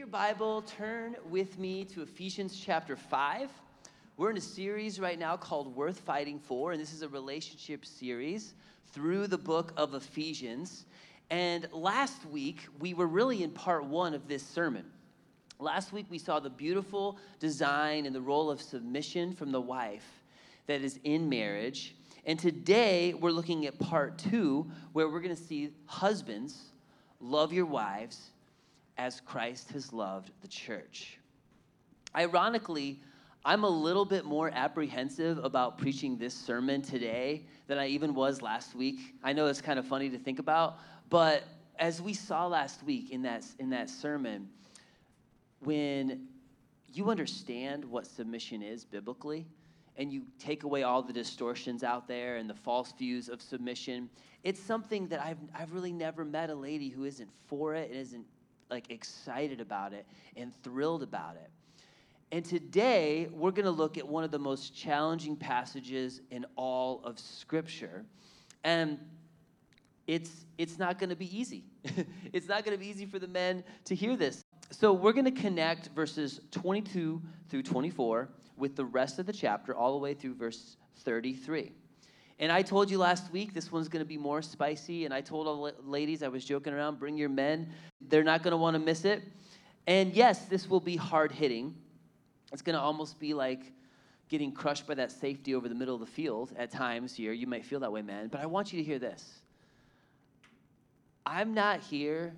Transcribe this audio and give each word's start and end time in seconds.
your 0.00 0.06
Bible, 0.06 0.62
turn 0.62 1.14
with 1.28 1.58
me 1.58 1.84
to 1.84 2.00
Ephesians 2.00 2.58
chapter 2.58 2.96
5. 2.96 3.50
We're 4.16 4.30
in 4.30 4.38
a 4.38 4.40
series 4.40 4.98
right 4.98 5.18
now 5.18 5.36
called 5.36 5.76
Worth 5.76 6.00
Fighting 6.00 6.38
For, 6.38 6.72
and 6.72 6.80
this 6.80 6.94
is 6.94 7.02
a 7.02 7.08
relationship 7.10 7.84
series 7.84 8.54
through 8.92 9.26
the 9.26 9.36
book 9.36 9.74
of 9.76 9.92
Ephesians. 9.92 10.86
And 11.28 11.68
last 11.70 12.24
week, 12.24 12.60
we 12.78 12.94
were 12.94 13.06
really 13.06 13.42
in 13.42 13.50
part 13.50 13.84
one 13.84 14.14
of 14.14 14.26
this 14.26 14.42
sermon. 14.42 14.86
Last 15.58 15.92
week, 15.92 16.06
we 16.08 16.16
saw 16.16 16.40
the 16.40 16.48
beautiful 16.48 17.18
design 17.38 18.06
and 18.06 18.14
the 18.14 18.22
role 18.22 18.50
of 18.50 18.62
submission 18.62 19.34
from 19.34 19.52
the 19.52 19.60
wife 19.60 20.22
that 20.66 20.80
is 20.80 20.98
in 21.04 21.28
marriage. 21.28 21.94
And 22.24 22.38
today, 22.38 23.12
we're 23.12 23.32
looking 23.32 23.66
at 23.66 23.78
part 23.78 24.16
two, 24.16 24.66
where 24.94 25.10
we're 25.10 25.20
going 25.20 25.36
to 25.36 25.42
see 25.42 25.74
husbands 25.84 26.70
love 27.20 27.52
your 27.52 27.66
wives 27.66 28.30
as 28.96 29.20
Christ 29.20 29.70
has 29.72 29.92
loved 29.92 30.30
the 30.42 30.48
church. 30.48 31.18
Ironically, 32.14 33.00
I'm 33.44 33.64
a 33.64 33.68
little 33.68 34.04
bit 34.04 34.24
more 34.24 34.50
apprehensive 34.52 35.38
about 35.42 35.78
preaching 35.78 36.18
this 36.18 36.34
sermon 36.34 36.82
today 36.82 37.46
than 37.66 37.78
I 37.78 37.86
even 37.88 38.14
was 38.14 38.42
last 38.42 38.74
week. 38.74 39.14
I 39.22 39.32
know 39.32 39.46
it's 39.46 39.62
kind 39.62 39.78
of 39.78 39.86
funny 39.86 40.10
to 40.10 40.18
think 40.18 40.38
about, 40.38 40.78
but 41.08 41.44
as 41.78 42.02
we 42.02 42.12
saw 42.12 42.46
last 42.46 42.82
week 42.82 43.10
in 43.10 43.22
that, 43.22 43.44
in 43.58 43.70
that 43.70 43.88
sermon, 43.88 44.48
when 45.60 46.28
you 46.92 47.08
understand 47.10 47.84
what 47.84 48.06
submission 48.06 48.62
is 48.62 48.84
biblically, 48.84 49.46
and 49.96 50.10
you 50.10 50.22
take 50.38 50.62
away 50.62 50.82
all 50.82 51.02
the 51.02 51.12
distortions 51.12 51.84
out 51.84 52.08
there 52.08 52.36
and 52.36 52.48
the 52.48 52.54
false 52.54 52.92
views 52.92 53.28
of 53.28 53.42
submission, 53.42 54.08
it's 54.42 54.58
something 54.58 55.06
that 55.08 55.20
I've, 55.20 55.36
I've 55.54 55.74
really 55.74 55.92
never 55.92 56.24
met 56.24 56.48
a 56.48 56.54
lady 56.54 56.88
who 56.88 57.04
isn't 57.04 57.28
for 57.46 57.74
it 57.74 57.90
and 57.90 58.00
isn't 58.00 58.24
like 58.70 58.90
excited 58.90 59.60
about 59.60 59.92
it 59.92 60.06
and 60.36 60.54
thrilled 60.62 61.02
about 61.02 61.36
it. 61.36 61.50
And 62.32 62.44
today, 62.44 63.28
we're 63.32 63.50
going 63.50 63.64
to 63.64 63.72
look 63.72 63.98
at 63.98 64.06
one 64.06 64.22
of 64.22 64.30
the 64.30 64.38
most 64.38 64.74
challenging 64.74 65.36
passages 65.36 66.20
in 66.30 66.46
all 66.54 67.00
of 67.02 67.18
Scripture. 67.18 68.04
And 68.62 68.98
it's, 70.06 70.44
it's 70.56 70.78
not 70.78 71.00
going 71.00 71.10
to 71.10 71.16
be 71.16 71.36
easy. 71.36 71.64
it's 72.32 72.46
not 72.46 72.64
going 72.64 72.76
to 72.76 72.80
be 72.80 72.88
easy 72.88 73.04
for 73.04 73.18
the 73.18 73.26
men 73.26 73.64
to 73.86 73.96
hear 73.96 74.16
this. 74.16 74.42
So, 74.70 74.92
we're 74.92 75.12
going 75.12 75.24
to 75.24 75.32
connect 75.32 75.88
verses 75.88 76.40
22 76.52 77.20
through 77.48 77.62
24 77.64 78.28
with 78.56 78.76
the 78.76 78.84
rest 78.84 79.18
of 79.18 79.26
the 79.26 79.32
chapter, 79.32 79.74
all 79.74 79.92
the 79.92 79.98
way 79.98 80.14
through 80.14 80.34
verse 80.34 80.76
33. 80.98 81.72
And 82.40 82.50
I 82.50 82.62
told 82.62 82.90
you 82.90 82.96
last 82.96 83.30
week 83.32 83.52
this 83.52 83.70
one's 83.70 83.88
going 83.88 84.02
to 84.02 84.08
be 84.08 84.16
more 84.16 84.40
spicy. 84.40 85.04
And 85.04 85.12
I 85.12 85.20
told 85.20 85.46
all 85.46 85.64
the 85.64 85.74
ladies, 85.84 86.22
I 86.22 86.28
was 86.28 86.42
joking 86.42 86.72
around, 86.72 86.98
bring 86.98 87.18
your 87.18 87.28
men. 87.28 87.68
They're 88.00 88.24
not 88.24 88.42
going 88.42 88.52
to 88.52 88.56
want 88.56 88.74
to 88.74 88.80
miss 88.80 89.04
it. 89.04 89.22
And 89.86 90.14
yes, 90.14 90.46
this 90.46 90.68
will 90.68 90.80
be 90.80 90.96
hard 90.96 91.30
hitting. 91.30 91.74
It's 92.50 92.62
going 92.62 92.74
to 92.74 92.80
almost 92.80 93.20
be 93.20 93.34
like 93.34 93.72
getting 94.30 94.52
crushed 94.52 94.86
by 94.86 94.94
that 94.94 95.12
safety 95.12 95.54
over 95.54 95.68
the 95.68 95.74
middle 95.74 95.94
of 95.94 96.00
the 96.00 96.06
field 96.06 96.52
at 96.56 96.70
times 96.70 97.14
here. 97.14 97.32
You 97.32 97.46
might 97.46 97.64
feel 97.64 97.80
that 97.80 97.92
way, 97.92 98.00
man. 98.00 98.28
But 98.28 98.40
I 98.40 98.46
want 98.46 98.72
you 98.72 98.78
to 98.78 98.84
hear 98.84 98.98
this 98.98 99.42
I'm 101.26 101.52
not 101.52 101.80
here 101.80 102.32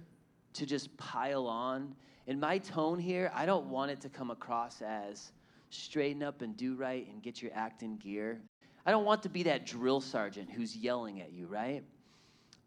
to 0.55 0.67
just 0.67 0.95
pile 0.97 1.47
on. 1.47 1.95
In 2.27 2.41
my 2.41 2.59
tone 2.59 2.99
here, 2.99 3.31
I 3.35 3.47
don't 3.47 3.67
want 3.67 3.93
it 3.93 4.01
to 4.01 4.09
come 4.09 4.31
across 4.33 4.83
as 4.83 5.31
straighten 5.71 6.23
up 6.25 6.43
and 6.43 6.57
do 6.57 6.75
right 6.75 7.07
and 7.09 7.23
get 7.23 7.41
your 7.41 7.53
act 7.55 7.83
in 7.83 7.97
gear. 7.97 8.41
I 8.85 8.91
don't 8.91 9.05
want 9.05 9.23
to 9.23 9.29
be 9.29 9.45
that 9.45 9.67
drill 9.67 10.01
sergeant 10.01 10.51
who's 10.51 10.77
yelling 10.77 11.21
at 11.21 11.33
you, 11.33 11.47
right? 11.47 11.85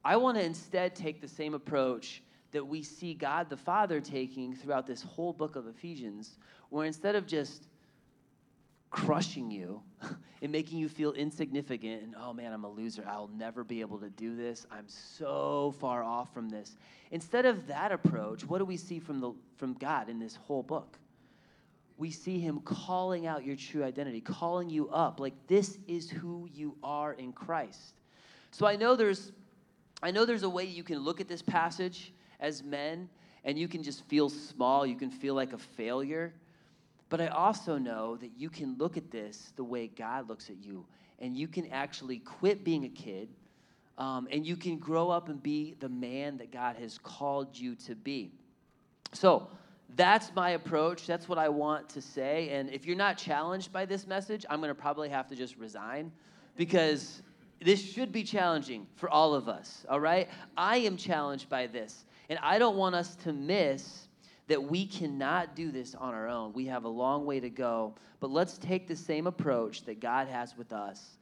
I 0.04 0.18
want 0.18 0.38
to 0.38 0.44
instead 0.44 0.96
take 0.96 1.20
the 1.20 1.28
same 1.28 1.54
approach 1.54 2.22
that 2.52 2.66
we 2.66 2.84
see 2.84 3.14
God 3.14 3.50
the 3.50 3.58
Father 3.58 4.00
taking 4.00 4.56
throughout 4.56 4.88
this 4.88 5.02
whole 5.02 5.34
book 5.34 5.56
of 5.56 5.68
Ephesians, 5.68 6.38
where 6.70 6.86
instead 6.86 7.16
of 7.16 7.28
just 7.28 7.68
crushing 8.92 9.52
you 9.52 9.82
and 10.42 10.52
making 10.52 10.80
you 10.80 10.88
feel 10.88 11.12
insignificant 11.14 12.04
and, 12.04 12.16
oh 12.18 12.32
man, 12.32 12.54
I'm 12.54 12.64
a 12.64 12.70
loser, 12.70 13.04
I'll 13.06 13.30
never 13.36 13.66
be 13.66 13.82
able 13.82 13.98
to 13.98 14.10
do 14.10 14.38
this, 14.38 14.66
I'm 14.72 14.88
so 14.88 15.76
far 15.80 16.02
off 16.02 16.34
from 16.34 16.48
this. 16.48 16.78
Instead 17.12 17.46
of 17.46 17.68
that 17.68 17.92
approach, 17.92 18.46
what 18.46 18.60
do 18.60 18.66
we 18.66 18.78
see 18.78 19.00
from, 19.00 19.20
the, 19.20 19.34
from 19.58 19.74
God 19.74 20.08
in 20.08 20.18
this 20.18 20.36
whole 20.36 20.64
book? 20.64 20.98
We 21.98 22.12
see 22.12 22.40
him 22.40 22.60
calling 22.62 23.26
out 23.26 23.46
your 23.46 23.56
true 23.56 23.84
identity, 23.84 24.22
calling 24.22 24.70
you 24.70 24.90
up. 24.90 25.20
Like 25.20 25.34
this 25.48 25.78
is 25.88 26.10
who 26.10 26.50
you 26.54 26.76
are 26.84 27.14
in 27.14 27.32
Christ. 27.32 27.94
So 28.52 28.66
I 28.66 28.76
know 28.76 28.96
there's 28.96 29.32
I 30.04 30.12
know 30.12 30.26
there's 30.26 30.44
a 30.44 30.50
way 30.50 30.66
you 30.66 30.84
can 30.84 31.00
look 31.00 31.22
at 31.22 31.28
this 31.28 31.42
passage 31.42 32.14
as 32.40 32.64
men 32.64 33.10
and 33.46 33.58
you 33.58 33.68
can 33.68 33.82
just 33.82 34.04
feel 34.06 34.28
small, 34.30 34.86
you 34.86 34.96
can 34.96 35.10
feel 35.10 35.36
like 35.36 35.54
a 35.54 35.58
failure. 35.58 36.34
But 37.10 37.22
I 37.22 37.28
also 37.28 37.78
know 37.78 38.18
that 38.18 38.32
you 38.36 38.50
can 38.50 38.76
look 38.78 38.98
at 38.98 39.12
this 39.12 39.54
the 39.56 39.64
way 39.64 39.88
God 39.88 40.28
looks 40.28 40.50
at 40.50 40.58
you, 40.64 40.86
and 41.20 41.38
you 41.38 41.48
can 41.48 41.68
actually 41.68 42.18
quit 42.18 42.64
being 42.64 42.86
a 42.86 42.90
kid, 42.90 43.30
um, 43.98 44.28
and 44.32 44.46
you 44.46 44.58
can 44.58 44.78
grow 44.78 45.10
up 45.10 45.30
and 45.30 45.42
be 45.42 45.76
the 45.80 45.88
man 45.88 46.38
that 46.38 46.52
God 46.52 46.76
has 46.78 46.98
called 46.98 47.58
you 47.58 47.76
to 47.76 47.96
be. 47.96 48.32
So, 49.14 49.48
that's 49.96 50.34
my 50.36 50.52
approach. 50.52 51.06
That's 51.06 51.30
what 51.30 51.38
I 51.38 51.50
want 51.50 51.90
to 51.90 52.02
say. 52.02 52.50
And 52.50 52.70
if 52.70 52.86
you're 52.86 52.98
not 52.98 53.18
challenged 53.18 53.72
by 53.72 53.86
this 53.86 54.08
message, 54.08 54.46
I'm 54.50 54.60
going 54.60 54.70
to 54.70 54.76
probably 54.76 55.10
have 55.10 55.28
to 55.28 55.36
just 55.36 55.58
resign 55.58 56.12
because 56.58 57.22
this 57.62 57.82
should 57.82 58.12
be 58.12 58.24
challenging 58.24 58.88
for 58.96 59.10
all 59.10 59.34
of 59.34 59.48
us, 59.48 59.86
all 59.90 60.00
right? 60.00 60.28
I 60.58 60.78
am 60.78 60.98
challenged 60.98 61.50
by 61.50 61.68
this. 61.68 62.06
And 62.30 62.40
I 62.42 62.58
don't 62.58 62.76
want 62.76 62.96
us 62.96 63.16
to 63.18 63.34
miss 63.34 64.08
that 64.48 64.62
we 64.62 64.86
cannot 64.86 65.56
do 65.56 65.72
this 65.72 65.96
on 65.96 66.14
our 66.14 66.28
own. 66.28 66.54
We 66.54 66.66
have 66.66 66.84
a 66.84 66.90
long 66.90 67.26
way 67.26 67.40
to 67.40 67.50
go. 67.50 67.96
But 68.20 68.32
let's 68.32 68.58
take 68.58 68.88
the 68.88 68.96
same 68.96 69.28
approach 69.28 69.84
that 69.86 70.00
God 70.00 70.28
has 70.28 70.58
with 70.58 70.72
us. 70.72 71.18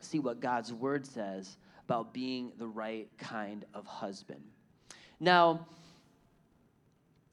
See 0.00 0.18
what 0.18 0.40
God's 0.40 0.72
word 0.72 1.06
says 1.06 1.56
about 1.86 2.12
being 2.12 2.52
the 2.58 2.66
right 2.66 3.08
kind 3.18 3.64
of 3.74 3.86
husband. 3.86 4.42
Now, 5.20 5.66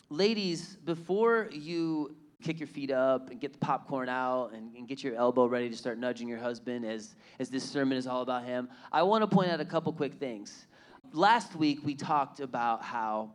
ladies, 0.09 0.77
before 0.85 1.49
you 1.51 2.15
kick 2.43 2.59
your 2.59 2.67
feet 2.67 2.91
up 2.91 3.29
and 3.29 3.39
get 3.39 3.53
the 3.53 3.59
popcorn 3.59 4.09
out 4.09 4.51
and, 4.53 4.75
and, 4.75 4.87
get 4.87 5.03
your 5.03 5.15
elbow 5.15 5.47
ready 5.47 5.69
to 5.69 5.75
start 5.75 5.97
nudging 5.97 6.27
your 6.27 6.37
husband 6.37 6.85
as, 6.85 7.15
as 7.39 7.49
this 7.49 7.63
sermon 7.63 7.97
is 7.97 8.05
all 8.05 8.21
about 8.21 8.43
him, 8.43 8.69
I 8.91 9.01
want 9.03 9.23
to 9.23 9.27
point 9.27 9.49
out 9.49 9.59
a 9.59 9.65
couple 9.65 9.91
quick 9.93 10.15
things. 10.15 10.67
Last 11.11 11.55
week 11.55 11.79
we 11.83 11.95
talked 11.95 12.39
about 12.39 12.83
how 12.83 13.31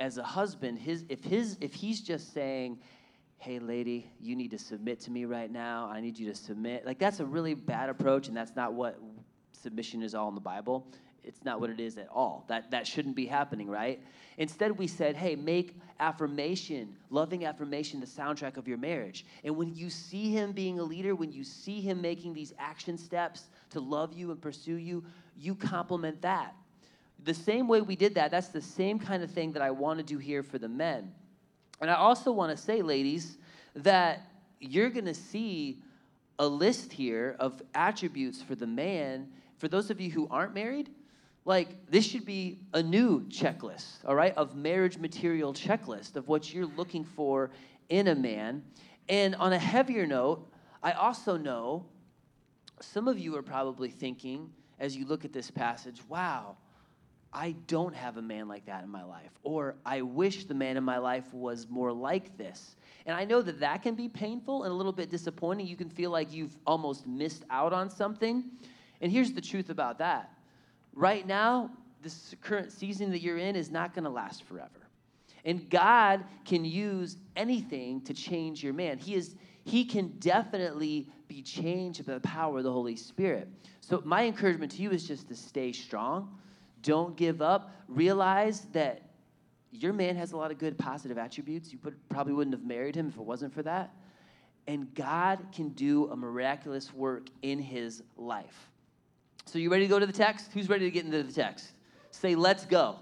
as 0.00 0.18
a 0.18 0.22
husband, 0.22 0.78
his 0.78 1.04
if 1.08 1.22
his 1.24 1.56
if 1.60 1.72
he's 1.72 2.00
just 2.00 2.32
saying, 2.34 2.78
Hey 3.38 3.58
lady, 3.58 4.10
you 4.20 4.34
need 4.34 4.50
to 4.50 4.58
submit 4.58 5.00
to 5.00 5.10
me 5.10 5.24
right 5.24 5.50
now. 5.50 5.88
I 5.92 6.00
need 6.00 6.18
you 6.18 6.26
to 6.28 6.34
submit. 6.34 6.84
Like 6.84 6.98
that's 6.98 7.20
a 7.20 7.24
really 7.24 7.54
bad 7.54 7.90
approach, 7.90 8.28
and 8.28 8.36
that's 8.36 8.56
not 8.56 8.72
what 8.72 8.98
submission 9.52 10.02
is 10.02 10.14
all 10.14 10.28
in 10.28 10.34
the 10.34 10.40
Bible 10.40 10.86
it's 11.26 11.44
not 11.44 11.60
what 11.60 11.70
it 11.70 11.80
is 11.80 11.98
at 11.98 12.08
all. 12.08 12.44
That, 12.48 12.70
that 12.70 12.86
shouldn't 12.86 13.16
be 13.16 13.26
happening, 13.26 13.68
right? 13.68 14.00
Instead, 14.38 14.78
we 14.78 14.86
said, 14.86 15.16
hey, 15.16 15.34
make 15.34 15.76
affirmation, 15.98 16.94
loving 17.10 17.44
affirmation, 17.44 18.00
the 18.00 18.06
soundtrack 18.06 18.56
of 18.56 18.68
your 18.68 18.78
marriage. 18.78 19.26
And 19.44 19.56
when 19.56 19.74
you 19.74 19.90
see 19.90 20.30
him 20.30 20.52
being 20.52 20.78
a 20.78 20.82
leader, 20.82 21.14
when 21.14 21.32
you 21.32 21.42
see 21.42 21.80
him 21.80 22.00
making 22.00 22.34
these 22.34 22.54
action 22.58 22.96
steps 22.96 23.44
to 23.70 23.80
love 23.80 24.12
you 24.12 24.30
and 24.30 24.40
pursue 24.40 24.76
you, 24.76 25.04
you 25.36 25.54
compliment 25.54 26.22
that. 26.22 26.54
The 27.24 27.34
same 27.34 27.66
way 27.66 27.80
we 27.80 27.96
did 27.96 28.14
that, 28.14 28.30
that's 28.30 28.48
the 28.48 28.60
same 28.60 28.98
kind 28.98 29.22
of 29.22 29.30
thing 29.30 29.52
that 29.52 29.62
I 29.62 29.70
want 29.70 29.98
to 29.98 30.04
do 30.04 30.18
here 30.18 30.42
for 30.42 30.58
the 30.58 30.68
men. 30.68 31.12
And 31.80 31.90
I 31.90 31.94
also 31.94 32.30
want 32.30 32.56
to 32.56 32.62
say, 32.62 32.82
ladies, 32.82 33.38
that 33.74 34.30
you're 34.60 34.90
going 34.90 35.06
to 35.06 35.14
see 35.14 35.82
a 36.38 36.46
list 36.46 36.92
here 36.92 37.36
of 37.40 37.62
attributes 37.74 38.42
for 38.42 38.54
the 38.54 38.66
man. 38.66 39.28
For 39.58 39.68
those 39.68 39.90
of 39.90 40.00
you 40.00 40.10
who 40.10 40.28
aren't 40.30 40.54
married, 40.54 40.90
like 41.46 41.88
this 41.88 42.04
should 42.04 42.26
be 42.26 42.58
a 42.74 42.82
new 42.82 43.22
checklist 43.28 44.04
all 44.04 44.14
right 44.14 44.34
of 44.36 44.54
marriage 44.54 44.98
material 44.98 45.54
checklist 45.54 46.16
of 46.16 46.28
what 46.28 46.52
you're 46.52 46.66
looking 46.66 47.04
for 47.04 47.50
in 47.88 48.08
a 48.08 48.14
man. 48.14 48.64
And 49.08 49.36
on 49.36 49.52
a 49.54 49.58
heavier 49.58 50.06
note 50.06 50.46
i 50.82 50.92
also 50.92 51.36
know 51.38 51.86
some 52.80 53.08
of 53.08 53.18
you 53.18 53.34
are 53.36 53.42
probably 53.42 53.88
thinking 53.88 54.50
as 54.78 54.94
you 54.96 55.06
look 55.06 55.24
at 55.24 55.32
this 55.32 55.50
passage 55.50 56.00
wow 56.08 56.56
i 57.32 57.54
don't 57.68 57.94
have 57.94 58.16
a 58.16 58.22
man 58.22 58.48
like 58.48 58.66
that 58.66 58.82
in 58.82 58.90
my 58.90 59.04
life 59.04 59.30
or 59.44 59.76
i 59.86 60.02
wish 60.02 60.44
the 60.46 60.54
man 60.54 60.76
in 60.76 60.82
my 60.84 60.98
life 60.98 61.32
was 61.32 61.68
more 61.68 61.92
like 61.92 62.36
this. 62.36 62.74
And 63.06 63.16
i 63.16 63.24
know 63.24 63.40
that 63.40 63.60
that 63.60 63.82
can 63.84 63.94
be 63.94 64.08
painful 64.08 64.64
and 64.64 64.72
a 64.72 64.74
little 64.74 64.92
bit 64.92 65.10
disappointing. 65.10 65.68
You 65.68 65.76
can 65.76 65.90
feel 65.90 66.10
like 66.10 66.32
you've 66.32 66.56
almost 66.66 67.06
missed 67.06 67.44
out 67.50 67.72
on 67.72 67.88
something. 67.88 68.44
And 69.00 69.12
here's 69.12 69.32
the 69.32 69.40
truth 69.40 69.70
about 69.70 69.98
that 69.98 70.35
right 70.96 71.24
now, 71.26 71.70
this 72.02 72.34
current 72.42 72.72
season 72.72 73.10
that 73.10 73.20
you're 73.20 73.38
in 73.38 73.54
is 73.54 73.70
not 73.70 73.94
going 73.94 74.04
to 74.04 74.10
last 74.10 74.42
forever. 74.42 74.88
And 75.44 75.70
God 75.70 76.24
can 76.44 76.64
use 76.64 77.18
anything 77.36 78.00
to 78.02 78.14
change 78.14 78.64
your 78.64 78.72
man. 78.72 78.98
He 78.98 79.14
is 79.14 79.36
he 79.64 79.84
can 79.84 80.08
definitely 80.20 81.08
be 81.26 81.42
changed 81.42 82.06
by 82.06 82.14
the 82.14 82.20
power 82.20 82.58
of 82.58 82.64
the 82.64 82.72
Holy 82.72 82.94
Spirit. 82.94 83.48
So 83.80 84.00
my 84.04 84.24
encouragement 84.24 84.70
to 84.72 84.82
you 84.82 84.90
is 84.92 85.06
just 85.06 85.26
to 85.28 85.34
stay 85.34 85.72
strong. 85.72 86.38
Don't 86.82 87.16
give 87.16 87.42
up. 87.42 87.72
Realize 87.88 88.62
that 88.72 89.02
your 89.72 89.92
man 89.92 90.14
has 90.14 90.30
a 90.32 90.36
lot 90.36 90.52
of 90.52 90.58
good 90.58 90.78
positive 90.78 91.18
attributes. 91.18 91.72
You 91.72 91.80
probably 92.08 92.32
wouldn't 92.32 92.54
have 92.54 92.64
married 92.64 92.94
him 92.94 93.08
if 93.08 93.16
it 93.16 93.22
wasn't 93.22 93.52
for 93.52 93.64
that. 93.64 93.92
And 94.68 94.92
God 94.94 95.44
can 95.52 95.70
do 95.70 96.10
a 96.10 96.16
miraculous 96.16 96.94
work 96.94 97.26
in 97.42 97.58
his 97.58 98.04
life. 98.16 98.70
So, 99.48 99.60
you 99.60 99.70
ready 99.70 99.84
to 99.84 99.88
go 99.88 100.00
to 100.00 100.06
the 100.06 100.12
text? 100.12 100.50
Who's 100.52 100.68
ready 100.68 100.86
to 100.86 100.90
get 100.90 101.04
into 101.04 101.22
the 101.22 101.32
text? 101.32 101.70
Say, 102.10 102.34
let's 102.34 102.66
go. 102.66 102.96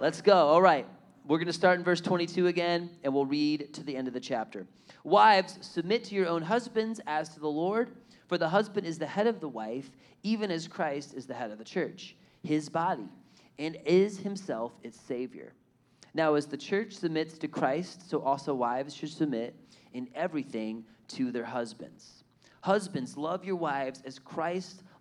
Let's 0.00 0.20
go. 0.20 0.34
All 0.34 0.60
right. 0.60 0.84
We're 1.24 1.38
going 1.38 1.46
to 1.46 1.52
start 1.52 1.78
in 1.78 1.84
verse 1.84 2.00
22 2.00 2.48
again, 2.48 2.90
and 3.04 3.14
we'll 3.14 3.26
read 3.26 3.72
to 3.74 3.84
the 3.84 3.96
end 3.96 4.08
of 4.08 4.14
the 4.14 4.18
chapter. 4.18 4.66
Wives, 5.04 5.58
submit 5.60 6.02
to 6.04 6.16
your 6.16 6.26
own 6.26 6.42
husbands 6.42 7.00
as 7.06 7.28
to 7.34 7.40
the 7.40 7.48
Lord, 7.48 7.92
for 8.26 8.38
the 8.38 8.48
husband 8.48 8.88
is 8.88 8.98
the 8.98 9.06
head 9.06 9.28
of 9.28 9.38
the 9.38 9.48
wife, 9.48 9.88
even 10.24 10.50
as 10.50 10.66
Christ 10.66 11.14
is 11.14 11.26
the 11.26 11.34
head 11.34 11.52
of 11.52 11.58
the 11.58 11.64
church, 11.64 12.16
his 12.42 12.68
body, 12.68 13.06
and 13.60 13.78
is 13.86 14.18
himself 14.18 14.72
its 14.82 15.00
Savior. 15.00 15.52
Now, 16.12 16.34
as 16.34 16.46
the 16.46 16.56
church 16.56 16.92
submits 16.94 17.38
to 17.38 17.46
Christ, 17.46 18.10
so 18.10 18.20
also 18.20 18.52
wives 18.52 18.96
should 18.96 19.12
submit 19.12 19.54
in 19.92 20.08
everything 20.16 20.84
to 21.08 21.30
their 21.30 21.44
husbands. 21.44 22.24
Husbands, 22.62 23.16
love 23.16 23.44
your 23.44 23.56
wives 23.56 24.02
as 24.04 24.18
Christ 24.18 24.82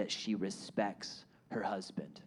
that 0.00 0.10
she 0.10 0.34
respects 0.34 1.26
her 1.50 1.62
husband. 1.62 2.22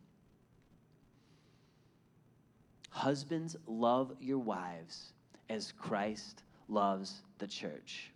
Husbands, 2.92 3.56
love 3.66 4.14
your 4.20 4.38
wives 4.38 5.14
as 5.50 5.72
Christ 5.72 6.44
loves 6.68 7.24
the 7.40 7.48
church. 7.48 8.12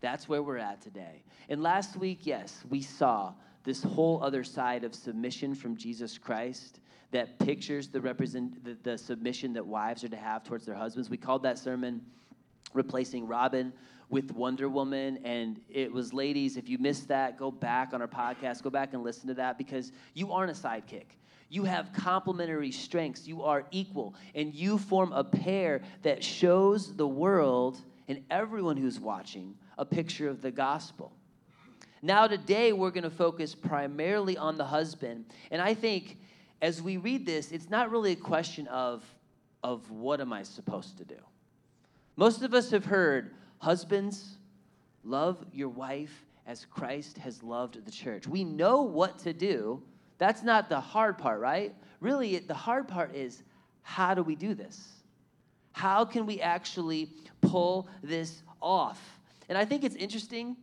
That's 0.00 0.28
where 0.28 0.42
we're 0.42 0.58
at 0.58 0.82
today. 0.82 1.22
And 1.48 1.62
last 1.62 1.96
week, 1.96 2.26
yes, 2.26 2.64
we 2.68 2.82
saw 2.82 3.32
this 3.62 3.80
whole 3.80 4.20
other 4.24 4.42
side 4.42 4.82
of 4.82 4.92
submission 4.92 5.54
from 5.54 5.76
Jesus 5.76 6.18
Christ 6.18 6.80
that 7.12 7.38
pictures 7.38 7.86
the 7.86 8.00
represent 8.00 8.64
the, 8.64 8.76
the 8.82 8.98
submission 8.98 9.52
that 9.52 9.64
wives 9.64 10.02
are 10.02 10.08
to 10.08 10.16
have 10.16 10.42
towards 10.42 10.66
their 10.66 10.74
husbands. 10.74 11.08
We 11.08 11.16
called 11.16 11.44
that 11.44 11.60
sermon 11.60 12.02
replacing 12.74 13.28
Robin 13.28 13.72
with 14.08 14.32
Wonder 14.32 14.68
Woman. 14.68 15.18
And 15.24 15.60
it 15.68 15.92
was, 15.92 16.12
ladies, 16.12 16.56
if 16.56 16.68
you 16.68 16.78
missed 16.78 17.08
that, 17.08 17.38
go 17.38 17.50
back 17.50 17.92
on 17.92 18.00
our 18.00 18.08
podcast, 18.08 18.62
go 18.62 18.70
back 18.70 18.94
and 18.94 19.02
listen 19.02 19.28
to 19.28 19.34
that 19.34 19.58
because 19.58 19.92
you 20.14 20.32
aren't 20.32 20.50
a 20.50 20.60
sidekick. 20.60 21.06
You 21.48 21.64
have 21.64 21.92
complementary 21.92 22.72
strengths. 22.72 23.26
You 23.26 23.42
are 23.42 23.64
equal. 23.70 24.14
And 24.34 24.54
you 24.54 24.78
form 24.78 25.12
a 25.12 25.22
pair 25.22 25.82
that 26.02 26.24
shows 26.24 26.96
the 26.96 27.06
world 27.06 27.78
and 28.08 28.22
everyone 28.30 28.76
who's 28.76 28.98
watching 28.98 29.54
a 29.78 29.84
picture 29.84 30.28
of 30.28 30.42
the 30.42 30.50
gospel. 30.50 31.12
Now, 32.02 32.26
today, 32.26 32.72
we're 32.72 32.90
going 32.90 33.04
to 33.04 33.10
focus 33.10 33.54
primarily 33.54 34.36
on 34.36 34.56
the 34.56 34.64
husband. 34.64 35.26
And 35.50 35.60
I 35.60 35.74
think 35.74 36.18
as 36.62 36.80
we 36.80 36.96
read 36.96 37.26
this, 37.26 37.52
it's 37.52 37.70
not 37.70 37.90
really 37.90 38.12
a 38.12 38.16
question 38.16 38.66
of, 38.68 39.04
of 39.62 39.90
what 39.90 40.20
am 40.20 40.32
I 40.32 40.42
supposed 40.42 40.98
to 40.98 41.04
do? 41.04 41.18
Most 42.16 42.42
of 42.42 42.54
us 42.54 42.70
have 42.70 42.84
heard, 42.84 43.34
husbands, 43.66 44.38
love 45.02 45.44
your 45.52 45.68
wife 45.68 46.24
as 46.46 46.64
Christ 46.66 47.18
has 47.18 47.42
loved 47.42 47.84
the 47.84 47.90
church. 47.90 48.28
We 48.28 48.44
know 48.44 48.82
what 48.82 49.18
to 49.24 49.32
do. 49.32 49.82
That's 50.18 50.44
not 50.44 50.68
the 50.68 50.78
hard 50.78 51.18
part, 51.18 51.40
right? 51.40 51.74
Really, 51.98 52.38
the 52.38 52.54
hard 52.54 52.86
part 52.86 53.16
is 53.16 53.42
how 53.82 54.14
do 54.14 54.22
we 54.22 54.36
do 54.36 54.54
this? 54.54 54.86
How 55.72 56.04
can 56.04 56.26
we 56.26 56.40
actually 56.40 57.10
pull 57.40 57.88
this 58.04 58.44
off? 58.62 59.00
And 59.48 59.58
I 59.58 59.64
think 59.64 59.82
it's 59.82 59.96
interesting, 59.96 60.56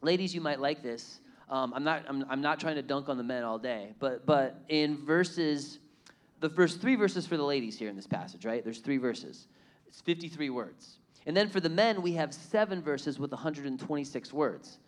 ladies, 0.00 0.34
you 0.34 0.40
might 0.40 0.60
like 0.60 0.82
this. 0.82 1.20
Um, 1.50 1.74
I'm, 1.74 1.84
not, 1.84 2.04
I'm, 2.08 2.24
I'm 2.30 2.40
not 2.40 2.58
trying 2.58 2.76
to 2.76 2.82
dunk 2.82 3.10
on 3.10 3.18
the 3.18 3.22
men 3.22 3.44
all 3.44 3.58
day, 3.58 3.92
but, 3.98 4.24
but 4.24 4.64
in 4.70 5.04
verses, 5.04 5.78
the 6.40 6.48
first 6.48 6.80
three 6.80 6.96
verses 6.96 7.26
for 7.26 7.36
the 7.36 7.44
ladies 7.44 7.78
here 7.78 7.90
in 7.90 7.96
this 7.96 8.06
passage, 8.06 8.46
right? 8.46 8.64
There's 8.64 8.78
three 8.78 8.96
verses. 8.96 9.46
It's 9.86 10.00
53 10.00 10.48
words. 10.48 11.00
And 11.26 11.36
then 11.36 11.48
for 11.48 11.60
the 11.60 11.68
men, 11.68 12.02
we 12.02 12.12
have 12.12 12.32
seven 12.32 12.82
verses 12.82 13.18
with 13.18 13.30
126 13.30 14.32
words. 14.32 14.78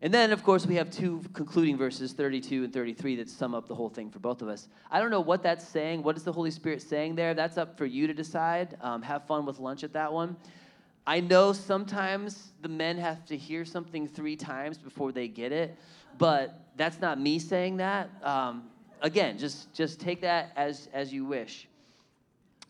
And 0.00 0.14
then, 0.14 0.30
of 0.30 0.44
course, 0.44 0.64
we 0.64 0.76
have 0.76 0.90
two 0.90 1.22
concluding 1.32 1.76
verses, 1.76 2.12
32 2.12 2.64
and 2.64 2.72
33, 2.72 3.16
that 3.16 3.28
sum 3.28 3.52
up 3.52 3.66
the 3.66 3.74
whole 3.74 3.88
thing 3.88 4.10
for 4.10 4.20
both 4.20 4.42
of 4.42 4.48
us. 4.48 4.68
I 4.90 5.00
don't 5.00 5.10
know 5.10 5.20
what 5.20 5.42
that's 5.42 5.66
saying. 5.66 6.04
What 6.04 6.16
is 6.16 6.22
the 6.22 6.32
Holy 6.32 6.52
Spirit 6.52 6.82
saying 6.82 7.16
there? 7.16 7.34
That's 7.34 7.58
up 7.58 7.76
for 7.76 7.84
you 7.84 8.06
to 8.06 8.14
decide. 8.14 8.76
Um, 8.80 9.02
have 9.02 9.26
fun 9.26 9.44
with 9.44 9.58
lunch 9.58 9.82
at 9.82 9.92
that 9.94 10.12
one. 10.12 10.36
I 11.04 11.20
know 11.20 11.52
sometimes 11.52 12.52
the 12.60 12.68
men 12.68 12.98
have 12.98 13.24
to 13.26 13.36
hear 13.36 13.64
something 13.64 14.06
three 14.06 14.36
times 14.36 14.78
before 14.78 15.10
they 15.10 15.26
get 15.26 15.52
it, 15.52 15.76
but 16.16 16.60
that's 16.76 17.00
not 17.00 17.18
me 17.18 17.38
saying 17.38 17.78
that. 17.78 18.10
Um, 18.22 18.64
again, 19.00 19.38
just 19.38 19.72
just 19.72 20.00
take 20.00 20.20
that 20.20 20.52
as 20.54 20.88
as 20.92 21.12
you 21.12 21.24
wish. 21.24 21.66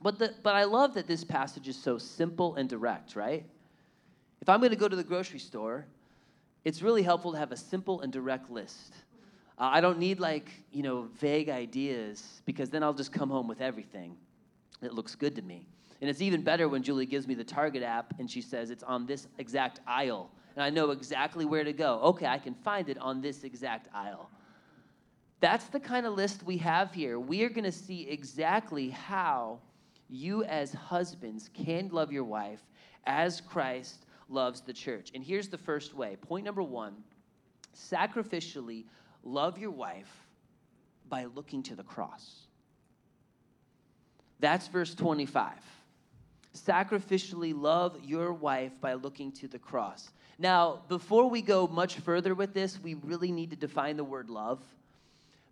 But 0.01 0.19
the, 0.19 0.35
but 0.43 0.55
I 0.55 0.65
love 0.65 0.95
that 0.95 1.07
this 1.07 1.25
passage 1.25 1.69
is 1.69 1.77
so 1.77 1.99
simple 1.99 2.55
and 2.55 2.69
direct, 2.69 3.17
right? 3.17 3.45
If 4.41 4.49
I'm 4.49 4.61
going 4.61 4.71
to 4.71 4.77
go 4.77 4.89
to 4.89 4.97
the 4.97 5.05
grocery 5.05 5.41
store, 5.41 5.87
it's 6.65 6.83
really 6.83 7.03
helpful 7.03 7.33
to 7.33 7.39
have 7.39 7.53
a 7.53 7.57
simple 7.57 8.01
and 8.03 8.13
direct 8.13 8.51
list. 8.51 8.95
Uh, 9.59 9.71
I 9.73 9.81
don't 9.81 9.99
need 9.99 10.21
like 10.21 10.51
you 10.73 10.83
know 10.83 11.09
vague 11.19 11.49
ideas 11.49 12.43
because 12.45 12.71
then 12.71 12.83
I'll 12.83 12.95
just 12.95 13.13
come 13.13 13.29
home 13.29 13.49
with 13.49 13.61
everything 13.61 14.17
that 14.81 14.95
looks 14.95 15.15
good 15.15 15.35
to 15.37 15.43
me. 15.43 15.67
And 16.01 16.09
it's 16.09 16.23
even 16.23 16.43
better 16.43 16.69
when 16.69 16.83
Julie 16.83 17.07
gives 17.07 17.27
me 17.27 17.35
the 17.35 17.45
Target 17.45 17.83
app 17.83 18.15
and 18.21 18.31
she 18.31 18.41
says 18.41 18.71
it's 18.71 18.85
on 18.85 19.05
this 19.07 19.27
exact 19.39 19.81
aisle. 19.87 20.31
And 20.55 20.63
I 20.63 20.71
know 20.71 20.91
exactly 20.91 21.45
where 21.45 21.65
to 21.65 21.73
go. 21.73 22.01
Okay, 22.01 22.27
I 22.27 22.39
can 22.39 22.55
find 22.55 22.89
it 22.89 22.99
on 22.99 23.21
this 23.21 23.43
exact 23.43 23.89
aisle. 23.93 24.31
That's 25.41 25.67
the 25.67 25.81
kind 25.81 26.07
of 26.07 26.15
list 26.15 26.43
we 26.45 26.57
have 26.59 26.93
here. 26.93 27.19
We 27.19 27.43
are 27.43 27.49
going 27.49 27.65
to 27.65 27.73
see 27.73 28.09
exactly 28.09 28.91
how 28.91 29.61
you, 30.09 30.45
as 30.45 30.73
husbands, 30.73 31.51
can 31.53 31.89
love 31.89 32.13
your 32.13 32.25
wife 32.25 32.61
as 33.07 33.41
Christ 33.41 34.07
loves 34.29 34.61
the 34.61 34.73
church. 34.73 35.11
And 35.15 35.25
here's 35.25 35.49
the 35.49 35.59
first 35.59 35.95
way 35.95 36.17
point 36.17 36.45
number 36.45 36.63
one 36.63 36.97
sacrificially 37.77 38.85
love 39.23 39.59
your 39.59 39.71
wife 39.71 40.27
by 41.09 41.25
looking 41.25 41.63
to 41.65 41.75
the 41.75 41.83
cross. 41.83 42.47
That's 44.41 44.69
verse 44.69 44.95
25 44.95 45.53
sacrificially 46.55 47.53
love 47.55 47.97
your 48.05 48.33
wife 48.33 48.73
by 48.81 48.95
looking 48.95 49.33
to 49.33 49.49
the 49.49 49.59
cross. 49.59 50.11
Now, 50.39 50.83
before 50.89 51.29
we 51.29 51.43
go 51.43 51.67
much 51.67 51.97
further 51.97 52.35
with 52.35 52.55
this, 52.55 52.81
we 52.81 52.95
really 52.95 53.33
need 53.33 53.51
to 53.51 53.57
define 53.57 53.97
the 53.97 54.05
word 54.05 54.31
love 54.31 54.63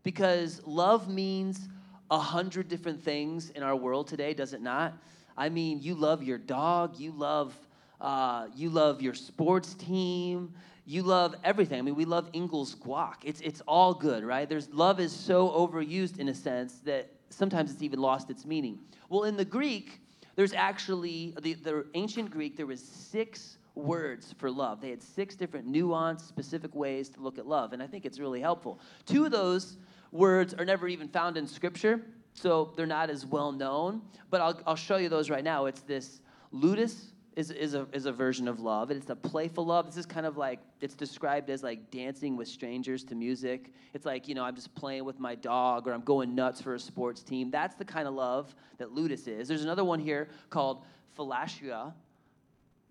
because 0.02 0.62
love 0.64 1.08
means 1.08 1.68
a 2.10 2.18
hundred 2.18 2.68
different 2.68 3.02
things 3.02 3.50
in 3.50 3.62
our 3.62 3.76
world 3.76 4.08
today, 4.08 4.34
does 4.34 4.52
it 4.52 4.62
not? 4.62 4.94
I 5.36 5.48
mean, 5.48 5.80
you 5.80 5.94
love 5.94 6.22
your 6.22 6.38
dog, 6.38 6.98
you 6.98 7.12
love, 7.12 7.54
uh, 8.00 8.48
you 8.54 8.70
love 8.70 9.02
your 9.02 9.14
sports 9.14 9.75
team, 9.75 10.54
you 10.86 11.02
love 11.02 11.34
everything. 11.44 11.78
I 11.78 11.82
mean, 11.82 11.96
we 11.96 12.04
love 12.04 12.30
Ingles 12.32 12.76
guac. 12.76 13.16
It's, 13.25 13.40
it's 13.40 13.60
all 13.66 13.92
good, 13.92 14.25
right? 14.25 14.48
There's 14.48 14.68
love 14.72 15.00
is 15.00 15.12
so 15.12 15.48
overused 15.50 16.18
in 16.18 16.28
a 16.28 16.34
sense 16.34 16.78
that 16.84 17.10
sometimes 17.28 17.72
it's 17.72 17.82
even 17.82 18.00
lost 18.00 18.30
its 18.30 18.46
meaning. 18.46 18.78
Well, 19.08 19.25
in 19.25 19.36
the 19.36 19.44
Greek, 19.44 20.00
there's 20.36 20.52
actually, 20.52 21.34
the, 21.42 21.54
the 21.54 21.86
ancient 21.94 22.30
Greek, 22.30 22.56
there 22.56 22.66
was 22.66 22.80
six 22.80 23.58
words 23.75 24.34
for 24.38 24.50
love. 24.50 24.80
They 24.80 24.90
had 24.90 25.02
six 25.02 25.34
different 25.34 25.70
nuanced, 25.70 26.28
specific 26.28 26.75
ways 26.75 27.08
to 27.10 27.20
look 27.20 27.38
at 27.38 27.46
love, 27.46 27.72
and 27.72 27.82
I 27.82 27.86
think 27.86 28.06
it's 28.06 28.18
really 28.18 28.40
helpful. 28.40 28.80
Two 29.04 29.25
of 29.25 29.32
those 29.32 29.76
words 30.16 30.54
are 30.54 30.64
never 30.64 30.88
even 30.88 31.08
found 31.08 31.37
in 31.37 31.46
Scripture, 31.46 32.00
so 32.35 32.73
they're 32.76 32.87
not 32.87 33.11
as 33.11 33.25
well 33.25 33.52
known, 33.52 34.02
but 34.30 34.40
I'll, 34.40 34.61
I'll 34.66 34.76
show 34.76 34.96
you 34.96 35.08
those 35.08 35.30
right 35.30 35.44
now. 35.44 35.66
It's 35.66 35.80
this 35.80 36.20
Ludus 36.52 37.12
is, 37.37 37.50
is, 37.50 37.75
a, 37.75 37.87
is 37.92 38.06
a 38.06 38.12
version 38.12 38.49
of 38.49 38.61
love, 38.61 38.90
and 38.90 39.00
it's 39.00 39.11
a 39.11 39.16
playful 39.16 39.66
love. 39.66 39.87
This 39.87 39.99
is 39.99 40.06
kind 40.06 40.25
of 40.25 40.37
like, 40.37 40.58
it's 40.80 40.94
described 40.94 41.50
as 41.50 41.62
like 41.62 41.90
dancing 41.90 42.37
with 42.37 42.49
strangers 42.49 43.04
to 43.04 43.14
music. 43.14 43.73
It's 43.92 44.06
like, 44.06 44.26
you 44.26 44.35
know, 44.35 44.42
I'm 44.42 44.54
just 44.54 44.75
playing 44.75 45.04
with 45.04 45.20
my 45.20 45.35
dog 45.35 45.87
or 45.87 45.92
I'm 45.92 46.00
going 46.00 46.35
nuts 46.35 46.62
for 46.62 46.75
a 46.75 46.80
sports 46.80 47.23
team. 47.23 47.50
That's 47.50 47.75
the 47.75 47.85
kind 47.85 48.08
of 48.08 48.14
love 48.14 48.54
that 48.78 48.92
Ludus 48.92 49.26
is. 49.26 49.49
There's 49.49 49.64
another 49.64 49.85
one 49.85 50.00
here 50.00 50.28
called 50.49 50.85
Philastia. 51.14 51.94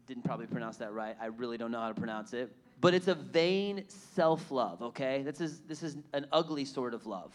Didn't 0.06 0.24
probably 0.24 0.46
pronounce 0.46 0.78
that 0.78 0.94
right. 0.94 1.16
I 1.20 1.28
really 1.28 1.58
don't 1.58 1.72
know 1.72 1.80
how 1.80 1.90
to 1.90 1.96
pronounce 1.96 2.34
it. 2.34 2.56
But 2.86 2.94
it's 2.94 3.08
a 3.08 3.16
vain 3.16 3.86
self 4.14 4.52
love, 4.52 4.80
okay? 4.84 5.24
This 5.24 5.42
is, 5.42 5.62
this 5.62 5.82
is 5.82 5.98
an 6.14 6.28
ugly 6.32 6.66
sort 6.66 6.94
of 6.94 7.08
love. 7.08 7.32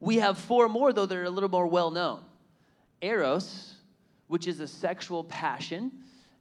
We 0.00 0.16
have 0.16 0.38
four 0.38 0.68
more, 0.68 0.92
though, 0.92 1.06
that 1.06 1.16
are 1.16 1.22
a 1.22 1.30
little 1.30 1.48
more 1.48 1.68
well 1.68 1.92
known. 1.92 2.24
Eros, 3.00 3.74
which 4.26 4.48
is 4.48 4.58
a 4.58 4.66
sexual 4.66 5.22
passion, 5.22 5.92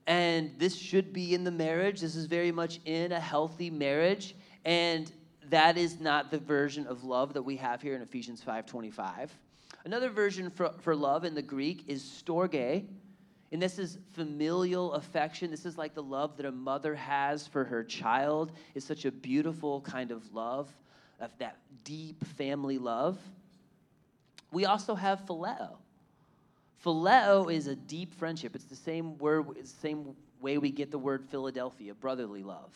and 0.08 0.50
this 0.58 0.76
should 0.76 1.14
be 1.14 1.36
in 1.36 1.44
the 1.44 1.52
marriage. 1.52 2.02
This 2.02 2.16
is 2.16 2.26
very 2.26 2.52
much 2.52 2.80
in 2.86 3.12
a 3.12 3.20
healthy 3.20 3.70
marriage, 3.70 4.36
and 4.66 5.12
that 5.52 5.78
is 5.78 6.00
not 6.00 6.32
the 6.32 6.40
version 6.40 6.88
of 6.88 7.04
love 7.04 7.36
that 7.36 7.44
we 7.44 7.58
have 7.58 7.80
here 7.80 7.94
in 7.94 8.02
Ephesians 8.02 8.42
5:25. 8.44 9.30
Another 9.86 10.10
version 10.10 10.50
for, 10.50 10.74
for 10.80 10.96
love 10.96 11.26
in 11.26 11.36
the 11.36 11.44
Greek 11.44 11.84
is 11.88 12.02
storge, 12.02 12.88
and 13.52 13.62
this 13.62 13.78
is 13.78 13.98
familial 14.14 14.94
affection. 14.94 15.52
This 15.52 15.66
is 15.66 15.78
like 15.78 15.94
the 15.94 16.04
love 16.04 16.38
that 16.38 16.46
a 16.46 16.52
mother 16.52 16.96
has 16.96 17.48
for 17.48 17.66
her 17.66 17.84
child. 17.84 18.54
It's 18.76 18.86
such 18.86 19.04
a 19.06 19.12
beautiful 19.12 19.82
kind 19.82 20.12
of 20.12 20.34
love, 20.34 20.70
of 21.20 21.38
that 21.40 21.58
deep 21.84 22.24
family 22.26 22.78
love. 22.78 23.18
We 24.52 24.66
also 24.66 24.96
have 24.96 25.26
phileo. 25.26 25.76
Phileo 26.84 27.54
is 27.54 27.68
a 27.68 27.76
deep 27.76 28.14
friendship. 28.14 28.56
It's 28.56 28.66
the 28.66 28.76
same 28.76 29.18
word, 29.18 29.46
it's 29.58 29.72
the 29.72 29.82
same 29.82 30.16
way 30.40 30.58
we 30.58 30.72
get 30.72 30.90
the 30.90 30.98
word 30.98 31.24
Philadelphia, 31.30 31.94
brotherly 31.94 32.44
love. 32.44 32.72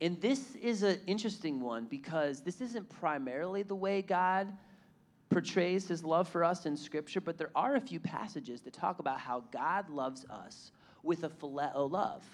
And 0.00 0.20
this 0.20 0.54
is 0.56 0.82
an 0.82 1.00
interesting 1.06 1.60
one 1.60 1.86
because 1.86 2.40
this 2.40 2.60
isn't 2.60 2.88
primarily 3.00 3.62
the 3.62 3.74
way 3.74 4.02
God 4.02 4.52
portrays 5.28 5.88
his 5.88 6.04
love 6.04 6.28
for 6.28 6.44
us 6.44 6.66
in 6.66 6.76
Scripture, 6.76 7.20
but 7.20 7.36
there 7.36 7.50
are 7.54 7.76
a 7.76 7.80
few 7.80 8.00
passages 8.00 8.60
that 8.62 8.72
talk 8.72 8.98
about 8.98 9.20
how 9.20 9.44
God 9.52 9.90
loves 9.90 10.24
us 10.30 10.70
with 11.02 11.24
a 11.24 11.28
phileo 11.28 11.90
love. 11.90 12.24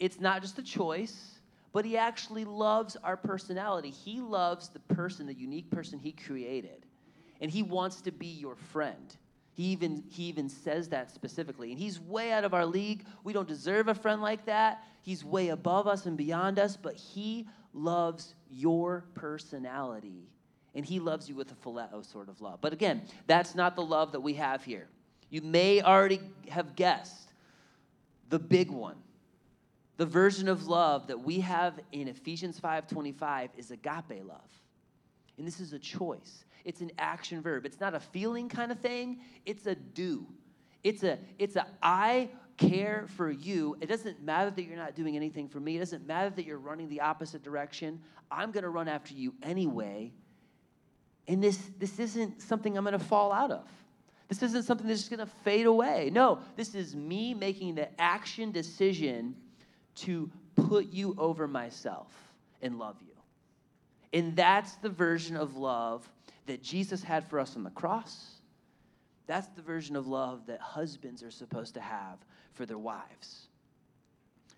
It's 0.00 0.20
not 0.20 0.42
just 0.42 0.58
a 0.58 0.62
choice, 0.62 1.38
but 1.72 1.84
he 1.84 1.96
actually 1.96 2.44
loves 2.44 2.96
our 2.96 3.16
personality. 3.16 3.90
He 3.90 4.20
loves 4.20 4.68
the 4.68 4.80
person, 4.80 5.26
the 5.26 5.34
unique 5.34 5.70
person 5.70 5.98
he 5.98 6.12
created 6.12 6.84
and 7.40 7.50
he 7.50 7.62
wants 7.62 8.00
to 8.02 8.10
be 8.10 8.26
your 8.26 8.56
friend. 8.56 9.16
He 9.52 9.64
even, 9.64 10.02
he 10.08 10.24
even 10.24 10.48
says 10.48 10.88
that 10.88 11.10
specifically. 11.10 11.70
And 11.70 11.78
he's 11.78 12.00
way 12.00 12.32
out 12.32 12.44
of 12.44 12.54
our 12.54 12.66
league. 12.66 13.04
We 13.22 13.32
don't 13.32 13.46
deserve 13.46 13.88
a 13.88 13.94
friend 13.94 14.20
like 14.20 14.46
that. 14.46 14.82
He's 15.02 15.24
way 15.24 15.48
above 15.48 15.86
us 15.86 16.06
and 16.06 16.16
beyond 16.16 16.58
us, 16.58 16.76
but 16.76 16.94
he 16.94 17.46
loves 17.72 18.34
your 18.50 19.04
personality. 19.14 20.30
And 20.74 20.84
he 20.84 20.98
loves 20.98 21.28
you 21.28 21.34
with 21.34 21.52
a 21.52 21.54
phileo 21.54 22.04
sort 22.04 22.28
of 22.28 22.40
love. 22.40 22.60
But 22.60 22.72
again, 22.72 23.02
that's 23.26 23.54
not 23.54 23.76
the 23.76 23.82
love 23.82 24.12
that 24.12 24.20
we 24.20 24.34
have 24.34 24.64
here. 24.64 24.88
You 25.30 25.42
may 25.42 25.82
already 25.82 26.20
have 26.48 26.76
guessed 26.76 27.32
the 28.28 28.38
big 28.38 28.70
one. 28.70 28.96
The 29.96 30.06
version 30.06 30.48
of 30.48 30.66
love 30.66 31.06
that 31.06 31.20
we 31.20 31.40
have 31.40 31.78
in 31.92 32.08
Ephesians 32.08 32.58
5:25 32.58 33.50
is 33.56 33.70
agape 33.70 34.24
love. 34.24 34.50
And 35.38 35.46
this 35.46 35.60
is 35.60 35.72
a 35.72 35.78
choice. 35.78 36.44
It's 36.64 36.80
an 36.80 36.90
action 36.98 37.42
verb. 37.42 37.66
It's 37.66 37.80
not 37.80 37.94
a 37.94 38.00
feeling 38.00 38.48
kind 38.48 38.72
of 38.72 38.80
thing. 38.80 39.20
It's 39.44 39.66
a 39.66 39.74
do. 39.74 40.26
It's 40.82 41.02
a 41.02 41.18
it's 41.38 41.56
a 41.56 41.66
I 41.82 42.30
care 42.56 43.06
for 43.16 43.30
you. 43.30 43.76
It 43.80 43.86
doesn't 43.86 44.22
matter 44.22 44.50
that 44.50 44.62
you're 44.62 44.76
not 44.76 44.94
doing 44.94 45.16
anything 45.16 45.48
for 45.48 45.60
me. 45.60 45.76
It 45.76 45.80
doesn't 45.80 46.06
matter 46.06 46.30
that 46.30 46.44
you're 46.44 46.58
running 46.58 46.88
the 46.88 47.00
opposite 47.00 47.42
direction. 47.42 48.00
I'm 48.30 48.50
going 48.52 48.62
to 48.62 48.70
run 48.70 48.88
after 48.88 49.14
you 49.14 49.34
anyway. 49.42 50.12
And 51.26 51.42
this 51.42 51.70
this 51.78 51.98
isn't 51.98 52.42
something 52.42 52.76
I'm 52.76 52.84
going 52.84 52.98
to 52.98 53.04
fall 53.04 53.32
out 53.32 53.50
of. 53.50 53.66
This 54.28 54.42
isn't 54.42 54.64
something 54.64 54.86
that's 54.86 55.00
just 55.00 55.10
going 55.10 55.26
to 55.26 55.32
fade 55.44 55.66
away. 55.66 56.10
No, 56.12 56.38
this 56.56 56.74
is 56.74 56.96
me 56.96 57.34
making 57.34 57.74
the 57.74 57.88
action 58.00 58.52
decision 58.52 59.34
to 59.96 60.30
put 60.56 60.92
you 60.92 61.14
over 61.18 61.46
myself 61.46 62.12
and 62.62 62.78
love 62.78 62.96
you. 63.02 63.12
And 64.12 64.34
that's 64.34 64.76
the 64.76 64.88
version 64.88 65.36
of 65.36 65.56
love 65.56 66.08
that 66.46 66.62
Jesus 66.62 67.02
had 67.02 67.28
for 67.28 67.38
us 67.38 67.56
on 67.56 67.64
the 67.64 67.70
cross. 67.70 68.34
That's 69.26 69.48
the 69.48 69.62
version 69.62 69.96
of 69.96 70.06
love 70.06 70.46
that 70.46 70.60
husbands 70.60 71.22
are 71.22 71.30
supposed 71.30 71.74
to 71.74 71.80
have 71.80 72.18
for 72.52 72.66
their 72.66 72.78
wives. 72.78 73.48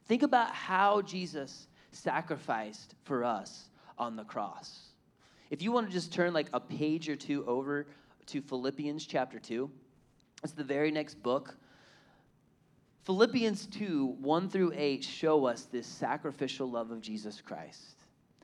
Think 0.07 0.23
about 0.23 0.55
how 0.55 1.03
Jesus 1.03 1.69
sacrificed 1.93 2.95
for 3.05 3.25
us 3.25 3.69
on 3.99 4.17
the 4.17 4.25
cross. 4.25 4.91
If 5.51 5.63
you 5.63 5.73
want 5.73 5.87
to 5.87 5.93
just 5.93 6.13
turn 6.13 6.33
like 6.33 6.49
a 6.53 6.61
page 6.61 7.09
or 7.09 7.17
two 7.17 7.45
over 7.47 7.87
to 8.27 8.41
Philippians 8.41 9.07
chapter 9.07 9.39
2, 9.39 9.71
it's 10.43 10.53
the 10.53 10.65
very 10.65 10.91
next 10.91 11.23
book. 11.23 11.57
Philippians 13.05 13.67
2, 13.67 14.17
1 14.21 14.51
through 14.51 14.73
8 14.75 15.05
show 15.05 15.47
us 15.47 15.63
this 15.65 15.87
sacrificial 15.87 16.71
love 16.71 16.91
of 16.91 17.01
Jesus 17.01 17.41
Christ 17.41 17.97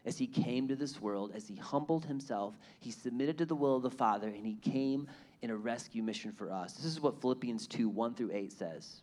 as 0.04 0.18
he 0.18 0.26
came 0.26 0.66
to 0.68 0.76
this 0.76 1.00
world, 1.00 1.32
as 1.34 1.46
he 1.46 1.54
humbled 1.54 2.04
himself, 2.04 2.54
he 2.80 2.90
submitted 2.90 3.38
to 3.38 3.46
the 3.46 3.54
will 3.54 3.76
of 3.76 3.82
the 3.82 3.90
Father, 3.90 4.28
and 4.28 4.46
he 4.46 4.56
came 4.56 5.06
in 5.42 5.50
a 5.50 5.56
rescue 5.56 6.02
mission 6.02 6.32
for 6.32 6.50
us. 6.52 6.74
This 6.74 6.86
is 6.86 7.00
what 7.00 7.20
Philippians 7.20 7.66
2 7.66 7.88
1 7.88 8.14
through 8.14 8.30
8 8.32 8.52
says. 8.52 9.02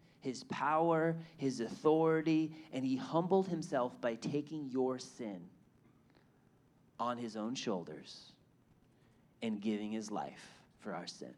his 0.21 0.43
power, 0.45 1.17
his 1.37 1.59
authority, 1.59 2.55
and 2.71 2.85
he 2.85 2.95
humbled 2.95 3.47
himself 3.47 3.99
by 3.99 4.15
taking 4.15 4.69
your 4.69 4.97
sin 4.97 5.41
on 6.99 7.17
his 7.17 7.35
own 7.35 7.55
shoulders 7.55 8.31
and 9.41 9.59
giving 9.59 9.91
his 9.91 10.11
life 10.11 10.53
for 10.79 10.93
our 10.93 11.07
sin. 11.07 11.33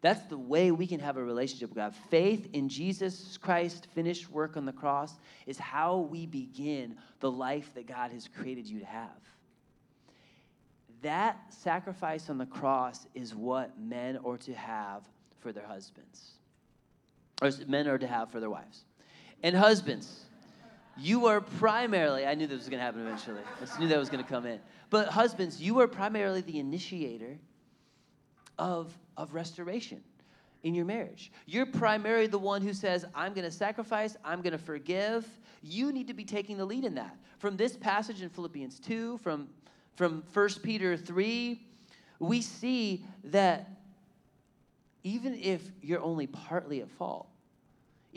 That's 0.00 0.22
the 0.28 0.38
way 0.38 0.70
we 0.70 0.86
can 0.86 1.00
have 1.00 1.16
a 1.16 1.24
relationship 1.24 1.70
with 1.70 1.76
God. 1.76 1.94
Faith 2.08 2.48
in 2.52 2.68
Jesus 2.68 3.36
Christ's 3.36 3.86
finished 3.94 4.30
work 4.30 4.56
on 4.56 4.64
the 4.64 4.72
cross 4.72 5.18
is 5.46 5.58
how 5.58 5.98
we 5.98 6.26
begin 6.26 6.96
the 7.20 7.30
life 7.30 7.72
that 7.74 7.86
God 7.86 8.12
has 8.12 8.28
created 8.28 8.66
you 8.66 8.78
to 8.80 8.86
have. 8.86 9.08
That 11.02 11.38
sacrifice 11.52 12.30
on 12.30 12.38
the 12.38 12.46
cross 12.46 13.06
is 13.14 13.34
what 13.34 13.78
men 13.80 14.18
are 14.24 14.36
to 14.38 14.54
have 14.54 15.02
for 15.40 15.52
their 15.52 15.66
husbands, 15.66 16.32
or 17.40 17.50
men 17.66 17.86
are 17.88 17.98
to 17.98 18.06
have 18.06 18.30
for 18.30 18.40
their 18.40 18.50
wives. 18.50 18.84
And 19.42 19.54
husbands, 19.54 20.24
you 20.96 21.26
are 21.26 21.40
primarily, 21.40 22.26
I 22.26 22.34
knew 22.34 22.46
this 22.46 22.58
was 22.58 22.68
going 22.68 22.80
to 22.80 22.84
happen 22.84 23.00
eventually. 23.00 23.40
I 23.60 23.78
knew 23.78 23.88
that 23.88 23.98
was 23.98 24.10
going 24.10 24.22
to 24.22 24.28
come 24.28 24.46
in. 24.46 24.58
But 24.90 25.08
husbands, 25.08 25.60
you 25.60 25.80
are 25.80 25.86
primarily 25.86 26.40
the 26.40 26.58
initiator 26.58 27.38
of, 28.58 28.92
of 29.16 29.34
restoration 29.34 30.02
in 30.64 30.74
your 30.74 30.84
marriage. 30.84 31.30
You're 31.46 31.66
primarily 31.66 32.26
the 32.26 32.38
one 32.38 32.62
who 32.62 32.72
says, 32.72 33.04
I'm 33.14 33.32
going 33.32 33.44
to 33.44 33.50
sacrifice, 33.50 34.16
I'm 34.24 34.42
going 34.42 34.52
to 34.52 34.58
forgive. 34.58 35.26
You 35.62 35.92
need 35.92 36.08
to 36.08 36.14
be 36.14 36.24
taking 36.24 36.56
the 36.56 36.64
lead 36.64 36.84
in 36.84 36.96
that. 36.96 37.16
From 37.38 37.56
this 37.56 37.76
passage 37.76 38.22
in 38.22 38.28
Philippians 38.28 38.80
2, 38.80 39.18
from, 39.18 39.48
from 39.94 40.24
1 40.32 40.48
Peter 40.62 40.96
3, 40.96 41.62
we 42.18 42.42
see 42.42 43.04
that 43.24 43.70
even 45.04 45.34
if 45.34 45.62
you're 45.80 46.02
only 46.02 46.26
partly 46.26 46.80
at 46.80 46.90
fault, 46.90 47.27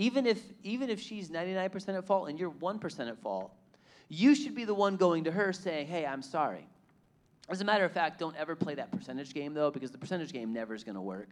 even 0.02 0.26
if, 0.26 0.42
even 0.64 0.90
if 0.90 1.00
she's 1.00 1.30
99% 1.30 1.98
at 1.98 2.06
fault 2.06 2.30
and 2.30 2.40
you're 2.40 2.52
1% 2.52 3.08
at 3.08 3.22
fault, 3.22 3.52
you 4.10 4.36
should 4.36 4.56
be 4.56 4.66
the 4.66 4.74
one 4.74 4.98
going 4.98 5.24
to 5.26 5.32
her 5.32 5.54
saying, 5.54 5.88
Hey, 5.88 6.06
I'm 6.06 6.22
sorry. 6.22 6.68
As 7.50 7.62
a 7.62 7.66
matter 7.66 7.86
of 7.86 7.92
fact, 7.92 8.20
don't 8.20 8.36
ever 8.36 8.56
play 8.56 8.76
that 8.76 8.92
percentage 8.92 9.34
game 9.34 9.54
though, 9.54 9.72
because 9.72 9.92
the 9.92 9.98
percentage 9.98 10.32
game 10.32 10.54
never 10.54 10.74
is 10.74 10.84
going 10.84 10.96
to 10.96 11.02
work. 11.02 11.30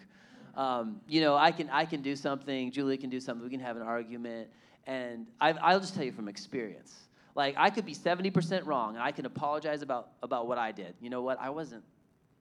Um, 0.55 0.99
you 1.07 1.21
know, 1.21 1.35
I 1.35 1.51
can 1.51 1.69
I 1.69 1.85
can 1.85 2.01
do 2.01 2.15
something, 2.15 2.71
Julie 2.71 2.97
can 2.97 3.09
do 3.09 3.19
something, 3.19 3.43
we 3.43 3.49
can 3.49 3.59
have 3.59 3.77
an 3.77 3.83
argument, 3.83 4.49
and 4.85 5.27
i 5.39 5.51
I'll 5.51 5.79
just 5.79 5.95
tell 5.95 6.03
you 6.03 6.11
from 6.11 6.27
experience. 6.27 6.93
Like 7.35 7.55
I 7.57 7.69
could 7.69 7.85
be 7.85 7.93
70% 7.93 8.65
wrong, 8.65 8.95
and 8.95 9.03
I 9.03 9.11
can 9.11 9.25
apologize 9.25 9.81
about 9.81 10.09
about 10.21 10.47
what 10.47 10.57
I 10.57 10.71
did. 10.71 10.95
You 10.99 11.09
know 11.09 11.21
what? 11.21 11.39
I 11.39 11.49
wasn't 11.49 11.83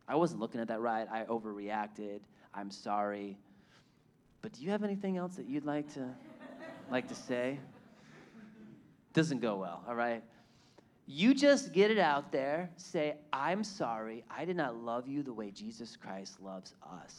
I 0.09 0.17
wasn't 0.17 0.41
looking 0.41 0.61
at 0.61 0.69
that 0.69 0.81
right. 0.81 1.07
I 1.11 1.25
overreacted. 1.25 2.21
I'm 2.55 2.71
sorry. 2.71 3.39
But 4.43 4.53
do 4.53 4.63
you 4.63 4.71
have 4.71 4.85
anything 4.85 5.17
else 5.17 5.37
that 5.37 5.47
you'd 5.47 5.65
like 5.65 5.93
to 5.95 6.09
like 6.91 7.09
to 7.09 7.15
say? 7.15 7.59
Doesn't 9.13 9.41
go 9.41 9.57
well, 9.57 9.83
all 9.89 9.95
right? 9.95 10.23
You 11.07 11.35
just 11.35 11.73
get 11.73 11.91
it 11.91 11.99
out 11.99 12.31
there, 12.33 12.71
say, 12.77 13.15
I'm 13.33 13.65
sorry, 13.65 14.25
I 14.31 14.45
did 14.45 14.57
not 14.57 14.77
love 14.77 15.09
you 15.09 15.23
the 15.23 15.33
way 15.33 15.51
Jesus 15.51 15.97
Christ 15.97 16.41
loves 16.41 16.75
us. 16.83 17.15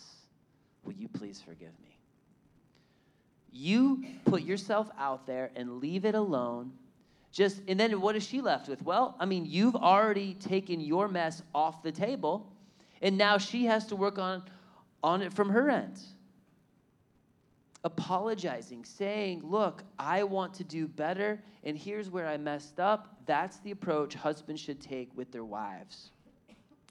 Will 0.84 0.94
you 0.94 1.08
please 1.08 1.42
forgive 1.42 1.72
me? 1.82 1.98
You 3.52 4.04
put 4.26 4.44
yourself 4.44 4.90
out 4.98 5.26
there 5.26 5.50
and 5.56 5.80
leave 5.80 6.06
it 6.06 6.14
alone. 6.14 6.72
Just 7.32 7.62
and 7.68 7.80
then 7.80 8.00
what 8.00 8.16
is 8.16 8.24
she 8.24 8.42
left 8.42 8.70
with? 8.70 8.84
Well, 8.84 9.16
I 9.20 9.26
mean, 9.26 9.46
you've 9.46 9.76
already 9.76 10.36
taken 10.36 10.80
your 10.80 11.08
mess 11.08 11.42
off 11.54 11.84
the 11.84 11.92
table, 11.92 12.52
and 13.02 13.18
now 13.18 13.38
she 13.38 13.66
has 13.66 13.86
to 13.88 13.96
work 13.96 14.18
on 14.18 14.44
on 15.04 15.22
it 15.22 15.34
from 15.34 15.50
her 15.50 15.70
end 15.70 16.00
apologizing, 17.84 18.86
saying, 18.86 19.42
Look, 19.44 19.84
I 19.98 20.24
want 20.24 20.54
to 20.56 20.64
do 20.64 20.88
better, 20.88 21.42
and 21.64 21.78
here's 21.78 22.10
where 22.10 22.28
I 22.28 22.38
messed 22.38 22.80
up. 22.80 23.18
That's 23.26 23.58
the 23.60 23.72
approach 23.72 24.16
husbands 24.16 24.62
should 24.62 24.82
take 24.82 25.16
with 25.16 25.32
their 25.32 25.46
wives. 25.46 26.12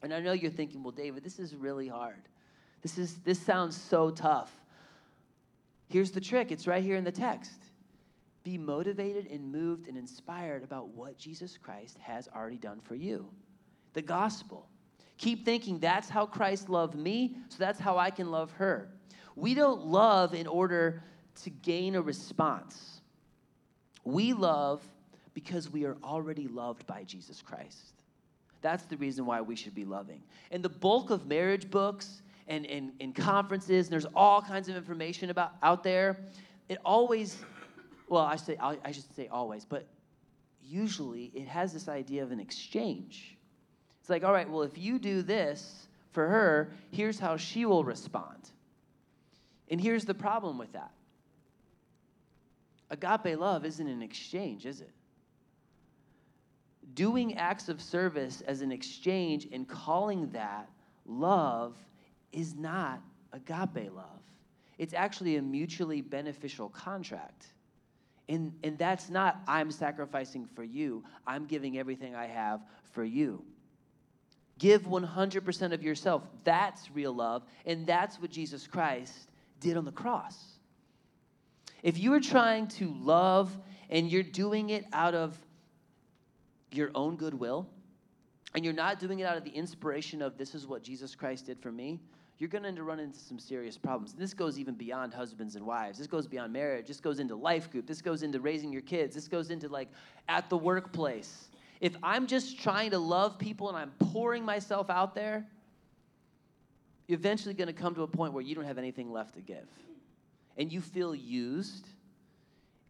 And 0.03 0.15
I 0.15 0.21
know 0.21 0.33
you're 0.33 0.51
thinking, 0.51 0.83
Well, 0.83 0.93
David, 0.93 1.25
this 1.25 1.39
is 1.39 1.55
really 1.55 1.89
hard. 1.89 2.29
This, 2.83 2.99
is, 2.99 3.17
this 3.25 3.41
sounds 3.41 3.77
so 3.77 4.11
tough. 4.11 4.53
Here's 5.89 6.11
the 6.11 6.21
trick 6.21 6.53
it's 6.53 6.67
right 6.67 6.83
here 6.83 6.97
in 6.97 7.05
the 7.05 7.13
text. 7.13 7.61
Be 8.45 8.57
motivated 8.57 9.27
and 9.31 9.51
moved 9.53 9.89
and 9.89 9.97
inspired 9.97 10.63
about 10.63 10.89
what 10.89 11.19
Jesus 11.19 11.59
Christ 11.59 11.99
has 11.99 12.29
already 12.35 12.57
done 12.57 12.81
for 12.81 12.95
you 12.95 13.29
the 13.95 14.03
gospel. 14.03 14.69
Keep 15.17 15.45
thinking 15.45 15.81
that's 15.81 16.09
how 16.09 16.25
Christ 16.25 16.69
loved 16.69 16.95
me, 16.95 17.37
so 17.49 17.57
that's 17.59 17.81
how 17.81 17.99
I 17.99 18.11
can 18.11 18.31
love 18.31 18.53
her. 18.53 18.89
We 19.39 19.55
don't 19.55 19.87
love 19.87 20.35
in 20.35 20.49
order 20.49 21.01
to 21.45 21.51
gain 21.51 21.95
a 21.95 22.03
response. 22.03 23.03
We 24.05 24.33
love 24.33 24.83
because 25.33 25.71
we 25.71 25.85
are 25.85 25.97
already 26.03 26.49
loved 26.49 26.85
by 26.89 27.05
Jesus 27.05 27.41
Christ. 27.41 28.03
That's 28.63 28.85
the 28.87 28.97
reason 28.97 29.27
why 29.27 29.41
we 29.41 29.55
should 29.55 29.77
be 29.77 29.85
loving. 29.85 30.23
And 30.51 30.61
the 30.61 30.69
bulk 30.69 31.11
of 31.11 31.29
marriage 31.29 31.71
books 31.71 32.23
and, 32.49 32.67
and, 32.67 32.91
and 33.01 33.15
conferences, 33.15 33.87
and 33.87 33.93
there's 33.93 34.07
all 34.17 34.43
kinds 34.43 34.69
of 34.69 34.75
information 34.75 35.31
about 35.31 35.53
out 35.63 35.85
there. 35.85 36.19
It 36.69 36.79
always, 36.85 37.39
well, 38.09 38.25
I 38.25 38.35
say 38.35 38.57
I 38.61 38.91
should 38.91 39.15
say 39.15 39.29
always, 39.29 39.65
but 39.65 39.87
usually 40.61 41.31
it 41.33 41.47
has 41.47 41.73
this 41.73 41.89
idea 41.89 42.25
of 42.25 42.33
an 42.33 42.41
exchange. 42.41 43.37
It's 44.01 44.11
like, 44.11 44.25
all 44.25 44.33
right, 44.33 44.51
well, 44.51 44.63
if 44.63 44.77
you 44.77 44.99
do 44.99 45.23
this 45.23 45.87
for 46.11 46.27
her, 46.27 46.73
here's 46.91 47.21
how 47.21 47.37
she 47.37 47.67
will 47.67 47.85
respond. 47.85 48.51
And 49.71 49.81
here's 49.81 50.05
the 50.05 50.15
problem 50.15 50.59
with 50.59 50.73
that 50.73 50.93
agape 52.91 53.39
love 53.39 53.65
isn't 53.65 53.87
an 53.87 54.03
exchange, 54.03 54.67
is 54.67 54.81
it? 54.81 54.91
Doing 56.95 57.37
acts 57.37 57.69
of 57.69 57.83
service 57.83 58.43
as 58.47 58.63
an 58.63 58.73
exchange 58.73 59.47
and 59.53 59.69
calling 59.69 60.31
that 60.31 60.69
love 61.07 61.75
is 62.33 62.55
not 62.55 63.01
agape 63.33 63.95
love. 63.95 64.23
It's 64.79 64.95
actually 64.95 65.37
a 65.37 65.43
mutually 65.43 66.01
beneficial 66.01 66.69
contract. 66.71 67.49
And, 68.29 68.53
and 68.63 68.79
that's 68.79 69.11
not, 69.11 69.41
I'm 69.47 69.71
sacrificing 69.71 70.47
for 70.55 70.63
you, 70.63 71.05
I'm 71.27 71.47
giving 71.47 71.79
everything 71.79 72.15
I 72.15 72.27
have 72.27 72.61
for 72.93 73.05
you. 73.05 73.43
Give 74.59 74.83
100% 74.83 75.73
of 75.73 75.83
yourself. 75.83 76.25
That's 76.45 76.91
real 76.91 77.13
love. 77.13 77.45
And 77.65 77.87
that's 77.87 78.21
what 78.21 78.31
Jesus 78.31 78.67
Christ 78.67 79.29
did 79.61 79.77
on 79.77 79.85
the 79.85 79.93
cross. 79.93 80.37
If 81.83 81.99
you 81.99 82.13
are 82.15 82.21
trying 82.21 82.69
to 82.69 82.95
love 83.01 83.57
and 83.91 84.11
you're 84.11 84.23
doing 84.23 84.71
it 84.71 84.85
out 84.93 85.15
of 85.15 85.39
your 86.71 86.91
own 86.95 87.17
goodwill, 87.17 87.69
and 88.55 88.65
you're 88.65 88.75
not 88.75 88.99
doing 88.99 89.21
it 89.21 89.25
out 89.25 89.37
of 89.37 89.45
the 89.45 89.51
inspiration 89.51 90.23
of 90.23 90.39
this 90.39 90.55
is 90.55 90.67
what 90.67 90.83
Jesus 90.83 91.15
Christ 91.15 91.47
did 91.47 91.59
for 91.59 91.71
me, 91.71 92.01
you're 92.39 92.49
going 92.49 92.75
to 92.75 92.83
run 92.83 93.01
into 93.01 93.19
some 93.19 93.39
serious 93.39 93.77
problems. 93.77 94.15
This 94.15 94.33
goes 94.33 94.59
even 94.59 94.75
beyond 94.75 95.13
husbands 95.13 95.57
and 95.57 95.67
wives. 95.67 95.99
This 95.99 96.07
goes 96.07 96.27
beyond 96.27 96.53
marriage. 96.53 96.87
This 96.87 97.01
goes 97.01 97.19
into 97.19 97.35
life 97.35 97.71
group. 97.71 97.87
This 97.87 98.01
goes 98.01 98.23
into 98.23 98.41
raising 98.41 98.73
your 98.73 98.83
kids. 98.83 99.15
This 99.15 99.27
goes 99.27 99.51
into 99.51 99.69
like 99.69 99.89
at 100.29 100.49
the 100.49 100.57
workplace. 100.57 101.49
If 101.81 101.97
I'm 102.03 102.27
just 102.27 102.61
trying 102.61 102.93
to 102.93 102.99
love 102.99 103.39
people 103.39 103.69
and 103.69 103.77
I'm 103.77 103.91
pouring 104.13 104.45
myself 104.45 104.89
out 104.89 105.15
there, 105.15 105.47
you're 107.09 107.19
eventually 107.19 107.55
going 107.55 107.69
to 107.69 107.73
come 107.73 107.95
to 107.95 108.03
a 108.03 108.07
point 108.07 108.35
where 108.35 108.43
you 108.43 108.55
don't 108.55 108.67
have 108.67 108.79
anything 108.79 109.11
left 109.11 109.35
to 109.35 109.41
give. 109.41 109.67
And 110.59 110.71
you 110.71 110.81
feel 110.81 111.15
used 111.15 111.89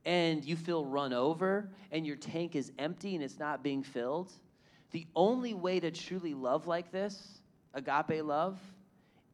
and 0.04 0.44
you 0.44 0.56
feel 0.56 0.84
run 0.84 1.12
over 1.12 1.70
and 1.92 2.06
your 2.06 2.16
tank 2.16 2.56
is 2.56 2.72
empty 2.78 3.14
and 3.14 3.22
it's 3.22 3.38
not 3.38 3.62
being 3.62 3.82
filled. 3.82 4.32
The 4.90 5.06
only 5.14 5.54
way 5.54 5.78
to 5.80 5.90
truly 5.90 6.34
love 6.34 6.66
like 6.66 6.90
this, 6.90 7.40
agape 7.74 8.24
love, 8.24 8.58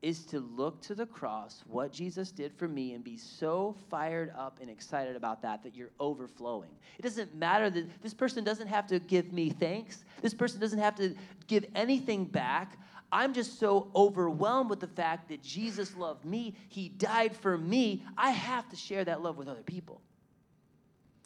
is 0.05 0.27
to 0.27 0.41
look 0.41 0.83
to 0.83 0.95
the 0.95 1.07
cross, 1.07 1.65
what 1.67 1.91
Jesus 1.91 2.31
did 2.31 2.53
for 2.53 2.69
me, 2.69 2.93
and 2.93 3.03
be 3.03 3.17
so 3.17 3.75
fired 3.89 4.35
up 4.37 4.59
and 4.61 4.69
excited 4.69 5.17
about 5.17 5.41
that 5.41 5.63
that 5.63 5.75
you're 5.75 5.93
overflowing. 5.99 6.69
It 6.99 7.03
doesn't 7.03 7.35
matter 7.35 7.71
that 7.71 8.03
this 8.03 8.13
person 8.13 8.45
doesn't 8.45 8.67
have 8.67 8.87
to 8.89 8.99
give 8.99 9.33
me 9.33 9.49
thanks, 9.49 10.05
this 10.21 10.35
person 10.35 10.61
doesn't 10.61 10.79
have 10.79 10.95
to 10.97 11.15
give 11.47 11.65
anything 11.75 12.27
back. 12.27 12.79
I'm 13.15 13.33
just 13.33 13.61
so 13.61 13.93
overwhelmed 13.95 14.69
with 14.69 14.81
the 14.81 14.89
fact 14.89 15.29
that 15.29 15.41
Jesus 15.41 15.97
loved 15.97 16.25
me. 16.25 16.57
He 16.69 16.89
died 16.89 17.35
for 17.37 17.57
me. 17.57 18.03
I 18.19 18.31
have 18.31 18.69
to 18.71 18.77
share 18.77 19.05
that 19.05 19.23
love 19.23 19.39
with 19.39 19.47
other 19.47 19.63
people. 19.63 20.01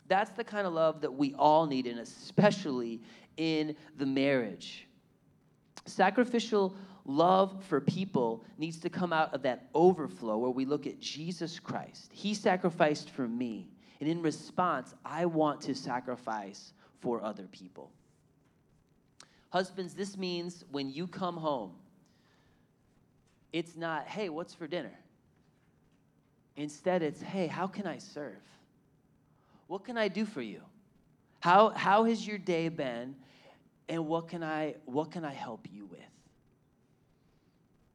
That's 0.07 0.31
the 0.33 0.45
kind 0.45 0.67
of 0.67 0.75
love 0.75 1.01
that 1.01 1.15
we 1.15 1.35
all 1.39 1.67
need, 1.67 1.87
and 1.87 1.99
especially 1.99 3.01
in 3.39 3.75
the 3.97 4.05
marriage. 4.05 4.87
Sacrificial 5.87 6.77
love 7.07 7.65
for 7.65 7.81
people 7.81 8.45
needs 8.59 8.77
to 8.81 8.91
come 8.91 9.15
out 9.15 9.33
of 9.33 9.41
that 9.45 9.71
overflow 9.75 10.37
where 10.37 10.51
we 10.51 10.67
look 10.67 10.87
at 10.87 11.01
Jesus 11.01 11.59
Christ. 11.59 12.11
He 12.13 12.35
sacrificed 12.35 13.09
for 13.09 13.27
me. 13.27 13.71
And 14.01 14.11
in 14.11 14.21
response, 14.21 14.95
I 15.07 15.25
want 15.25 15.63
to 15.63 15.75
sacrifice 15.75 16.75
for 17.01 17.25
other 17.25 17.47
people. 17.51 17.91
Husbands, 19.51 19.95
this 19.95 20.17
means 20.17 20.65
when 20.71 20.91
you 20.91 21.07
come 21.07 21.37
home, 21.37 21.73
it's 23.53 23.77
not, 23.77 24.07
hey, 24.07 24.29
what's 24.29 24.53
for 24.53 24.67
dinner? 24.67 24.93
Instead, 26.57 27.03
it's, 27.03 27.23
hey, 27.23 27.47
how 27.47 27.67
can 27.67 27.87
I 27.87 27.99
serve? 27.99 28.43
What 29.69 29.85
can 29.85 29.97
I 29.97 30.09
do 30.09 30.25
for 30.25 30.43
you? 30.43 30.61
How, 31.41 31.71
how 31.71 32.05
has 32.05 32.27
your 32.27 32.39
day 32.39 32.69
been? 32.69 33.15
And 33.89 34.07
what 34.07 34.29
can 34.29 34.43
I 34.43 34.75
what 34.85 35.11
can 35.11 35.25
I 35.25 35.33
help 35.33 35.67
you 35.73 35.87
with? 35.87 36.01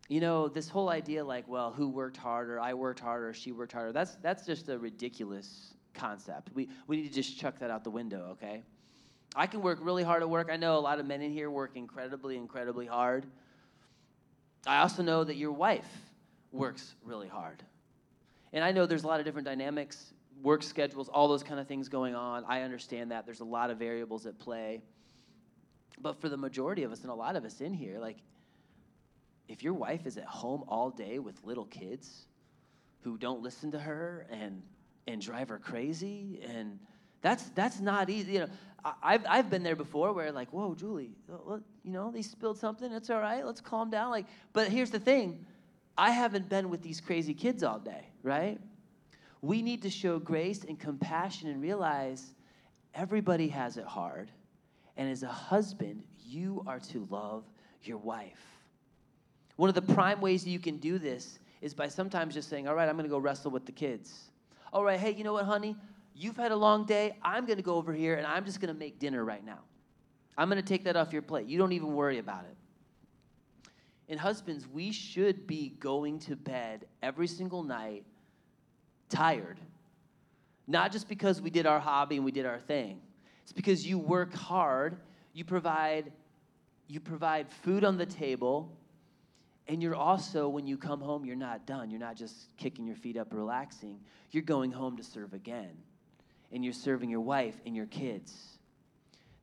You 0.10 0.22
know, 0.22 0.48
this 0.48 0.68
whole 0.68 0.90
idea 0.90 1.24
like, 1.24 1.48
well, 1.48 1.72
who 1.72 1.88
worked 1.88 2.18
harder? 2.18 2.60
I 2.60 2.74
worked 2.74 3.00
harder, 3.00 3.32
she 3.34 3.52
worked 3.52 3.74
harder. 3.74 3.92
That's 3.92 4.16
that's 4.16 4.46
just 4.46 4.70
a 4.70 4.80
ridiculous 4.80 5.76
concept. 5.94 6.50
We 6.56 6.70
we 6.88 6.98
need 6.98 7.10
to 7.10 7.14
just 7.14 7.38
chuck 7.38 7.60
that 7.60 7.70
out 7.70 7.84
the 7.84 7.92
window, 7.92 8.30
okay? 8.32 8.64
I 9.36 9.48
can 9.48 9.62
work 9.62 9.80
really 9.82 10.04
hard 10.04 10.22
at 10.22 10.30
work. 10.30 10.50
I 10.52 10.58
know 10.58 10.78
a 10.78 10.80
lot 10.80 11.00
of 11.00 11.06
men 11.06 11.22
in 11.22 11.32
here 11.32 11.50
work 11.50 11.72
incredibly, 11.76 12.38
incredibly 12.38 12.86
hard. 12.86 13.26
I 14.66 14.80
also 14.80 15.04
know 15.04 15.24
that 15.24 15.36
your 15.36 15.52
wife 15.52 15.88
works 16.52 16.96
really 17.04 17.28
hard. 17.28 17.64
And 18.54 18.64
I 18.64 18.72
know 18.72 18.86
there's 18.86 19.04
a 19.04 19.08
lot 19.08 19.20
of 19.20 19.26
different 19.26 19.48
dynamics, 19.48 20.14
work 20.42 20.62
schedules, 20.64 21.10
all 21.10 21.28
those 21.28 21.44
kind 21.44 21.60
of 21.60 21.68
things 21.68 21.90
going 21.90 22.16
on. 22.16 22.46
I 22.48 22.62
understand 22.62 23.12
that. 23.12 23.26
There's 23.26 23.40
a 23.40 23.46
lot 23.46 23.72
of 23.72 23.78
variables 23.78 24.26
at 24.26 24.38
play. 24.38 24.82
But 26.00 26.22
for 26.22 26.30
the 26.30 26.38
majority 26.38 26.84
of 26.84 26.92
us 26.92 27.02
and 27.02 27.10
a 27.10 27.16
lot 27.16 27.36
of 27.36 27.46
us 27.46 27.62
in 27.62 27.74
here, 27.74 28.00
like, 28.00 28.18
if 29.48 29.64
your 29.64 29.74
wife 29.74 30.06
is 30.06 30.18
at 30.18 30.26
home 30.26 30.64
all 30.68 30.90
day 30.90 31.20
with 31.20 31.44
little 31.44 31.66
kids 31.66 32.26
who 33.02 33.18
don't 33.18 33.42
listen 33.42 33.72
to 33.72 33.80
her 33.80 34.26
and 34.32 34.62
and 35.08 35.22
drive 35.22 35.50
her 35.50 35.60
crazy 35.60 36.40
and 36.48 36.80
that's 37.24 37.50
that's 37.56 37.80
not 37.80 38.12
easy. 38.12 38.34
You 38.34 38.40
know, 38.42 38.50
I've 39.02 39.26
I've 39.28 39.50
been 39.50 39.64
there 39.64 39.76
before 39.76 40.14
where 40.14 40.32
like, 40.32 40.52
whoa, 40.52 40.76
Julie, 40.76 41.16
uh, 41.32 41.58
you 41.84 41.92
know, 41.92 42.12
they 42.12 42.22
spilled 42.22 42.60
something. 42.60 42.92
It's 42.92 43.10
all 43.10 43.22
right. 43.22 43.44
Let's 43.44 43.62
calm 43.62 43.90
down. 43.90 44.12
Like, 44.12 44.28
but 44.52 44.68
here's 44.68 44.92
the 44.92 45.00
thing, 45.00 45.44
I 45.98 46.12
haven't 46.12 46.50
been 46.50 46.70
with 46.70 46.84
these 46.84 47.02
crazy 47.02 47.34
kids 47.34 47.64
all 47.64 47.80
day, 47.80 48.10
right? 48.22 48.60
We 49.42 49.62
need 49.62 49.82
to 49.84 49.90
show 49.90 50.20
grace 50.20 50.64
and 50.64 50.80
compassion 50.80 51.50
and 51.50 51.62
realize 51.62 52.34
everybody 52.94 53.48
has 53.48 53.78
it 53.78 53.86
hard, 53.86 54.30
And 54.96 55.10
as 55.10 55.24
a 55.24 55.28
husband, 55.28 56.04
you 56.24 56.64
are 56.68 56.80
to 56.80 57.08
love 57.10 57.44
your 57.82 57.98
wife. 57.98 58.40
One 59.56 59.70
of 59.70 59.76
the 59.76 59.82
prime 59.82 60.22
ways 60.22 60.48
you 60.48 60.60
can 60.60 60.78
do 60.78 61.00
this 61.00 61.40
is 61.62 61.74
by 61.74 61.88
sometimes 61.88 62.34
just 62.34 62.50
saying, 62.50 62.68
All 62.68 62.76
right, 62.76 62.88
I'm 62.88 62.96
going 62.96 63.06
to 63.06 63.10
go 63.10 63.18
wrestle 63.18 63.52
with 63.52 63.66
the 63.66 63.72
kids. 63.72 64.32
All 64.72 64.84
right, 64.84 65.00
hey, 65.00 65.12
you 65.14 65.24
know 65.24 65.34
what, 65.34 65.46
honey? 65.46 65.76
You've 66.16 66.38
had 66.38 66.52
a 66.52 66.56
long 66.56 66.86
day. 66.86 67.18
I'm 67.22 67.46
going 67.46 67.58
to 67.58 67.64
go 67.64 67.76
over 67.76 67.94
here 67.94 68.16
and 68.16 68.26
I'm 68.26 68.46
just 68.46 68.60
going 68.60 68.74
to 68.74 68.80
make 68.80 69.00
dinner 69.00 69.24
right 69.24 69.44
now. 69.44 69.60
I'm 70.38 70.50
going 70.50 70.62
to 70.62 70.68
take 70.68 70.84
that 70.86 70.96
off 70.96 71.14
your 71.14 71.22
plate. 71.22 71.48
You 71.48 71.58
don't 71.58 71.74
even 71.74 71.94
worry 71.94 72.20
about 72.20 72.46
it. 72.46 72.56
And 74.10 74.20
husbands, 74.20 74.68
we 74.68 74.92
should 74.92 75.48
be 75.48 75.70
going 75.80 76.20
to 76.20 76.36
bed 76.36 76.86
every 77.02 77.28
single 77.28 77.64
night 77.64 78.06
tired. 79.10 79.60
Not 80.68 80.92
just 80.92 81.08
because 81.08 81.42
we 81.42 81.50
did 81.50 81.66
our 81.66 81.80
hobby 81.80 82.18
and 82.18 82.26
we 82.26 82.32
did 82.32 82.46
our 82.46 82.60
thing. 82.60 83.02
It's 83.44 83.52
because 83.52 83.86
you 83.86 83.98
work 83.98 84.34
hard, 84.34 84.98
you 85.34 85.44
provide 85.44 86.12
you 86.88 87.00
provide 87.00 87.50
food 87.50 87.84
on 87.86 87.98
the 87.98 88.06
table, 88.06 88.78
and 89.68 89.82
you're 89.82 89.96
also 89.96 90.50
when 90.50 90.68
you 90.68 90.78
come 90.78 91.00
home 91.00 91.26
you're 91.26 91.36
not 91.36 91.66
done. 91.66 91.90
You're 91.90 92.00
not 92.00 92.16
just 92.16 92.56
kicking 92.58 92.86
your 92.86 92.96
feet 92.96 93.18
up 93.18 93.34
relaxing. 93.34 94.00
You're 94.32 94.44
going 94.44 94.72
home 94.72 94.98
to 94.98 95.04
serve 95.04 95.34
again. 95.34 95.72
And 96.54 96.64
you're 96.64 96.74
serving 96.74 97.10
your 97.10 97.22
wife 97.22 97.56
and 97.66 97.76
your 97.76 97.88
kids. 97.88 98.60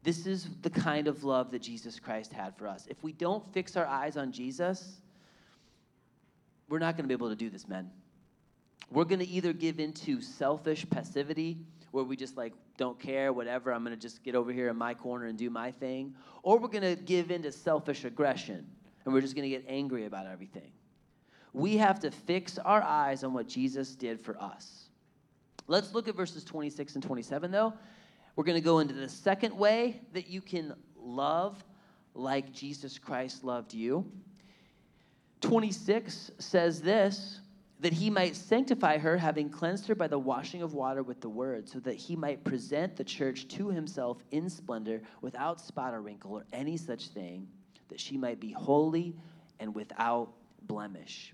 This 0.03 0.27
is 0.27 0.49
the 0.63 0.71
kind 0.71 1.09
of 1.09 1.25
love 1.25 1.51
that 1.51 1.61
Jesus 1.61 2.01
Christ 2.01 2.33
had 2.33 2.57
for 2.57 2.67
us. 2.67 2.87
If 2.89 3.03
we 3.03 3.13
don't 3.13 3.45
fix 3.53 3.77
our 3.77 3.87
eyes 3.87 4.17
on 4.17 4.33
Jesus, 4.33 5.01
we're 6.69 6.79
not 6.79 6.97
going 6.97 7.05
to 7.05 7.09
be 7.09 7.15
able 7.15 7.29
to 7.29 7.37
do 7.37 7.51
this, 7.51 7.69
men. 7.69 7.91
We're 8.91 9.05
going 9.05 9.19
to 9.19 9.29
either 9.29 9.53
give 9.53 9.79
into 9.79 10.21
selfish 10.21 10.89
passivity, 10.89 11.59
where 11.91 12.05
we 12.05 12.17
just 12.17 12.37
like 12.37 12.53
don't 12.77 12.99
care, 12.99 13.33
whatever, 13.33 13.73
I'm 13.73 13.85
going 13.85 13.95
to 13.95 14.01
just 14.01 14.23
get 14.23 14.35
over 14.35 14.53
here 14.53 14.69
in 14.69 14.77
my 14.77 14.95
corner 14.95 15.27
and 15.27 15.37
do 15.37 15.51
my 15.51 15.71
thing, 15.71 16.15
or 16.43 16.59
we're 16.59 16.69
going 16.69 16.97
to 16.97 17.03
give 17.03 17.31
into 17.31 17.53
selfish 17.53 18.05
aggression 18.05 18.67
and 19.05 19.15
we're 19.15 19.21
just 19.21 19.35
going 19.35 19.49
to 19.49 19.51
get 19.51 19.65
angry 19.69 20.07
about 20.07 20.27
everything. 20.27 20.71
We 21.53 21.77
have 21.79 22.01
to 22.01 22.11
fix 22.11 22.59
our 22.59 22.83
eyes 22.83 23.25
on 23.25 23.33
what 23.33 23.49
Jesus 23.49 23.97
did 23.97 24.21
for 24.21 24.41
us. 24.41 24.90
Let's 25.71 25.95
look 25.95 26.09
at 26.09 26.17
verses 26.17 26.43
26 26.43 26.97
and 26.97 27.05
27, 27.05 27.53
though, 27.53 27.73
we're 28.35 28.43
going 28.43 28.59
to 28.59 28.65
go 28.65 28.81
into 28.81 28.93
the 28.93 29.09
second 29.09 29.57
way 29.57 30.01
that 30.15 30.27
you 30.27 30.41
can 30.41 30.75
love 30.97 31.63
like 32.13 32.53
Jesus 32.53 32.99
Christ 32.99 33.45
loved 33.45 33.73
you. 33.73 34.05
26 35.43 36.33
says 36.41 36.83
this 36.83 37.39
that 37.79 37.93
he 37.93 38.11
might 38.11 38.35
sanctify 38.35 38.99
her, 38.99 39.17
having 39.17 39.49
cleansed 39.49 39.87
her 39.87 39.95
by 39.95 40.09
the 40.09 40.19
washing 40.19 40.61
of 40.61 40.75
water 40.75 41.05
with 41.05 41.21
the 41.21 41.29
word, 41.29 41.69
so 41.69 41.79
that 41.79 41.95
he 41.95 42.17
might 42.17 42.43
present 42.43 42.97
the 42.97 43.05
church 43.05 43.47
to 43.47 43.69
himself 43.69 44.19
in 44.33 44.51
splendor, 44.51 45.01
without 45.23 45.61
spot 45.61 45.95
or 45.95 46.03
wrinkle 46.03 46.33
or 46.33 46.45
any 46.53 46.77
such 46.77 47.07
thing, 47.09 47.47
that 47.89 48.01
she 48.01 48.19
might 48.19 48.41
be 48.41 48.51
holy 48.51 49.15
and 49.61 49.73
without 49.73 50.33
blemish. 50.65 51.33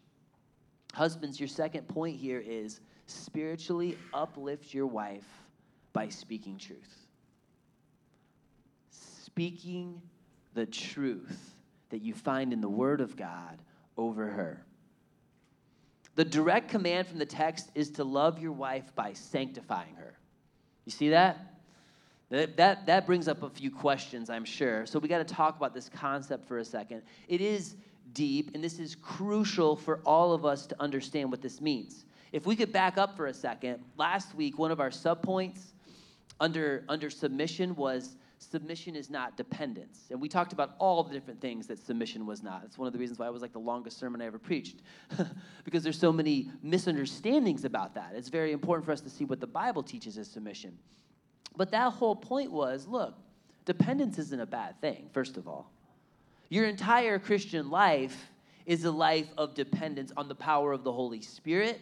Husbands, 0.92 1.40
your 1.40 1.48
second 1.48 1.88
point 1.88 2.16
here 2.16 2.44
is 2.46 2.80
spiritually 3.06 3.96
uplift 4.12 4.74
your 4.74 4.86
wife 4.86 5.26
by 5.92 6.08
speaking 6.08 6.58
truth. 6.58 7.06
Speaking 8.90 10.00
the 10.54 10.66
truth 10.66 11.54
that 11.90 12.02
you 12.02 12.14
find 12.14 12.52
in 12.52 12.60
the 12.60 12.68
Word 12.68 13.00
of 13.00 13.16
God 13.16 13.58
over 13.96 14.26
her. 14.26 14.64
The 16.16 16.24
direct 16.24 16.70
command 16.70 17.06
from 17.06 17.18
the 17.18 17.26
text 17.26 17.70
is 17.74 17.90
to 17.90 18.04
love 18.04 18.40
your 18.40 18.52
wife 18.52 18.94
by 18.94 19.12
sanctifying 19.12 19.94
her. 19.96 20.14
You 20.86 20.92
see 20.92 21.10
that? 21.10 21.56
That, 22.30 22.56
that, 22.56 22.86
that 22.86 23.06
brings 23.06 23.28
up 23.28 23.42
a 23.42 23.50
few 23.50 23.70
questions, 23.70 24.30
I'm 24.30 24.44
sure. 24.44 24.86
So 24.86 24.98
we 24.98 25.08
got 25.08 25.18
to 25.18 25.34
talk 25.34 25.56
about 25.56 25.74
this 25.74 25.88
concept 25.88 26.48
for 26.48 26.58
a 26.58 26.64
second. 26.64 27.02
It 27.28 27.40
is 27.40 27.76
deep, 28.14 28.52
and 28.54 28.64
this 28.64 28.78
is 28.78 28.94
crucial 28.94 29.76
for 29.76 30.00
all 30.06 30.32
of 30.32 30.44
us 30.44 30.66
to 30.66 30.82
understand 30.82 31.30
what 31.30 31.42
this 31.42 31.60
means. 31.60 32.05
If 32.32 32.46
we 32.46 32.56
could 32.56 32.72
back 32.72 32.98
up 32.98 33.16
for 33.16 33.26
a 33.26 33.34
second, 33.34 33.80
last 33.96 34.34
week, 34.34 34.58
one 34.58 34.70
of 34.70 34.80
our 34.80 34.90
subpoints 34.90 35.60
under, 36.40 36.84
under 36.88 37.10
submission 37.10 37.74
was 37.76 38.16
submission 38.38 38.94
is 38.94 39.08
not 39.08 39.36
dependence. 39.36 40.04
And 40.10 40.20
we 40.20 40.28
talked 40.28 40.52
about 40.52 40.74
all 40.78 41.02
the 41.02 41.12
different 41.12 41.40
things 41.40 41.66
that 41.68 41.78
submission 41.78 42.26
was 42.26 42.42
not. 42.42 42.62
It's 42.64 42.76
one 42.76 42.86
of 42.86 42.92
the 42.92 42.98
reasons 42.98 43.18
why 43.18 43.26
it 43.26 43.32
was 43.32 43.42
like 43.42 43.52
the 43.52 43.58
longest 43.58 43.98
sermon 43.98 44.20
I 44.20 44.26
ever 44.26 44.38
preached, 44.38 44.82
because 45.64 45.82
there's 45.82 45.98
so 45.98 46.12
many 46.12 46.50
misunderstandings 46.62 47.64
about 47.64 47.94
that. 47.94 48.12
It's 48.14 48.28
very 48.28 48.52
important 48.52 48.84
for 48.84 48.92
us 48.92 49.00
to 49.02 49.10
see 49.10 49.24
what 49.24 49.40
the 49.40 49.46
Bible 49.46 49.82
teaches 49.82 50.18
as 50.18 50.28
submission. 50.28 50.76
But 51.56 51.70
that 51.70 51.92
whole 51.92 52.14
point 52.14 52.52
was 52.52 52.86
look, 52.86 53.14
dependence 53.64 54.18
isn't 54.18 54.40
a 54.40 54.46
bad 54.46 54.80
thing, 54.80 55.08
first 55.12 55.36
of 55.36 55.48
all. 55.48 55.70
Your 56.48 56.66
entire 56.66 57.18
Christian 57.18 57.70
life 57.70 58.30
is 58.66 58.84
a 58.84 58.90
life 58.90 59.28
of 59.38 59.54
dependence 59.54 60.12
on 60.16 60.28
the 60.28 60.34
power 60.34 60.72
of 60.72 60.84
the 60.84 60.92
Holy 60.92 61.22
Spirit. 61.22 61.80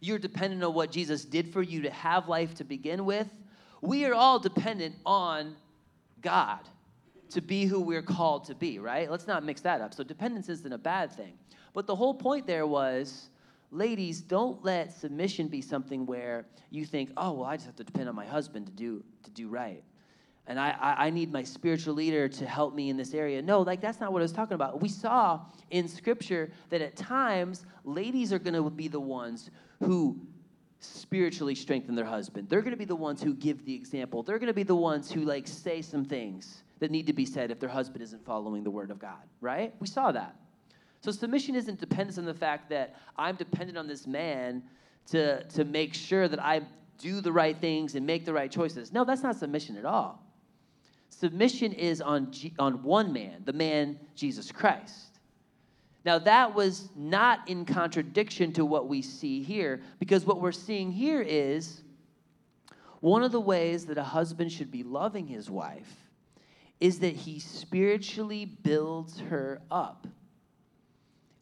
You're 0.00 0.18
dependent 0.18 0.64
on 0.64 0.74
what 0.74 0.90
Jesus 0.90 1.24
did 1.24 1.52
for 1.52 1.62
you 1.62 1.82
to 1.82 1.90
have 1.90 2.28
life 2.28 2.54
to 2.54 2.64
begin 2.64 3.04
with 3.04 3.28
we 3.80 4.04
are 4.04 4.14
all 4.14 4.38
dependent 4.38 4.96
on 5.06 5.56
God 6.20 6.60
to 7.30 7.40
be 7.40 7.64
who 7.64 7.80
we're 7.80 8.02
called 8.02 8.44
to 8.46 8.54
be, 8.54 8.78
right? 8.78 9.10
Let's 9.10 9.26
not 9.26 9.44
mix 9.44 9.60
that 9.62 9.80
up. 9.80 9.94
So 9.94 10.02
dependence 10.02 10.48
isn't 10.48 10.72
a 10.72 10.78
bad 10.78 11.12
thing. 11.12 11.34
But 11.72 11.86
the 11.86 11.94
whole 11.94 12.14
point 12.14 12.46
there 12.46 12.66
was 12.66 13.28
ladies, 13.70 14.20
don't 14.20 14.62
let 14.64 14.92
submission 14.92 15.46
be 15.46 15.62
something 15.62 16.04
where 16.04 16.44
you 16.70 16.84
think, 16.84 17.10
oh, 17.16 17.32
well, 17.32 17.44
I 17.44 17.56
just 17.56 17.66
have 17.66 17.76
to 17.76 17.84
depend 17.84 18.08
on 18.08 18.16
my 18.16 18.26
husband 18.26 18.66
to 18.66 18.72
do, 18.72 19.04
to 19.22 19.30
do 19.30 19.48
right. 19.48 19.84
And 20.50 20.58
I, 20.58 20.74
I, 20.80 21.06
I 21.06 21.10
need 21.10 21.32
my 21.32 21.44
spiritual 21.44 21.94
leader 21.94 22.28
to 22.28 22.44
help 22.44 22.74
me 22.74 22.90
in 22.90 22.96
this 22.96 23.14
area. 23.14 23.40
No, 23.40 23.62
like 23.62 23.80
that's 23.80 24.00
not 24.00 24.12
what 24.12 24.18
I 24.18 24.22
was 24.22 24.32
talking 24.32 24.56
about. 24.56 24.82
We 24.82 24.88
saw 24.88 25.42
in 25.70 25.86
scripture 25.86 26.50
that 26.70 26.80
at 26.80 26.96
times 26.96 27.64
ladies 27.84 28.32
are 28.32 28.38
going 28.40 28.54
to 28.54 28.68
be 28.68 28.88
the 28.88 28.98
ones 28.98 29.52
who 29.78 30.18
spiritually 30.80 31.54
strengthen 31.54 31.94
their 31.94 32.04
husband. 32.04 32.48
They're 32.48 32.62
going 32.62 32.72
to 32.72 32.76
be 32.76 32.84
the 32.84 32.96
ones 32.96 33.22
who 33.22 33.32
give 33.32 33.64
the 33.64 33.72
example. 33.72 34.24
They're 34.24 34.40
going 34.40 34.48
to 34.48 34.52
be 34.52 34.64
the 34.64 34.74
ones 34.74 35.12
who 35.12 35.20
like 35.20 35.46
say 35.46 35.82
some 35.82 36.04
things 36.04 36.64
that 36.80 36.90
need 36.90 37.06
to 37.06 37.12
be 37.12 37.26
said 37.26 37.52
if 37.52 37.60
their 37.60 37.68
husband 37.68 38.02
isn't 38.02 38.24
following 38.24 38.64
the 38.64 38.72
word 38.72 38.90
of 38.90 38.98
God, 38.98 39.22
right? 39.40 39.72
We 39.78 39.86
saw 39.86 40.10
that. 40.10 40.34
So 41.00 41.12
submission 41.12 41.54
isn't 41.54 41.78
dependent 41.78 42.18
on 42.18 42.24
the 42.24 42.34
fact 42.34 42.70
that 42.70 42.96
I'm 43.16 43.36
dependent 43.36 43.78
on 43.78 43.86
this 43.86 44.04
man 44.04 44.64
to 45.12 45.44
to 45.44 45.64
make 45.64 45.94
sure 45.94 46.26
that 46.26 46.42
I 46.42 46.62
do 46.98 47.20
the 47.20 47.30
right 47.30 47.56
things 47.56 47.94
and 47.94 48.04
make 48.04 48.24
the 48.24 48.32
right 48.32 48.50
choices. 48.50 48.92
No, 48.92 49.04
that's 49.04 49.22
not 49.22 49.36
submission 49.36 49.76
at 49.76 49.84
all. 49.84 50.26
Submission 51.10 51.72
is 51.72 52.00
on 52.00 52.30
G- 52.30 52.54
on 52.58 52.82
one 52.82 53.12
man, 53.12 53.42
the 53.44 53.52
man 53.52 53.98
Jesus 54.14 54.50
Christ. 54.50 55.18
Now, 56.04 56.18
that 56.20 56.54
was 56.54 56.88
not 56.96 57.46
in 57.46 57.66
contradiction 57.66 58.52
to 58.54 58.64
what 58.64 58.88
we 58.88 59.02
see 59.02 59.42
here, 59.42 59.82
because 59.98 60.24
what 60.24 60.40
we're 60.40 60.52
seeing 60.52 60.90
here 60.90 61.20
is 61.20 61.82
one 63.00 63.22
of 63.22 63.32
the 63.32 63.40
ways 63.40 63.86
that 63.86 63.98
a 63.98 64.04
husband 64.04 64.50
should 64.50 64.70
be 64.70 64.82
loving 64.82 65.26
his 65.26 65.50
wife 65.50 65.94
is 66.78 67.00
that 67.00 67.14
he 67.14 67.38
spiritually 67.38 68.46
builds 68.46 69.18
her 69.20 69.60
up. 69.70 70.06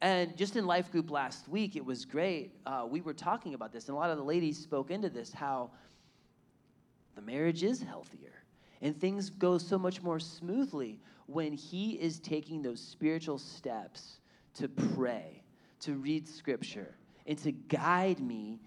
And 0.00 0.36
just 0.36 0.56
in 0.56 0.66
life 0.66 0.90
group 0.90 1.10
last 1.10 1.48
week, 1.48 1.76
it 1.76 1.84
was 1.84 2.04
great. 2.04 2.52
Uh, 2.66 2.86
we 2.88 3.00
were 3.00 3.14
talking 3.14 3.54
about 3.54 3.72
this, 3.72 3.88
and 3.88 3.96
a 3.96 3.98
lot 3.98 4.10
of 4.10 4.16
the 4.16 4.24
ladies 4.24 4.58
spoke 4.58 4.90
into 4.90 5.08
this 5.08 5.32
how 5.32 5.70
the 7.14 7.22
marriage 7.22 7.62
is 7.62 7.82
healthier 7.82 8.38
and 8.82 8.98
things 8.98 9.30
go 9.30 9.58
so 9.58 9.78
much 9.78 10.02
more 10.02 10.20
smoothly 10.20 11.00
when 11.26 11.52
he 11.52 11.92
is 11.92 12.20
taking 12.20 12.62
those 12.62 12.80
spiritual 12.80 13.38
steps 13.38 14.20
to 14.54 14.68
pray, 14.68 15.42
to 15.80 15.94
read 15.94 16.26
scripture, 16.28 16.96
and 17.26 17.38
to 17.38 17.52
guide 17.52 18.20
me 18.20 18.60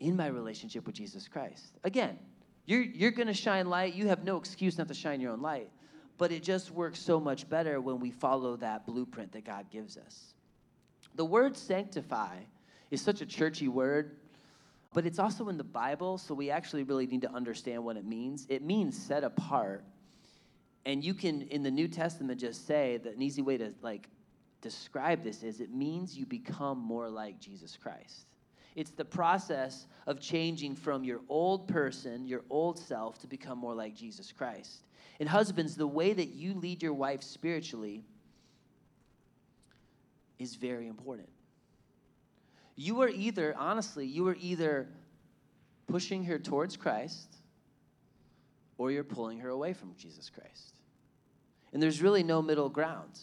in 0.00 0.16
my 0.16 0.26
relationship 0.26 0.86
with 0.86 0.94
Jesus 0.94 1.28
Christ. 1.28 1.78
Again, 1.84 2.18
you're, 2.66 2.82
you're 2.82 3.10
going 3.10 3.26
to 3.28 3.34
shine 3.34 3.66
light. 3.66 3.94
You 3.94 4.08
have 4.08 4.24
no 4.24 4.36
excuse 4.36 4.78
not 4.78 4.88
to 4.88 4.94
shine 4.94 5.20
your 5.20 5.32
own 5.32 5.42
light. 5.42 5.70
But 6.16 6.32
it 6.32 6.42
just 6.42 6.70
works 6.70 7.00
so 7.00 7.18
much 7.18 7.48
better 7.48 7.80
when 7.80 7.98
we 7.98 8.10
follow 8.10 8.56
that 8.56 8.86
blueprint 8.86 9.32
that 9.32 9.44
God 9.44 9.66
gives 9.70 9.96
us. 9.96 10.34
The 11.16 11.24
word 11.24 11.56
sanctify 11.56 12.38
is 12.90 13.00
such 13.00 13.20
a 13.20 13.26
churchy 13.26 13.68
word, 13.68 14.16
but 14.94 15.04
it's 15.04 15.18
also 15.18 15.48
in 15.48 15.58
the 15.58 15.64
Bible, 15.64 16.18
so 16.18 16.34
we 16.34 16.50
actually 16.50 16.84
really 16.84 17.06
need 17.08 17.22
to 17.22 17.32
understand 17.32 17.84
what 17.84 17.96
it 17.96 18.06
means. 18.06 18.46
It 18.48 18.62
means 18.62 18.96
set 18.96 19.24
apart. 19.24 19.84
And 20.86 21.04
you 21.04 21.14
can, 21.14 21.42
in 21.42 21.64
the 21.64 21.70
New 21.70 21.88
Testament, 21.88 22.40
just 22.40 22.66
say 22.66 22.98
that 22.98 23.16
an 23.16 23.20
easy 23.20 23.42
way 23.42 23.58
to 23.58 23.74
like 23.82 24.08
describe 24.62 25.24
this 25.24 25.42
is 25.42 25.60
it 25.60 25.74
means 25.74 26.16
you 26.16 26.26
become 26.26 26.78
more 26.78 27.10
like 27.10 27.40
Jesus 27.40 27.76
Christ. 27.76 28.26
It's 28.76 28.92
the 28.92 29.04
process 29.04 29.86
of 30.06 30.20
changing 30.20 30.76
from 30.76 31.02
your 31.02 31.20
old 31.28 31.66
person, 31.66 32.26
your 32.26 32.42
old 32.48 32.78
self, 32.78 33.18
to 33.18 33.26
become 33.26 33.58
more 33.58 33.74
like 33.74 33.96
Jesus 33.96 34.30
Christ. 34.30 34.86
And 35.18 35.28
husbands, 35.28 35.74
the 35.74 35.86
way 35.88 36.12
that 36.12 36.28
you 36.28 36.54
lead 36.54 36.82
your 36.82 36.94
wife 36.94 37.22
spiritually 37.22 38.04
is 40.38 40.54
very 40.54 40.86
important. 40.86 41.28
You 42.76 43.02
are 43.02 43.08
either, 43.08 43.54
honestly, 43.56 44.06
you 44.06 44.26
are 44.28 44.36
either 44.40 44.88
pushing 45.86 46.24
her 46.24 46.38
towards 46.38 46.76
Christ 46.76 47.36
or 48.78 48.90
you're 48.90 49.04
pulling 49.04 49.38
her 49.40 49.50
away 49.50 49.72
from 49.72 49.94
Jesus 49.96 50.30
Christ. 50.30 50.74
And 51.72 51.82
there's 51.82 52.02
really 52.02 52.22
no 52.22 52.42
middle 52.42 52.68
ground. 52.68 53.18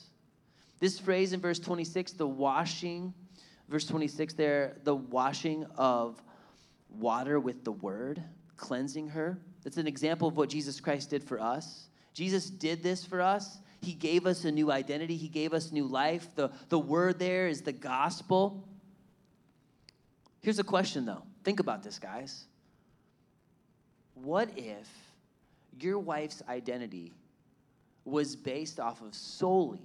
This 0.80 1.00
phrase 1.00 1.34
in 1.34 1.40
verse 1.40 1.60
26, 1.60 2.14
the 2.14 2.28
washing, 2.28 3.14
verse 3.70 3.86
26 3.86 4.34
there, 4.34 4.78
the 4.84 4.96
washing 4.96 5.66
of 5.78 6.22
water 6.90 7.40
with 7.40 7.64
the 7.64 7.72
word, 7.72 8.22
cleansing 8.58 9.10
her. 9.10 9.38
That's 9.64 9.78
an 9.78 9.88
example 9.88 10.28
of 10.28 10.38
what 10.38 10.50
Jesus 10.50 10.80
Christ 10.80 11.10
did 11.10 11.24
for 11.24 11.40
us. 11.40 11.88
Jesus 12.14 12.50
did 12.50 12.84
this 12.84 13.06
for 13.06 13.22
us. 13.22 13.60
He 13.82 13.94
gave 13.94 14.26
us 14.26 14.46
a 14.46 14.52
new 14.52 14.72
identity, 14.72 15.16
He 15.16 15.28
gave 15.28 15.54
us 15.54 15.72
new 15.72 15.88
life. 15.88 16.28
The, 16.36 16.52
the 16.70 16.80
word 16.80 17.20
there 17.20 17.48
is 17.48 17.62
the 17.62 17.72
gospel. 17.72 18.68
Here's 20.42 20.60
a 20.60 20.64
question 20.64 21.06
though. 21.06 21.24
Think 21.44 21.60
about 21.60 21.84
this, 21.84 22.00
guys. 22.00 22.46
What 24.16 24.50
if 24.58 24.88
your 25.80 26.00
wife's 26.00 26.42
identity 26.50 27.14
was 28.06 28.36
based 28.36 28.80
off 28.80 29.02
of 29.02 29.16
solely 29.16 29.80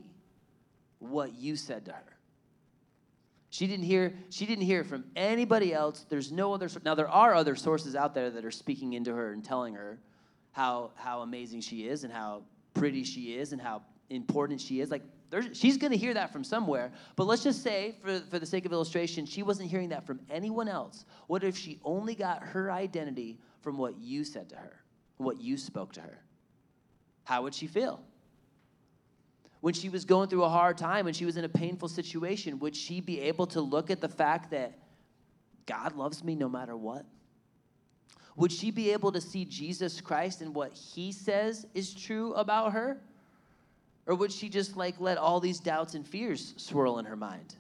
what 0.99 1.35
you 1.35 1.57
said 1.57 1.85
to 1.87 1.93
her? 1.93 2.17
She 3.51 3.67
didn't 3.67 3.85
hear 3.85 4.15
she 4.31 4.45
didn't 4.45 4.65
hear 4.65 4.83
from 4.83 5.05
anybody 5.15 5.73
else. 5.73 6.05
There's 6.09 6.33
no 6.33 6.53
other 6.53 6.69
now 6.85 6.95
there 6.95 7.09
are 7.09 7.35
other 7.35 7.55
sources 7.55 7.95
out 7.95 8.15
there 8.15 8.31
that 8.31 8.45
are 8.45 8.51
speaking 8.51 8.95
into 8.95 9.15
her 9.15 9.33
and 9.33 9.45
telling 9.45 9.75
her 9.75 9.99
how 10.53 10.91
how 10.97 11.21
amazing 11.21 11.61
she 11.61 11.87
is 11.87 12.05
and 12.05 12.13
how 12.13 12.43
pretty 12.75 13.05
she 13.05 13.37
is 13.37 13.53
and 13.53 13.61
how 13.61 13.83
important 14.11 14.61
she 14.61 14.81
is. 14.81 14.91
Like 14.91 15.03
she's 15.53 15.77
going 15.77 15.93
to 15.93 15.97
hear 15.99 16.15
that 16.15 16.33
from 16.33 16.45
somewhere. 16.45 16.93
But 17.17 17.27
let's 17.27 17.43
just 17.43 17.63
say, 17.63 17.97
for, 18.03 18.21
for 18.31 18.39
the 18.39 18.47
sake 18.47 18.65
of 18.65 18.73
illustration, 18.73 19.27
she 19.27 19.43
wasn't 19.43 19.71
hearing 19.71 19.89
that 19.91 20.07
from 20.07 20.21
anyone 20.31 20.69
else. 20.69 21.05
What 21.27 21.45
if 21.45 21.57
she 21.57 21.81
only 21.85 22.15
got 22.15 22.43
her 22.43 22.71
identity 22.71 23.39
from 23.61 23.79
what 23.79 23.99
you 23.99 24.25
said 24.25 24.49
to 24.51 24.57
her, 24.57 24.85
what 25.17 25.41
you 25.41 25.57
spoke 25.57 25.93
to 25.95 26.01
her? 26.01 26.23
How 27.25 27.43
would 27.43 27.55
she 27.55 27.67
feel? 27.67 28.01
When 29.61 29.75
she 29.75 29.89
was 29.89 30.05
going 30.05 30.29
through 30.29 30.45
a 30.45 30.49
hard 30.49 30.79
time, 30.79 31.07
when 31.07 31.15
she 31.15 31.25
was 31.25 31.37
in 31.37 31.45
a 31.45 31.49
painful 31.49 31.89
situation, 31.89 32.61
would 32.61 32.77
she 32.77 33.01
be 33.01 33.21
able 33.23 33.47
to 33.49 33.61
look 33.61 33.91
at 33.91 34.01
the 34.01 34.09
fact 34.09 34.51
that 34.53 34.79
God 35.67 35.97
loves 35.97 36.23
me 36.23 36.37
no 36.37 36.49
matter 36.49 36.77
what? 36.77 37.05
Would 38.37 38.53
she 38.53 38.71
be 38.71 38.93
able 38.93 39.11
to 39.13 39.21
see 39.21 39.45
Jesus 39.45 40.01
Christ 40.01 40.43
and 40.43 40.55
what 40.55 40.73
he 40.73 41.11
says 41.11 41.67
is 41.75 41.95
true 41.95 42.35
about 42.35 42.73
her? 42.75 43.01
Or 44.07 44.15
would 44.15 44.33
she 44.33 44.49
just 44.49 44.77
like 44.77 45.01
let 45.01 45.19
all 45.19 45.41
these 45.41 45.59
doubts 45.59 45.95
and 45.95 46.07
fears 46.07 46.55
swirl 46.57 46.99
in 46.99 47.05
her 47.07 47.17
mind? 47.17 47.57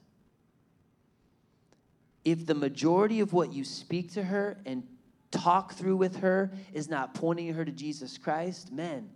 If 2.24 2.46
the 2.46 2.54
majority 2.54 3.20
of 3.20 3.32
what 3.32 3.52
you 3.52 3.64
speak 3.64 4.12
to 4.14 4.22
her 4.22 4.58
and 4.64 4.84
talk 5.30 5.74
through 5.74 5.96
with 5.96 6.16
her 6.16 6.52
is 6.72 6.88
not 6.88 7.14
pointing 7.14 7.52
her 7.52 7.64
to 7.64 7.72
Jesus 7.72 8.16
Christ, 8.16 8.72
men, 8.72 9.10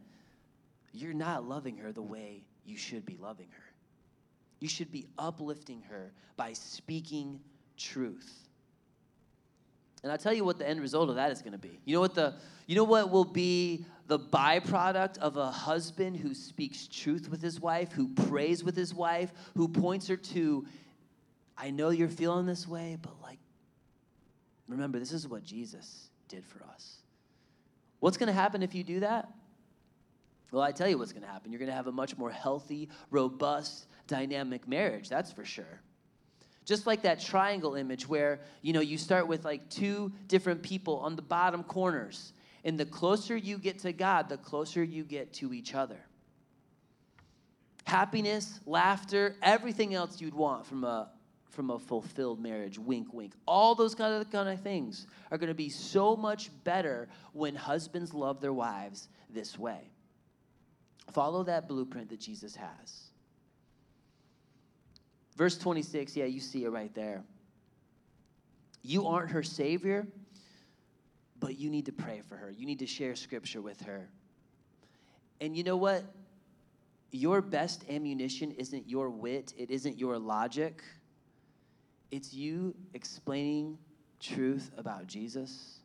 you're 0.93 1.14
not 1.14 1.49
loving 1.49 1.77
her 1.79 1.93
the 1.93 2.03
way 2.03 2.43
you 2.64 2.77
should 2.77 3.07
be 3.07 3.16
loving 3.16 3.49
her. 3.51 3.64
You 4.61 4.69
should 4.69 4.93
be 4.93 5.07
uplifting 5.19 5.83
her 5.88 6.12
by 6.37 6.53
speaking 6.53 7.40
truth. 7.77 8.49
And 10.03 10.11
I'll 10.11 10.19
tell 10.19 10.33
you 10.33 10.45
what 10.45 10.59
the 10.59 10.69
end 10.69 10.81
result 10.81 11.11
of 11.11 11.17
that 11.17 11.31
is 11.31 11.43
going 11.43 11.53
to 11.53 11.59
be. 11.59 11.79
You 11.85 11.95
know 11.95 12.01
what 12.01 12.15
the 12.15 12.35
you 12.67 12.77
know 12.77 12.85
what 12.85 13.11
will 13.11 13.25
be 13.25 13.85
the 14.07 14.19
byproduct 14.19 15.19
of 15.19 15.37
a 15.37 15.51
husband 15.51 16.17
who 16.17 16.35
speaks 16.35 16.89
truth 16.89 17.29
with 17.29 17.43
his 17.43 17.61
wife, 17.61 17.93
who 17.93 18.09
prays 18.09 18.65
with 18.65 18.77
his 18.77 18.95
wife, 18.95 19.33
who 19.57 19.69
points 19.69 20.09
her 20.09 20.17
to 20.17 20.67
I 21.57 21.71
know 21.71 21.91
you're 21.91 22.09
feeling 22.09 22.47
this 22.47 22.67
way, 22.67 22.97
but 23.01 23.21
like 23.21 23.39
remember 24.69 24.99
this 24.99 25.13
is 25.13 25.29
what 25.29 25.43
Jesus 25.43 26.09
did 26.29 26.45
for 26.47 26.63
us. 26.73 26.97
What's 27.99 28.17
going 28.17 28.29
to 28.29 28.33
happen 28.33 28.63
if 28.63 28.75
you 28.75 28.83
do 28.83 29.01
that? 29.01 29.29
Well, 30.51 30.63
I 30.63 30.73
tell 30.73 30.89
you 30.89 30.99
what's 30.99 31.13
going 31.13 31.25
to 31.25 31.29
happen. 31.29 31.53
You're 31.53 31.59
going 31.59 31.71
to 31.71 31.77
have 31.77 31.87
a 31.87 31.93
much 31.93 32.17
more 32.17 32.31
healthy, 32.31 32.89
robust, 33.11 33.87
dynamic 34.07 34.67
marriage, 34.67 35.09
that's 35.09 35.31
for 35.31 35.45
sure. 35.45 35.81
Just 36.64 36.87
like 36.87 37.03
that 37.03 37.20
triangle 37.20 37.75
image 37.75 38.09
where, 38.09 38.40
you 38.62 38.73
know, 38.73 38.81
you 38.81 38.99
start 38.99 39.27
with 39.27 39.44
like 39.44 39.68
two 39.70 40.12
different 40.29 40.62
people 40.62 40.99
on 40.99 41.16
the 41.16 41.23
bottom 41.23 41.64
corners. 41.64 42.33
And 42.64 42.79
the 42.79 42.85
closer 42.85 43.37
you 43.37 43.59
get 43.59 43.79
to 43.81 43.92
God, 43.92 44.29
the 44.29 44.37
closer 44.37 44.85
you 44.85 45.03
get 45.05 45.33
to 45.35 45.53
each 45.53 45.75
other. 45.75 45.99
Happiness, 47.85 48.61
laughter, 48.66 49.37
everything 49.42 49.94
else 49.94 50.20
you'd 50.20 50.35
want 50.35 50.66
from 50.66 50.85
a 50.85 51.11
from 51.51 51.70
a 51.70 51.79
fulfilled 51.79 52.40
marriage. 52.40 52.79
Wink, 52.79 53.12
wink. 53.12 53.33
All 53.46 53.75
those 53.75 53.94
kind 53.94 54.14
of 54.14 54.31
kind 54.31 54.49
of 54.49 54.61
things 54.61 55.07
are 55.31 55.38
going 55.38 55.49
to 55.49 55.55
be 55.55 55.68
so 55.68 56.16
much 56.16 56.51
better 56.64 57.09
when 57.33 57.57
husbands 57.57 58.14
love 58.14 58.40
their 58.40 58.53
wives 58.53 59.09
this 59.29 59.59
way. 59.59 59.90
Follow 61.12 61.42
that 61.44 61.66
blueprint 61.66 62.09
that 62.11 62.20
Jesus 62.20 62.55
has. 62.55 63.10
Verse 65.37 65.57
26, 65.57 66.16
yeah, 66.16 66.25
you 66.25 66.40
see 66.40 66.64
it 66.64 66.71
right 66.71 66.95
there. 66.95 67.23
You 68.83 69.07
aren't 69.07 69.31
her 69.31 69.43
savior, 69.43 70.07
but 71.38 71.59
you 71.59 71.71
need 71.71 71.87
to 71.87 71.93
pray 71.93 72.23
for 72.29 72.37
her. 72.37 72.51
You 72.51 72.66
need 72.66 72.79
to 72.81 72.87
share 72.87 73.14
scripture 73.14 73.61
with 73.61 73.81
her. 73.83 74.09
And 75.40 75.57
you 75.57 75.64
know 75.64 75.77
what? 75.77 76.05
Your 77.12 77.40
best 77.40 77.85
ammunition 77.88 78.53
isn't 78.53 78.88
your 78.88 79.11
wit, 79.11 79.55
it 79.57 79.71
isn't 79.71 79.99
your 79.99 80.19
logic. 80.19 80.83
It's 82.11 82.35
you 82.35 82.75
explaining 82.95 83.79
truth 84.19 84.71
about 84.77 85.07
Jesus, 85.07 85.81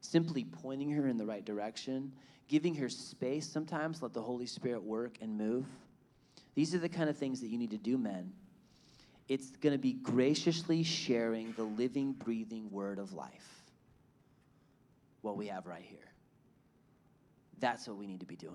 simply 0.00 0.44
pointing 0.44 0.90
her 0.90 1.06
in 1.06 1.16
the 1.16 1.24
right 1.24 1.44
direction, 1.44 2.12
giving 2.48 2.74
her 2.74 2.88
space 2.88 3.48
sometimes, 3.48 4.02
let 4.02 4.12
the 4.12 4.22
Holy 4.22 4.46
Spirit 4.46 4.82
work 4.82 5.18
and 5.20 5.38
move. 5.38 5.66
These 6.54 6.74
are 6.74 6.78
the 6.78 6.88
kind 6.88 7.08
of 7.08 7.16
things 7.16 7.40
that 7.40 7.48
you 7.48 7.58
need 7.58 7.70
to 7.70 7.78
do, 7.78 7.96
men 7.96 8.32
it's 9.28 9.50
going 9.50 9.72
to 9.72 9.78
be 9.78 9.92
graciously 9.92 10.82
sharing 10.82 11.52
the 11.52 11.62
living, 11.62 12.12
breathing 12.12 12.70
word 12.70 12.98
of 12.98 13.12
life. 13.12 13.64
What 15.20 15.36
we 15.36 15.48
have 15.48 15.66
right 15.66 15.84
here. 15.84 15.98
That's 17.60 17.86
what 17.86 17.96
we 17.96 18.06
need 18.06 18.20
to 18.20 18.26
be 18.26 18.36
doing. 18.36 18.54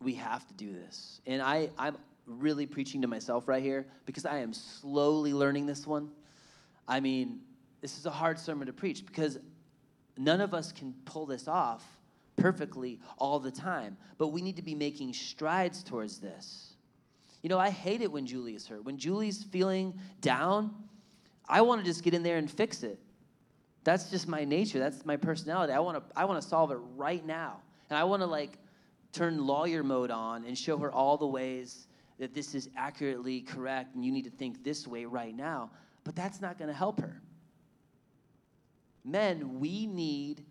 We 0.00 0.14
have 0.14 0.46
to 0.48 0.54
do 0.54 0.72
this. 0.72 1.20
And 1.26 1.40
I, 1.40 1.70
I'm 1.78 1.96
really 2.26 2.66
preaching 2.66 3.02
to 3.02 3.08
myself 3.08 3.46
right 3.46 3.62
here 3.62 3.86
because 4.04 4.26
I 4.26 4.38
am 4.38 4.52
slowly 4.52 5.32
learning 5.32 5.66
this 5.66 5.86
one. 5.86 6.10
I 6.88 7.00
mean, 7.00 7.40
this 7.80 7.98
is 7.98 8.06
a 8.06 8.10
hard 8.10 8.38
sermon 8.38 8.66
to 8.66 8.72
preach 8.72 9.06
because 9.06 9.38
none 10.16 10.40
of 10.40 10.54
us 10.54 10.72
can 10.72 10.94
pull 11.04 11.26
this 11.26 11.46
off 11.46 11.84
perfectly 12.36 13.00
all 13.18 13.38
the 13.38 13.50
time, 13.50 13.96
but 14.18 14.28
we 14.28 14.42
need 14.42 14.56
to 14.56 14.62
be 14.62 14.74
making 14.74 15.12
strides 15.12 15.82
towards 15.82 16.18
this. 16.18 16.75
You 17.46 17.48
know, 17.48 17.60
I 17.60 17.70
hate 17.70 18.00
it 18.00 18.10
when 18.10 18.26
Julie 18.26 18.56
is 18.56 18.66
hurt. 18.66 18.84
When 18.84 18.98
Julie's 18.98 19.44
feeling 19.44 19.96
down, 20.20 20.74
I 21.48 21.60
want 21.60 21.80
to 21.80 21.86
just 21.86 22.02
get 22.02 22.12
in 22.12 22.24
there 22.24 22.38
and 22.38 22.50
fix 22.50 22.82
it. 22.82 22.98
That's 23.84 24.10
just 24.10 24.26
my 24.26 24.44
nature. 24.44 24.80
That's 24.80 25.06
my 25.06 25.16
personality. 25.16 25.72
I 25.72 25.78
want 25.78 25.96
to 25.96 26.18
I 26.18 26.24
want 26.24 26.42
to 26.42 26.48
solve 26.48 26.72
it 26.72 26.78
right 26.96 27.24
now. 27.24 27.58
And 27.88 27.96
I 27.96 28.02
want 28.02 28.22
to 28.22 28.26
like 28.26 28.58
turn 29.12 29.46
lawyer 29.46 29.84
mode 29.84 30.10
on 30.10 30.44
and 30.44 30.58
show 30.58 30.76
her 30.78 30.90
all 30.90 31.16
the 31.16 31.26
ways 31.28 31.86
that 32.18 32.34
this 32.34 32.52
is 32.52 32.68
accurately 32.76 33.42
correct 33.42 33.94
and 33.94 34.04
you 34.04 34.10
need 34.10 34.24
to 34.24 34.30
think 34.30 34.64
this 34.64 34.84
way 34.84 35.04
right 35.04 35.36
now. 35.36 35.70
But 36.02 36.16
that's 36.16 36.40
not 36.40 36.58
going 36.58 36.66
to 36.66 36.76
help 36.76 37.00
her. 37.00 37.22
Men, 39.04 39.60
we 39.60 39.86
need 39.86 40.44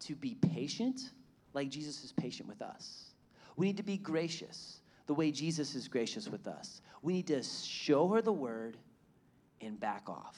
to 0.00 0.14
be 0.14 0.34
patient 0.34 1.12
like 1.54 1.70
Jesus 1.70 2.04
is 2.04 2.12
patient 2.12 2.46
with 2.46 2.60
us. 2.60 3.04
We 3.56 3.68
need 3.68 3.78
to 3.78 3.82
be 3.82 3.96
gracious 3.96 4.81
the 5.06 5.14
way 5.14 5.30
Jesus 5.30 5.74
is 5.74 5.88
gracious 5.88 6.28
with 6.28 6.46
us. 6.46 6.80
We 7.02 7.12
need 7.12 7.26
to 7.28 7.42
show 7.42 8.08
her 8.08 8.22
the 8.22 8.32
word 8.32 8.76
and 9.60 9.78
back 9.78 10.08
off. 10.08 10.36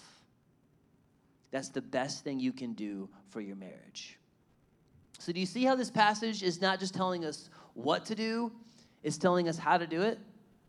That's 1.51 1.69
the 1.69 1.83
best 1.83 2.25
thing 2.25 2.41
you 2.41 2.53
can 2.53 2.73
do 2.73 3.09
for 3.31 3.41
your 3.41 3.57
marriage. 3.57 4.19
So, 5.19 5.33
do 5.33 5.41
you 5.41 5.47
see 5.47 5.65
how 5.65 5.77
this 5.77 5.91
passage 5.91 6.43
is 6.43 6.61
not 6.61 6.81
just 6.81 6.95
telling 6.95 7.25
us 7.25 7.49
what 7.75 8.05
to 8.07 8.15
do, 8.15 8.51
it's 9.03 9.19
telling 9.19 9.49
us 9.49 9.57
how 9.57 9.79
to 9.79 9.87
do 9.87 10.03
it? 10.03 10.19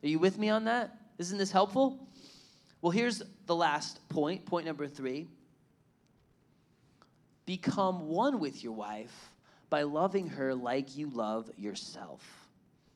Are 0.03 0.08
you 0.08 0.19
with 0.19 0.38
me 0.38 0.49
on 0.49 0.65
that? 0.65 0.95
Isn't 1.17 1.38
this 1.38 1.51
helpful? 1.51 2.08
Well, 2.81 2.91
here's 2.91 3.23
the 3.47 3.55
last 3.55 4.08
point, 4.10 4.45
point 4.45 4.65
number 4.65 4.88
three. 4.88 5.27
Become 7.45 8.08
one 8.08 8.39
with 8.39 8.63
your 8.63 8.73
wife 8.73 9.31
by 9.69 9.84
loving 9.84 10.27
her 10.27 10.53
like 10.53 10.95
you 10.95 11.10
love 11.10 11.49
yourself. 11.58 12.44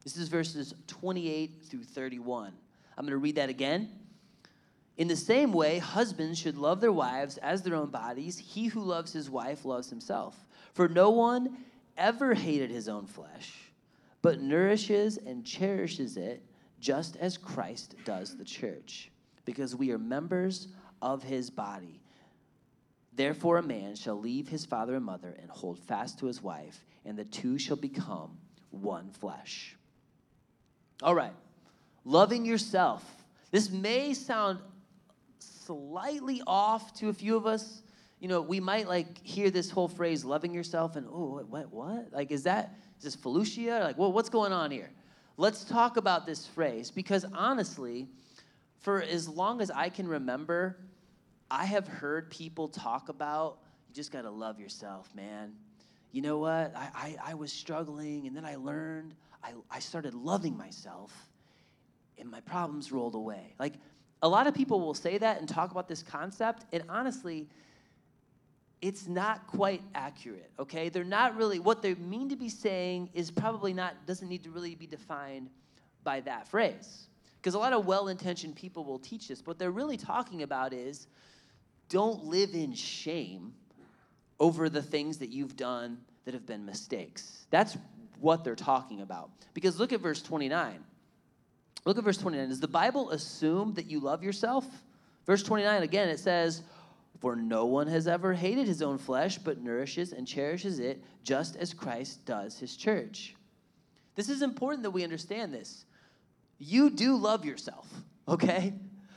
This 0.10 0.24
is 0.24 0.30
verses 0.30 0.74
28 0.88 1.66
through 1.66 1.84
31. 1.84 2.52
I'm 2.98 3.06
going 3.06 3.12
to 3.12 3.18
read 3.20 3.36
that 3.36 3.50
again. 3.50 3.92
In 4.98 5.08
the 5.08 5.16
same 5.16 5.54
way, 5.54 5.78
husbands 5.78 6.40
should 6.40 6.58
love 6.58 6.82
their 6.82 6.92
wives 6.92 7.38
as 7.38 7.62
their 7.62 7.76
own 7.76 7.92
bodies. 7.92 8.40
He 8.40 8.66
who 8.66 8.82
loves 8.82 9.14
his 9.14 9.30
wife 9.30 9.66
loves 9.66 9.88
himself. 9.92 10.36
For 10.74 10.90
no 10.90 11.12
one 11.12 11.58
ever 11.96 12.34
hated 12.34 12.72
his 12.72 12.90
own 12.90 13.06
flesh, 13.06 13.54
but 14.24 14.42
nourishes 14.42 15.18
and 15.18 15.46
cherishes 15.46 16.18
it 16.18 16.44
just 16.80 17.16
as 17.18 17.38
Christ 17.38 17.94
does 18.04 18.36
the 18.36 18.44
church, 18.44 19.12
because 19.46 19.76
we 19.76 19.92
are 19.92 20.00
members 20.00 20.70
of 21.04 21.22
his 21.22 21.52
body. 21.52 22.02
Therefore, 23.14 23.60
a 23.60 23.64
man 23.64 23.94
shall 23.94 24.20
leave 24.20 24.48
his 24.48 24.66
father 24.66 24.96
and 24.96 25.06
mother 25.06 25.38
and 25.40 25.52
hold 25.52 25.78
fast 25.78 26.18
to 26.18 26.26
his 26.26 26.42
wife, 26.42 26.84
and 27.06 27.16
the 27.16 27.26
two 27.26 27.60
shall 27.60 27.78
become 27.78 28.40
one 28.72 29.12
flesh. 29.12 29.76
All 31.02 31.16
right, 31.16 31.34
loving 32.04 32.46
yourself. 32.46 33.04
This 33.52 33.70
may 33.70 34.14
sound 34.14 34.60
slightly 35.40 36.42
off 36.46 36.94
to 36.96 37.10
a 37.10 37.14
few 37.14 37.36
of 37.38 37.46
us. 37.46 37.82
You 38.20 38.28
know, 38.28 38.42
we 38.42 38.60
might 38.60 38.88
like 38.88 39.26
hear 39.26 39.50
this 39.50 39.70
whole 39.70 39.88
phrase, 39.88 40.26
loving 40.26 40.54
yourself, 40.54 40.96
and 40.96 41.08
oh, 41.08 41.42
what, 41.48 41.72
what? 41.72 42.12
Like, 42.12 42.32
is 42.32 42.44
that, 42.44 42.76
is 42.98 43.06
this 43.06 43.16
Felucia? 43.16 43.82
Like, 43.82 43.98
well, 43.98 44.12
what's 44.12 44.30
going 44.30 44.52
on 44.52 44.72
here? 44.72 44.92
Let's 45.38 45.64
talk 45.64 45.96
about 45.96 46.26
this 46.26 46.46
phrase 46.46 46.92
because 46.92 47.26
honestly, 47.34 48.10
for 48.80 49.02
as 49.02 49.30
long 49.30 49.62
as 49.62 49.72
I 49.72 49.88
can 49.88 50.06
remember, 50.06 50.78
I 51.50 51.64
have 51.66 51.88
heard 51.88 52.30
people 52.30 52.68
talk 52.68 53.08
about 53.08 53.60
you 53.88 53.96
just 53.96 54.12
got 54.12 54.22
to 54.22 54.30
love 54.30 54.60
yourself, 54.60 55.10
man. 55.16 55.54
You 56.12 56.22
know 56.22 56.38
what? 56.38 56.74
I, 56.76 56.90
I, 56.94 57.32
I, 57.32 57.34
was 57.36 57.52
struggling, 57.52 58.28
and 58.28 58.36
then 58.36 58.46
I 58.46 58.56
learned, 58.56 59.16
I, 59.44 59.54
I 59.70 59.80
started 59.80 60.14
loving 60.14 60.58
myself, 60.58 61.14
and 62.18 62.30
my 62.30 62.42
problems 62.42 62.92
rolled 62.92 63.16
away. 63.16 63.56
Like, 63.60 63.74
a 64.22 64.28
lot 64.28 64.48
of 64.48 64.54
people 64.54 64.82
will 64.82 64.94
say 64.94 65.18
that 65.18 65.40
and 65.40 65.48
talk 65.48 65.72
about 65.72 65.88
this 65.88 66.04
concept, 66.04 66.66
and 66.74 66.84
honestly, 66.90 67.48
it's 68.82 69.08
not 69.08 69.46
quite 69.48 69.82
accurate, 69.96 70.52
okay? 70.58 70.90
They're 70.90 71.04
not 71.04 71.36
really, 71.36 71.60
what 71.60 71.82
they 71.82 71.96
mean 71.96 72.30
to 72.30 72.36
be 72.36 72.50
saying 72.50 73.10
is 73.14 73.32
probably 73.32 73.74
not, 73.74 74.06
doesn't 74.06 74.28
need 74.28 74.44
to 74.44 74.52
really 74.52 74.76
be 74.76 74.88
defined 74.88 75.50
by 76.04 76.22
that 76.22 76.48
phrase. 76.48 77.08
Because 77.42 77.54
a 77.54 77.60
lot 77.60 77.74
of 77.74 77.86
well 77.86 78.08
intentioned 78.10 78.56
people 78.56 78.84
will 78.84 79.00
teach 79.00 79.28
this. 79.30 79.42
What 79.46 79.60
they're 79.60 79.72
really 79.72 79.98
talking 79.98 80.44
about 80.44 80.74
is 80.74 81.08
don't 81.88 82.26
live 82.26 82.54
in 82.54 82.74
shame 82.74 83.54
over 84.40 84.70
the 84.70 84.82
things 84.82 85.18
that 85.18 85.30
you've 85.30 85.56
done 85.56 85.98
that 86.26 86.34
have 86.34 86.46
been 86.46 86.66
mistakes. 86.66 87.48
That's 87.50 87.78
what 88.20 88.44
they're 88.44 88.56
talking 88.56 89.02
about. 89.02 89.32
Because 89.54 89.80
look 89.80 89.94
at 89.94 90.02
verse 90.02 90.22
29. 90.22 90.84
Look 91.86 91.98
at 91.98 92.04
verse 92.04 92.18
29. 92.18 92.50
Does 92.50 92.60
the 92.60 92.68
Bible 92.68 93.12
assume 93.12 93.74
that 93.76 93.86
you 93.86 94.00
love 94.00 94.24
yourself? 94.24 94.66
Verse 95.26 95.44
29, 95.44 95.84
again, 95.84 96.10
it 96.10 96.20
says, 96.20 96.64
For 97.20 97.36
no 97.36 97.66
one 97.66 97.88
has 97.88 98.08
ever 98.08 98.34
hated 98.34 98.68
his 98.68 98.82
own 98.82 98.98
flesh, 98.98 99.38
but 99.38 99.62
nourishes 99.62 100.12
and 100.12 100.28
cherishes 100.28 100.80
it, 100.80 101.04
just 101.24 101.56
as 101.56 101.74
Christ 101.74 102.26
does 102.26 102.58
his 102.58 102.76
church. 102.76 103.36
This 104.16 104.30
is 104.30 104.42
important 104.42 104.84
that 104.84 104.92
we 104.92 105.04
understand 105.04 105.54
this. 105.54 105.86
You 106.58 106.90
do 106.90 107.16
love 107.16 107.46
yourself, 107.46 107.88
okay? 108.28 108.74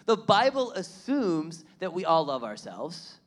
The 0.07 0.17
Bible 0.17 0.73
assumes 0.73 1.65
that 1.81 1.93
we 1.93 2.05
all 2.05 2.25
love 2.25 2.45
ourselves. 2.45 3.19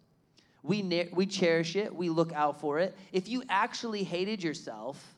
We, 0.64 1.10
we 1.14 1.26
cherish 1.26 1.76
it, 1.76 1.94
we 1.94 2.10
look 2.10 2.34
out 2.34 2.60
for 2.60 2.80
it. 2.80 2.96
If 3.12 3.28
you 3.28 3.44
actually 3.50 4.04
hated 4.04 4.42
yourself, 4.42 5.15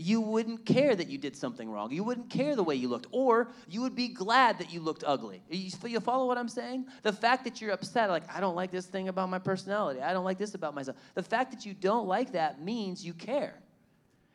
you 0.00 0.20
wouldn't 0.20 0.64
care 0.64 0.96
that 0.96 1.08
you 1.08 1.18
did 1.18 1.36
something 1.36 1.70
wrong. 1.70 1.92
You 1.92 2.02
wouldn't 2.04 2.30
care 2.30 2.56
the 2.56 2.62
way 2.62 2.74
you 2.74 2.88
looked, 2.88 3.06
or 3.10 3.52
you 3.68 3.82
would 3.82 3.94
be 3.94 4.08
glad 4.08 4.58
that 4.58 4.72
you 4.72 4.80
looked 4.80 5.04
ugly. 5.06 5.42
You, 5.50 5.70
you 5.84 6.00
follow 6.00 6.26
what 6.26 6.38
I'm 6.38 6.48
saying? 6.48 6.86
The 7.02 7.12
fact 7.12 7.44
that 7.44 7.60
you're 7.60 7.72
upset, 7.72 8.08
like, 8.08 8.22
I 8.34 8.40
don't 8.40 8.56
like 8.56 8.70
this 8.70 8.86
thing 8.86 9.08
about 9.08 9.28
my 9.28 9.38
personality, 9.38 10.00
I 10.00 10.12
don't 10.12 10.24
like 10.24 10.38
this 10.38 10.54
about 10.54 10.74
myself. 10.74 10.96
The 11.14 11.22
fact 11.22 11.50
that 11.50 11.66
you 11.66 11.74
don't 11.74 12.06
like 12.06 12.32
that 12.32 12.62
means 12.62 13.04
you 13.04 13.12
care. 13.12 13.54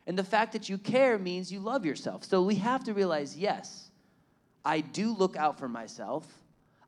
And 0.08 0.18
the 0.18 0.24
fact 0.24 0.54
that 0.54 0.70
you 0.70 0.78
care 0.78 1.18
means 1.18 1.52
you 1.52 1.60
love 1.60 1.84
yourself. 1.84 2.24
So 2.24 2.44
we 2.44 2.56
have 2.56 2.84
to 2.84 2.94
realize 2.94 3.36
yes, 3.36 3.90
I 4.64 4.82
do 4.82 5.16
look 5.16 5.36
out 5.36 5.58
for 5.58 5.68
myself. 5.68 6.28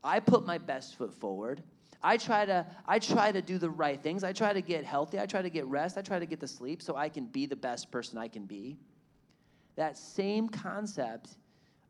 I 0.04 0.20
put 0.20 0.46
my 0.46 0.60
best 0.60 0.98
foot 0.98 1.14
forward. 1.14 1.64
I 2.02 2.18
try 2.18 2.46
to 2.46 2.66
I 2.86 3.00
try 3.00 3.32
to 3.32 3.42
do 3.42 3.58
the 3.58 3.70
right 3.70 4.02
things. 4.02 4.24
I 4.24 4.34
try 4.34 4.54
to 4.54 4.62
get 4.62 4.86
healthy. 4.86 5.20
I 5.20 5.26
try 5.26 5.42
to 5.42 5.50
get 5.50 5.66
rest. 5.66 5.98
I 5.98 6.02
try 6.02 6.20
to 6.20 6.26
get 6.26 6.40
the 6.40 6.48
sleep 6.48 6.82
so 6.82 6.96
I 6.96 7.10
can 7.10 7.26
be 7.26 7.46
the 7.46 7.56
best 7.56 7.92
person 7.92 8.18
I 8.18 8.28
can 8.28 8.46
be. 8.46 8.78
That 9.76 9.98
same 9.98 10.50
concept 10.50 11.38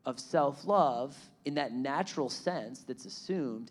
of 0.04 0.18
self-love 0.18 1.16
in 1.44 1.54
that 1.54 1.72
natural 1.72 2.28
sense 2.28 2.82
that's 2.82 3.04
assumed 3.04 3.70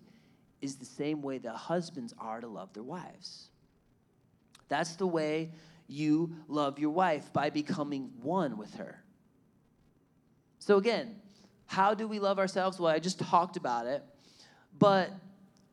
is 0.61 0.75
the 0.75 0.85
same 0.85 1.21
way 1.21 1.37
the 1.37 1.51
husbands 1.51 2.13
are 2.19 2.41
to 2.41 2.47
love 2.47 2.73
their 2.73 2.83
wives. 2.83 3.49
That's 4.69 4.95
the 4.95 5.07
way 5.07 5.51
you 5.87 6.35
love 6.47 6.79
your 6.79 6.89
wife 6.89 7.31
by 7.31 7.49
becoming 7.49 8.11
one 8.21 8.57
with 8.57 8.73
her. 8.75 9.03
So 10.59 10.77
again, 10.77 11.15
how 11.65 11.93
do 11.93 12.07
we 12.07 12.19
love 12.19 12.39
ourselves? 12.39 12.79
Well, 12.79 12.91
I 12.91 12.99
just 12.99 13.19
talked 13.19 13.57
about 13.57 13.85
it. 13.85 14.03
But 14.77 15.11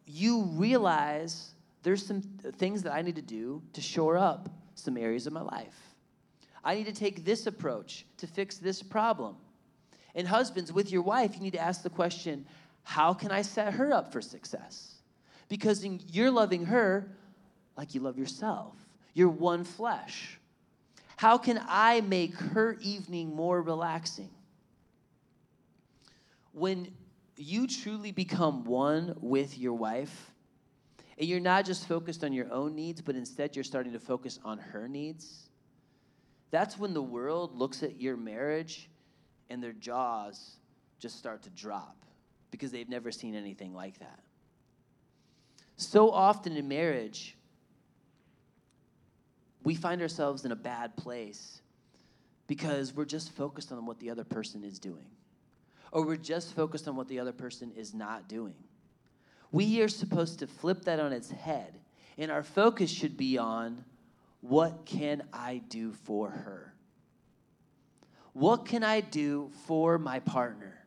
you 0.06 0.44
realize 0.52 1.50
there's 1.82 2.04
some 2.04 2.22
things 2.56 2.82
that 2.82 2.92
I 2.92 3.02
need 3.02 3.16
to 3.16 3.22
do 3.22 3.62
to 3.72 3.80
shore 3.80 4.16
up 4.16 4.48
some 4.74 4.96
areas 4.96 5.26
of 5.26 5.32
my 5.32 5.42
life. 5.42 5.76
I 6.62 6.74
need 6.74 6.86
to 6.86 6.92
take 6.92 7.24
this 7.24 7.46
approach 7.46 8.06
to 8.18 8.26
fix 8.26 8.56
this 8.56 8.82
problem. 8.82 9.36
And 10.14 10.26
husbands, 10.26 10.72
with 10.72 10.90
your 10.90 11.02
wife, 11.02 11.34
you 11.34 11.40
need 11.40 11.52
to 11.52 11.60
ask 11.60 11.82
the 11.82 11.90
question 11.90 12.46
how 12.82 13.14
can 13.14 13.30
I 13.30 13.42
set 13.42 13.72
her 13.74 13.92
up 13.92 14.12
for 14.12 14.20
success? 14.20 14.96
Because 15.48 15.84
you're 15.84 16.30
loving 16.30 16.66
her 16.66 17.10
like 17.76 17.94
you 17.94 18.00
love 18.00 18.18
yourself, 18.18 18.74
you're 19.14 19.28
one 19.28 19.64
flesh. 19.64 20.38
How 21.16 21.38
can 21.38 21.60
I 21.66 22.00
make 22.02 22.34
her 22.34 22.76
evening 22.80 23.34
more 23.34 23.62
relaxing? 23.62 24.30
when 26.54 26.92
you 27.36 27.66
truly 27.66 28.12
become 28.12 28.64
one 28.64 29.16
with 29.20 29.58
your 29.58 29.74
wife, 29.74 30.32
and 31.18 31.28
you're 31.28 31.40
not 31.40 31.64
just 31.64 31.86
focused 31.86 32.24
on 32.24 32.32
your 32.32 32.52
own 32.52 32.74
needs, 32.74 33.00
but 33.00 33.14
instead 33.14 33.54
you're 33.56 33.64
starting 33.64 33.92
to 33.92 34.00
focus 34.00 34.38
on 34.44 34.58
her 34.58 34.88
needs, 34.88 35.48
that's 36.50 36.78
when 36.78 36.94
the 36.94 37.02
world 37.02 37.56
looks 37.56 37.82
at 37.82 38.00
your 38.00 38.16
marriage 38.16 38.88
and 39.50 39.62
their 39.62 39.72
jaws 39.72 40.56
just 40.98 41.18
start 41.18 41.42
to 41.42 41.50
drop 41.50 41.96
because 42.50 42.70
they've 42.70 42.88
never 42.88 43.10
seen 43.10 43.34
anything 43.34 43.74
like 43.74 43.98
that. 43.98 44.20
So 45.76 46.10
often 46.10 46.56
in 46.56 46.68
marriage, 46.68 47.36
we 49.64 49.74
find 49.74 50.00
ourselves 50.00 50.44
in 50.44 50.52
a 50.52 50.56
bad 50.56 50.96
place 50.96 51.60
because 52.46 52.94
we're 52.94 53.04
just 53.04 53.32
focused 53.32 53.72
on 53.72 53.84
what 53.86 53.98
the 53.98 54.10
other 54.10 54.24
person 54.24 54.62
is 54.62 54.78
doing 54.78 55.06
or 55.94 56.04
we're 56.04 56.16
just 56.16 56.54
focused 56.54 56.88
on 56.88 56.96
what 56.96 57.08
the 57.08 57.20
other 57.20 57.32
person 57.32 57.70
is 57.74 57.94
not 57.94 58.28
doing. 58.28 58.56
We 59.52 59.80
are 59.80 59.88
supposed 59.88 60.40
to 60.40 60.46
flip 60.48 60.84
that 60.84 60.98
on 60.98 61.12
its 61.12 61.30
head, 61.30 61.78
and 62.18 62.30
our 62.30 62.42
focus 62.42 62.90
should 62.90 63.16
be 63.16 63.38
on 63.38 63.84
what 64.40 64.84
can 64.84 65.22
I 65.32 65.62
do 65.68 65.92
for 65.92 66.28
her? 66.28 66.74
What 68.32 68.66
can 68.66 68.82
I 68.82 69.00
do 69.00 69.52
for 69.66 69.96
my 69.96 70.18
partner? 70.18 70.84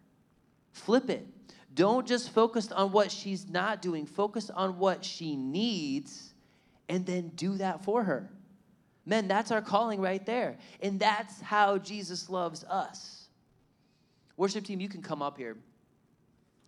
Flip 0.74 1.10
it. 1.10 1.26
Don't 1.74 2.06
just 2.06 2.32
focus 2.32 2.72
on 2.72 2.92
what 2.92 3.10
she's 3.10 3.50
not 3.50 3.82
doing, 3.82 4.06
focus 4.06 4.50
on 4.50 4.78
what 4.78 5.06
she 5.06 5.38
needs, 5.38 6.34
and 6.90 7.06
then 7.06 7.30
do 7.30 7.58
that 7.58 7.86
for 7.86 8.04
her. 8.04 8.30
Men, 9.06 9.30
that's 9.30 9.52
our 9.52 9.62
calling 9.62 10.02
right 10.02 10.26
there. 10.26 10.58
And 10.82 11.00
that's 11.00 11.40
how 11.40 11.78
Jesus 11.78 12.30
loves 12.30 12.66
us. 12.66 13.17
Worship 14.38 14.64
team, 14.64 14.80
you 14.80 14.88
can 14.88 15.02
come 15.02 15.22
up 15.22 15.38
here 15.38 15.58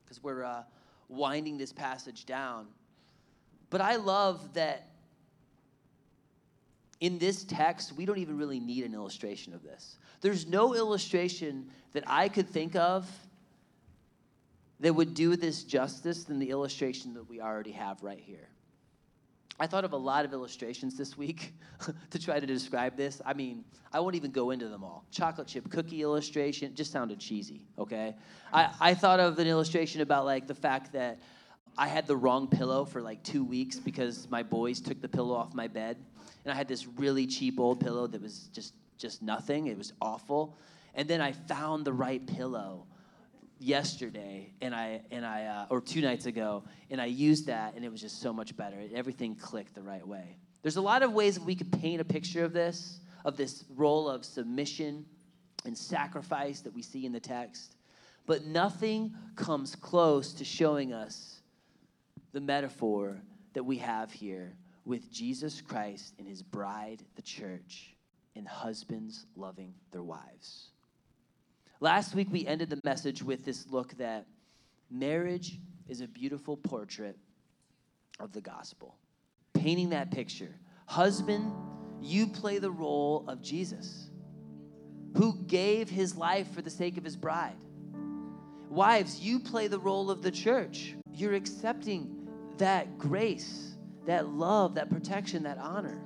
because 0.03 0.21
we're 0.23 0.43
uh, 0.43 0.63
winding 1.07 1.57
this 1.57 1.71
passage 1.71 2.25
down. 2.25 2.67
But 3.69 3.81
I 3.81 3.97
love 3.97 4.53
that 4.55 4.87
in 6.99 7.19
this 7.19 7.43
text, 7.43 7.93
we 7.93 8.05
don't 8.05 8.17
even 8.17 8.37
really 8.37 8.59
need 8.59 8.83
an 8.83 8.93
illustration 8.93 9.53
of 9.53 9.63
this. 9.63 9.97
There's 10.21 10.47
no 10.47 10.75
illustration 10.75 11.69
that 11.93 12.03
I 12.07 12.27
could 12.27 12.49
think 12.49 12.75
of 12.75 13.09
that 14.79 14.93
would 14.93 15.13
do 15.13 15.35
this 15.35 15.63
justice 15.63 16.23
than 16.23 16.39
the 16.39 16.49
illustration 16.49 17.13
that 17.13 17.29
we 17.29 17.39
already 17.39 17.71
have 17.71 18.01
right 18.01 18.19
here. 18.19 18.47
I 19.59 19.67
thought 19.67 19.83
of 19.83 19.93
a 19.93 19.97
lot 19.97 20.23
of 20.23 20.31
illustrations 20.31 20.97
this 20.97 21.17
week 21.17 21.53
to 22.11 22.19
try 22.19 22.39
to 22.39 22.45
describe 22.45 22.95
this. 22.95 23.21
I 23.25 23.33
mean, 23.33 23.65
I 23.91 23.99
won't 23.99 24.15
even 24.15 24.31
go 24.31 24.51
into 24.51 24.69
them 24.69 24.83
all. 24.83 25.03
Chocolate 25.11 25.47
chip 25.47 25.69
cookie 25.69 26.01
illustration 26.01 26.73
just 26.75 26.91
sounded 26.91 27.19
cheesy, 27.19 27.67
okay? 27.77 28.15
I, 28.53 28.73
I 28.79 28.93
thought 28.93 29.19
of 29.19 29.37
an 29.37 29.47
illustration 29.47 30.01
about 30.01 30.25
like 30.25 30.47
the 30.47 30.55
fact 30.55 30.93
that 30.93 31.19
I 31.77 31.87
had 31.87 32.07
the 32.07 32.15
wrong 32.15 32.47
pillow 32.47 32.85
for 32.85 33.01
like 33.01 33.21
two 33.23 33.43
weeks 33.43 33.77
because 33.77 34.29
my 34.29 34.43
boys 34.43 34.79
took 34.79 35.01
the 35.01 35.09
pillow 35.09 35.35
off 35.35 35.53
my 35.53 35.67
bed. 35.67 35.97
And 36.45 36.53
I 36.53 36.55
had 36.55 36.67
this 36.67 36.87
really 36.87 37.27
cheap 37.27 37.59
old 37.59 37.79
pillow 37.79 38.07
that 38.07 38.21
was 38.21 38.49
just 38.53 38.73
just 38.97 39.21
nothing. 39.21 39.67
It 39.67 39.77
was 39.77 39.93
awful. 40.01 40.57
And 40.93 41.07
then 41.07 41.21
I 41.21 41.31
found 41.31 41.85
the 41.85 41.93
right 41.93 42.25
pillow 42.25 42.85
yesterday 43.59 44.53
and 44.61 44.73
I 44.73 45.01
and 45.11 45.25
I 45.25 45.45
uh, 45.45 45.65
or 45.69 45.81
two 45.81 46.01
nights 46.01 46.25
ago 46.25 46.63
and 46.89 47.01
I 47.01 47.05
used 47.05 47.47
that 47.47 47.75
and 47.75 47.83
it 47.83 47.91
was 47.91 48.01
just 48.01 48.21
so 48.21 48.33
much 48.33 48.55
better. 48.55 48.77
Everything 48.93 49.35
clicked 49.35 49.75
the 49.75 49.81
right 49.81 50.05
way. 50.07 50.37
There's 50.61 50.77
a 50.77 50.81
lot 50.81 51.03
of 51.03 51.13
ways 51.13 51.35
that 51.35 51.43
we 51.43 51.55
could 51.55 51.71
paint 51.71 52.01
a 52.01 52.05
picture 52.05 52.43
of 52.43 52.53
this 52.53 52.99
of 53.25 53.35
this 53.37 53.65
role 53.75 54.09
of 54.09 54.23
submission 54.23 55.05
and 55.65 55.77
sacrifice 55.77 56.61
that 56.61 56.73
we 56.73 56.81
see 56.81 57.05
in 57.05 57.11
the 57.11 57.19
text, 57.19 57.75
but 58.25 58.45
nothing 58.45 59.13
comes 59.35 59.75
close 59.75 60.33
to 60.33 60.45
showing 60.45 60.93
us 60.93 61.41
the 62.31 62.39
metaphor 62.39 63.21
that 63.53 63.63
we 63.63 63.77
have 63.77 64.11
here 64.11 64.55
with 64.85 65.11
Jesus 65.11 65.61
Christ 65.61 66.13
and 66.17 66.27
his 66.27 66.41
bride, 66.41 67.03
the 67.15 67.21
church, 67.21 67.95
and 68.35 68.47
husbands 68.47 69.25
loving 69.35 69.73
their 69.91 70.03
wives. 70.03 70.69
Last 71.81 72.13
week, 72.13 72.27
we 72.29 72.45
ended 72.45 72.69
the 72.69 72.81
message 72.83 73.23
with 73.23 73.45
this 73.45 73.65
look 73.69 73.97
that 73.97 74.25
marriage 74.91 75.59
is 75.87 76.01
a 76.01 76.07
beautiful 76.07 76.57
portrait 76.57 77.17
of 78.19 78.33
the 78.33 78.41
gospel, 78.41 78.97
painting 79.53 79.91
that 79.91 80.11
picture. 80.11 80.53
Husband, 80.87 81.53
you 82.01 82.27
play 82.27 82.59
the 82.59 82.69
role 82.69 83.23
of 83.29 83.41
Jesus, 83.41 84.09
who 85.15 85.37
gave 85.47 85.89
his 85.89 86.17
life 86.17 86.51
for 86.53 86.61
the 86.61 86.69
sake 86.69 86.97
of 86.97 87.05
his 87.05 87.15
bride. 87.15 87.55
Wives, 88.69 89.21
you 89.21 89.39
play 89.39 89.67
the 89.67 89.79
role 89.79 90.11
of 90.11 90.21
the 90.21 90.31
church. 90.31 90.95
You're 91.13 91.33
accepting 91.33 92.27
that 92.57 92.97
grace, 92.97 93.75
that 94.05 94.27
love, 94.27 94.75
that 94.75 94.89
protection, 94.89 95.43
that 95.43 95.57
honor. 95.57 96.01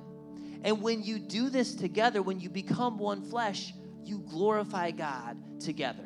And 0.62 0.80
when 0.80 1.02
you 1.02 1.18
do 1.18 1.50
this 1.50 1.74
together, 1.74 2.22
when 2.22 2.38
you 2.38 2.48
become 2.48 2.96
one 2.96 3.22
flesh, 3.22 3.74
you 4.06 4.18
glorify 4.18 4.90
God 4.90 5.36
together. 5.60 6.04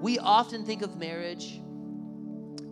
We 0.00 0.18
often 0.18 0.64
think 0.64 0.82
of 0.82 0.96
marriage 0.96 1.60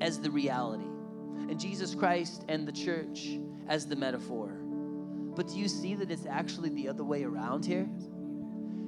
as 0.00 0.20
the 0.20 0.30
reality, 0.30 0.84
and 0.84 1.58
Jesus 1.58 1.94
Christ 1.94 2.44
and 2.48 2.66
the 2.66 2.72
church 2.72 3.38
as 3.68 3.86
the 3.86 3.96
metaphor. 3.96 4.48
But 5.34 5.48
do 5.48 5.58
you 5.58 5.68
see 5.68 5.94
that 5.94 6.10
it's 6.10 6.26
actually 6.26 6.70
the 6.70 6.88
other 6.88 7.04
way 7.04 7.24
around 7.24 7.64
here? 7.64 7.88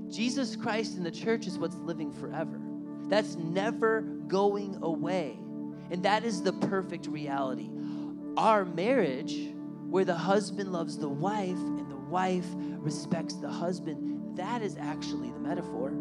Jesus 0.09 0.55
Christ 0.55 0.97
and 0.97 1.05
the 1.05 1.11
church 1.11 1.47
is 1.47 1.59
what's 1.59 1.77
living 1.77 2.12
forever. 2.12 2.61
That's 3.09 3.37
never 3.37 4.03
going 4.29 4.79
away. 4.83 5.39
And 5.91 6.03
that 6.05 6.24
is 6.24 6.43
the 6.43 6.53
perfect 6.53 7.07
reality. 7.07 7.70
Our 8.37 8.64
marriage, 8.64 9.53
where 9.89 10.05
the 10.05 10.14
husband 10.14 10.72
loves 10.72 10.99
the 10.99 11.09
wife 11.09 11.57
and 11.57 11.91
the 11.91 11.97
wife 11.97 12.47
respects 12.55 13.35
the 13.35 13.51
husband, 13.51 14.16
that 14.37 14.62
is 14.62 14.76
actually 14.78 15.30
the 15.30 15.41
metaphor 15.41 15.93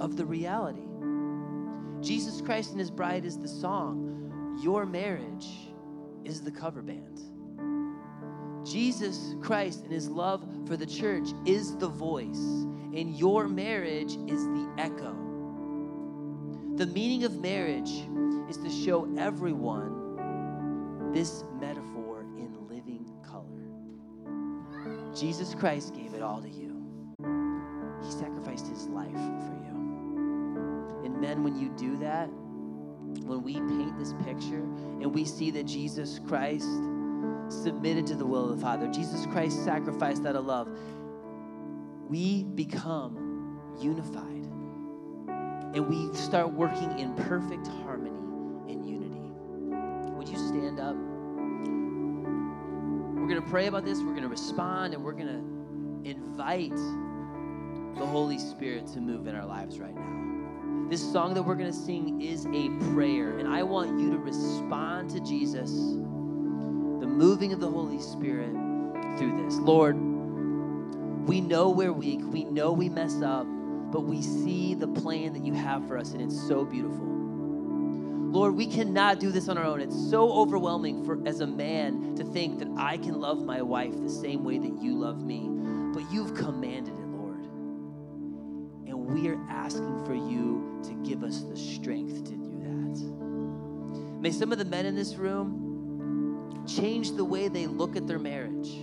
of 0.00 0.16
the 0.16 0.24
reality. 0.24 0.86
Jesus 2.00 2.40
Christ 2.40 2.70
and 2.70 2.80
his 2.80 2.90
bride 2.90 3.24
is 3.24 3.38
the 3.38 3.48
song. 3.48 4.58
Your 4.62 4.84
marriage 4.84 5.46
is 6.24 6.40
the 6.42 6.50
cover 6.50 6.82
band. 6.82 7.20
Jesus 8.66 9.34
Christ 9.40 9.84
and 9.84 9.92
his 9.92 10.08
love 10.08 10.44
for 10.66 10.76
the 10.76 10.86
church 10.86 11.28
is 11.46 11.76
the 11.76 11.88
voice, 11.88 12.38
and 12.94 13.16
your 13.16 13.48
marriage 13.48 14.16
is 14.28 14.44
the 14.46 14.68
echo. 14.78 15.12
The 16.76 16.86
meaning 16.86 17.24
of 17.24 17.40
marriage 17.40 17.90
is 18.48 18.56
to 18.58 18.70
show 18.70 19.08
everyone 19.18 21.12
this 21.12 21.44
metaphor 21.60 22.22
in 22.38 22.56
living 22.68 23.06
color. 23.22 23.44
Jesus 25.14 25.54
Christ 25.54 25.94
gave 25.94 26.14
it 26.14 26.22
all 26.22 26.40
to 26.40 26.48
you, 26.48 26.71
sacrificed 28.12 28.68
His 28.68 28.86
life 28.88 29.10
for 29.10 29.58
you. 29.64 31.02
And 31.04 31.20
men, 31.20 31.42
when 31.42 31.56
you 31.56 31.70
do 31.76 31.96
that, 31.98 32.28
when 33.24 33.42
we 33.42 33.54
paint 33.54 33.98
this 33.98 34.14
picture 34.24 34.62
and 34.62 35.14
we 35.14 35.24
see 35.24 35.50
that 35.50 35.64
Jesus 35.64 36.20
Christ 36.26 36.68
submitted 37.48 38.06
to 38.06 38.14
the 38.14 38.24
will 38.24 38.50
of 38.50 38.56
the 38.56 38.62
Father. 38.62 38.88
Jesus 38.88 39.26
Christ 39.26 39.64
sacrificed 39.64 40.24
out 40.26 40.36
of 40.36 40.46
love. 40.46 40.68
We 42.08 42.44
become 42.44 43.58
unified. 43.80 44.48
And 45.74 45.88
we 45.88 46.14
start 46.14 46.52
working 46.52 46.98
in 46.98 47.14
perfect 47.14 47.66
harmony 47.66 48.10
and 48.70 48.86
unity. 48.86 49.30
Would 50.12 50.28
you 50.28 50.36
stand 50.36 50.78
up? 50.80 50.96
We're 53.16 53.28
going 53.28 53.42
to 53.42 53.48
pray 53.48 53.68
about 53.68 53.84
this, 53.84 53.98
we're 53.98 54.10
going 54.10 54.22
to 54.22 54.28
respond, 54.28 54.94
and 54.94 55.02
we're 55.02 55.12
going 55.12 55.28
to 55.28 56.10
invite 56.10 56.78
the 57.96 58.06
Holy 58.06 58.38
Spirit 58.38 58.86
to 58.88 59.00
move 59.00 59.26
in 59.26 59.34
our 59.34 59.46
lives 59.46 59.78
right 59.78 59.94
now. 59.94 60.88
This 60.88 61.00
song 61.12 61.34
that 61.34 61.42
we're 61.42 61.54
going 61.54 61.70
to 61.70 61.76
sing 61.76 62.20
is 62.20 62.46
a 62.46 62.68
prayer, 62.92 63.38
and 63.38 63.48
I 63.48 63.62
want 63.62 63.98
you 63.98 64.10
to 64.10 64.18
respond 64.18 65.10
to 65.10 65.20
Jesus 65.20 65.70
the 65.70 67.06
moving 67.06 67.52
of 67.52 67.60
the 67.60 67.70
Holy 67.70 68.00
Spirit 68.00 68.52
through 69.18 69.42
this. 69.44 69.56
Lord, 69.56 69.96
we 71.26 71.40
know 71.40 71.70
we're 71.70 71.92
weak, 71.92 72.20
we 72.24 72.44
know 72.44 72.72
we 72.72 72.88
mess 72.88 73.22
up, 73.22 73.46
but 73.46 74.00
we 74.02 74.22
see 74.22 74.74
the 74.74 74.88
plan 74.88 75.32
that 75.34 75.44
you 75.44 75.54
have 75.54 75.86
for 75.86 75.96
us, 75.98 76.12
and 76.12 76.20
it's 76.20 76.40
so 76.48 76.64
beautiful. 76.64 77.06
Lord, 78.32 78.54
we 78.54 78.66
cannot 78.66 79.20
do 79.20 79.30
this 79.30 79.48
on 79.48 79.58
our 79.58 79.64
own. 79.64 79.82
It's 79.82 80.10
so 80.10 80.32
overwhelming 80.32 81.04
for 81.04 81.18
as 81.26 81.40
a 81.40 81.46
man 81.46 82.14
to 82.16 82.24
think 82.24 82.58
that 82.60 82.68
I 82.78 82.96
can 82.96 83.20
love 83.20 83.44
my 83.44 83.60
wife 83.60 83.92
the 84.00 84.08
same 84.08 84.42
way 84.42 84.56
that 84.58 84.82
you 84.82 84.98
love 84.98 85.22
me. 85.22 85.50
But 85.92 86.10
you've 86.10 86.34
commanded 86.34 86.94
it, 86.94 87.01
we 89.06 89.28
are 89.28 89.38
asking 89.48 90.04
for 90.04 90.14
you 90.14 90.80
to 90.84 90.92
give 91.08 91.22
us 91.22 91.42
the 91.42 91.56
strength 91.56 92.24
to 92.24 92.32
do 92.32 92.58
that. 92.60 94.20
May 94.20 94.30
some 94.30 94.52
of 94.52 94.58
the 94.58 94.64
men 94.64 94.86
in 94.86 94.94
this 94.94 95.14
room 95.16 96.64
change 96.66 97.12
the 97.12 97.24
way 97.24 97.48
they 97.48 97.66
look 97.66 97.96
at 97.96 98.06
their 98.06 98.18
marriage. 98.18 98.78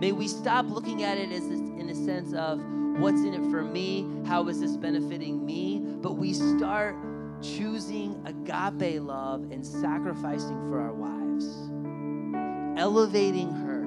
May 0.00 0.12
we 0.12 0.28
stop 0.28 0.66
looking 0.68 1.02
at 1.02 1.18
it 1.18 1.32
as 1.32 1.44
in 1.44 1.88
a 1.90 1.94
sense 1.94 2.32
of 2.34 2.60
what's 2.98 3.20
in 3.20 3.34
it 3.34 3.50
for 3.50 3.62
me, 3.62 4.06
how 4.26 4.48
is 4.48 4.60
this 4.60 4.76
benefiting 4.76 5.44
me, 5.44 5.78
but 5.78 6.12
we 6.12 6.32
start 6.32 6.96
choosing 7.42 8.20
agape 8.26 9.00
love 9.00 9.50
and 9.50 9.64
sacrificing 9.64 10.68
for 10.68 10.80
our 10.80 10.92
wives, 10.92 11.46
elevating 12.78 13.50
her, 13.50 13.82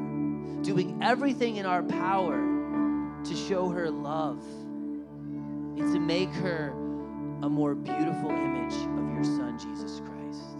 doing 0.63 0.97
everything 1.01 1.57
in 1.57 1.65
our 1.65 1.83
power 1.83 2.39
to 3.23 3.35
show 3.35 3.69
her 3.69 3.89
love 3.89 4.43
and 5.77 5.93
to 5.93 5.99
make 5.99 6.29
her 6.33 6.69
a 7.43 7.49
more 7.49 7.75
beautiful 7.75 8.29
image 8.29 8.73
of 8.73 9.13
your 9.13 9.23
son, 9.23 9.57
Jesus 9.57 10.01
Christ. 10.01 10.57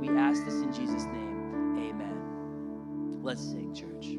We 0.00 0.08
ask 0.18 0.44
this 0.44 0.54
in 0.62 0.72
Jesus' 0.72 1.04
name. 1.06 1.78
Amen. 1.78 3.20
Let's 3.22 3.42
sing, 3.42 3.74
church. 3.74 4.18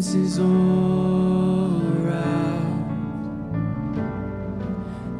is 0.00 0.38
all 0.38 1.82
around 1.98 2.86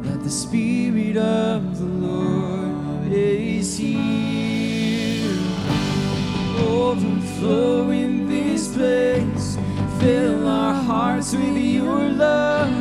that 0.01 0.23
the 0.23 0.29
Spirit 0.29 1.17
of 1.17 1.77
the 1.77 1.85
Lord 1.85 3.11
is 3.11 3.77
here. 3.77 5.37
Overflow 6.57 7.91
in 7.91 8.27
this 8.27 8.73
place. 8.75 9.55
Fill 9.99 10.47
our 10.47 10.73
hearts 10.73 11.33
with 11.35 11.57
your 11.57 12.09
love. 12.09 12.80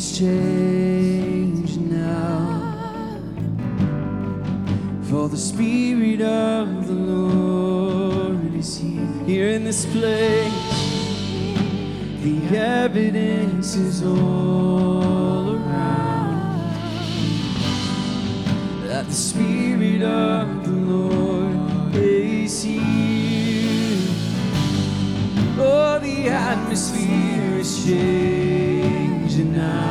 Is 0.00 0.18
changed 0.18 1.78
now. 1.78 3.20
For 5.02 5.28
the 5.28 5.36
Spirit 5.36 6.22
of 6.22 6.86
the 6.86 6.94
Lord 6.94 8.54
is 8.54 8.78
here, 8.78 9.06
here 9.26 9.48
in 9.48 9.64
this 9.64 9.84
place. 9.84 10.52
The 12.24 12.56
evidence 12.56 13.76
is 13.76 14.02
all 14.02 15.56
around 15.56 16.72
that 18.88 19.04
the 19.04 19.20
Spirit 19.30 20.02
of 20.02 20.64
the 20.64 20.78
Lord 20.94 21.94
is 21.94 22.62
here. 22.62 24.08
Oh, 25.58 25.98
the 25.98 26.30
atmosphere 26.30 27.58
is 27.58 27.84
changing 27.84 29.52
now. 29.54 29.89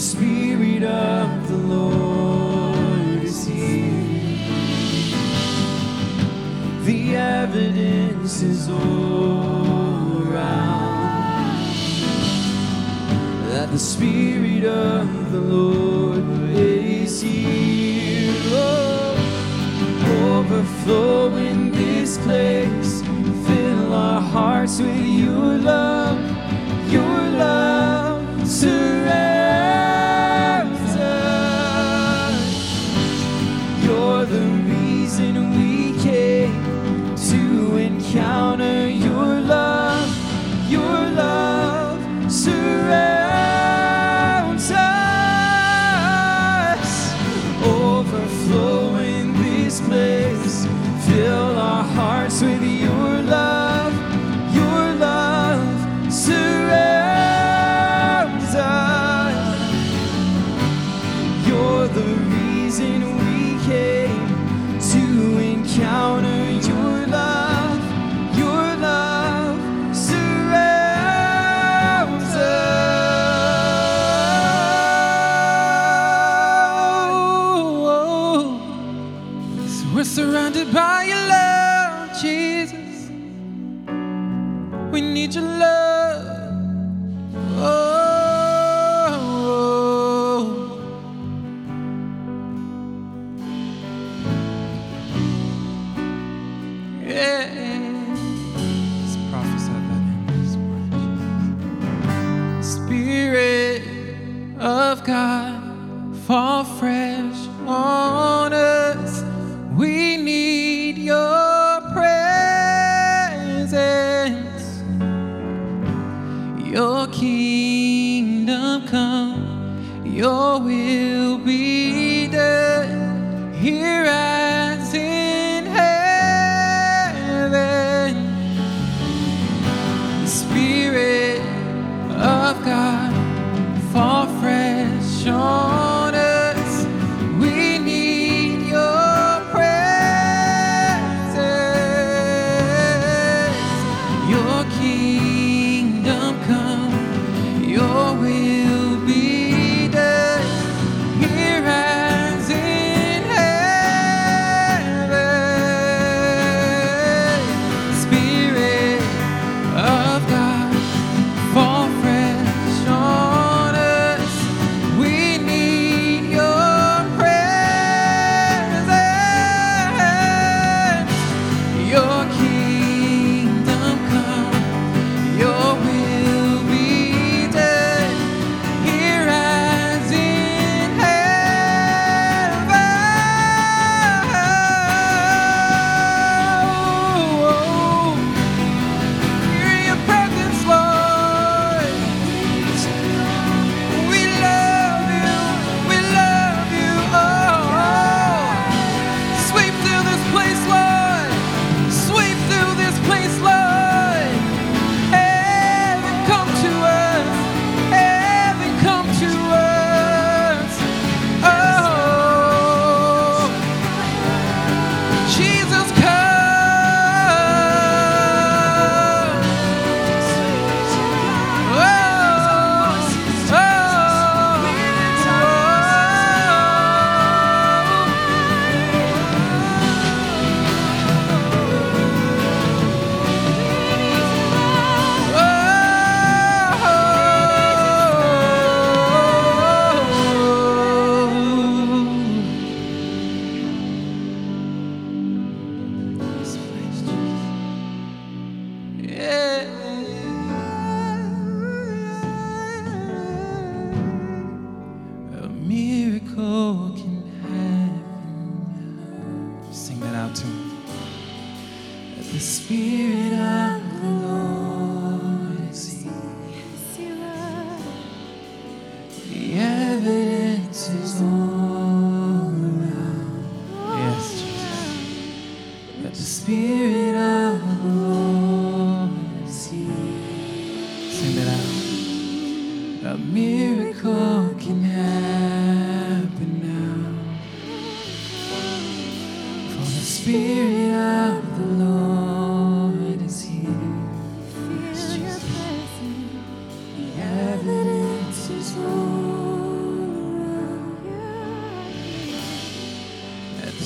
The 0.00 0.06
Spirit 0.06 0.82
of 0.82 1.46
the 1.46 1.56
Lord 1.58 3.22
is 3.22 3.46
here. 3.46 4.38
The 6.86 7.16
evidence 7.16 8.40
is 8.40 8.70
all 8.70 10.22
around 10.22 11.66
that 13.50 13.70
the 13.72 13.78
Spirit 13.78 14.64
of 14.64 15.32
the 15.32 15.40
Lord 15.40 16.24
is 16.48 17.20
here. 17.20 18.32
Oh, 18.52 20.38
overflow 20.38 21.36
in 21.36 21.72
this 21.72 22.16
place. 22.16 23.02
Fill 23.46 23.92
our 23.92 24.22
hearts 24.22 24.80
with 24.80 24.96
your 24.96 25.58
love. 25.58 26.18
Your 26.90 27.20
love 27.36 28.48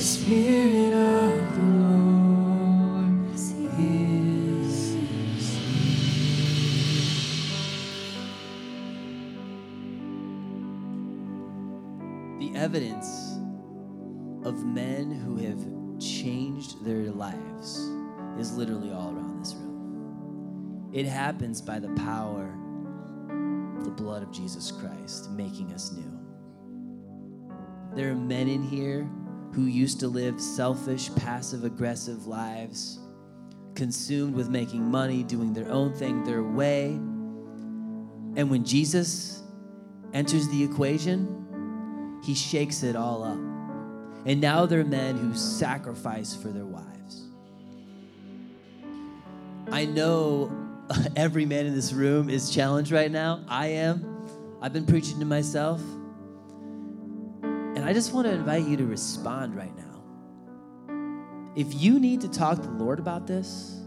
Spirit 0.05 0.93
of 0.93 1.55
the 1.55 1.63
Lord 1.63 3.33
is 3.33 3.49
here. 3.49 4.05
The 12.37 12.55
evidence 12.55 13.39
of 14.43 14.63
men 14.63 15.09
who 15.09 15.37
have 15.37 15.57
changed 15.99 16.85
their 16.85 17.09
lives 17.09 17.89
is 18.37 18.55
literally 18.55 18.91
all 18.91 19.09
around 19.09 19.39
this 19.39 19.55
room. 19.55 20.91
It 20.93 21.07
happens 21.07 21.63
by 21.63 21.79
the 21.79 21.89
power 21.95 22.55
of 23.79 23.85
the 23.85 23.89
blood 23.89 24.21
of 24.21 24.31
Jesus 24.31 24.69
Christ 24.69 25.31
making 25.31 25.73
us 25.73 25.91
new. 25.91 26.19
There 27.95 28.11
are 28.11 28.15
men 28.15 28.47
in 28.47 28.61
here 28.61 29.09
who 29.55 29.63
used 29.63 30.01
to 30.01 30.07
live 30.09 30.41
selfish, 30.41 31.09
passive 31.15 31.63
aggressive 31.63 32.27
lives, 32.27 32.99
consumed 33.73 34.35
with 34.35 34.49
making 34.49 34.83
money, 34.83 35.23
doing 35.23 35.53
their 35.53 35.71
own 35.71 35.93
thing 35.93 36.25
their 36.25 36.43
way. 36.43 36.87
And 38.35 38.49
when 38.51 38.65
Jesus 38.65 39.41
enters 40.13 40.49
the 40.49 40.61
equation, 40.61 42.19
he 42.21 42.35
shakes 42.35 42.83
it 42.83 42.97
all 42.97 43.23
up. 43.23 43.39
And 44.25 44.41
now 44.41 44.65
they're 44.65 44.83
men 44.83 45.15
who 45.15 45.33
sacrifice 45.33 46.35
for 46.35 46.49
their 46.49 46.65
wives. 46.65 47.23
I 49.71 49.85
know 49.85 50.51
every 51.15 51.45
man 51.45 51.65
in 51.65 51.73
this 51.73 51.93
room 51.93 52.29
is 52.29 52.49
challenged 52.49 52.91
right 52.91 53.11
now. 53.11 53.45
I 53.47 53.67
am. 53.67 54.27
I've 54.61 54.73
been 54.73 54.85
preaching 54.85 55.17
to 55.19 55.25
myself. 55.25 55.81
I 57.85 57.93
just 57.93 58.13
want 58.13 58.25
to 58.25 58.33
invite 58.33 58.65
you 58.65 58.77
to 58.77 58.85
respond 58.87 59.55
right 59.55 59.71
now. 59.77 61.53
If 61.55 61.75
you 61.75 61.99
need 61.99 62.19
to 62.21 62.27
talk 62.27 62.55
to 62.55 62.67
the 62.67 62.83
Lord 62.83 62.97
about 62.97 63.27
this, 63.27 63.79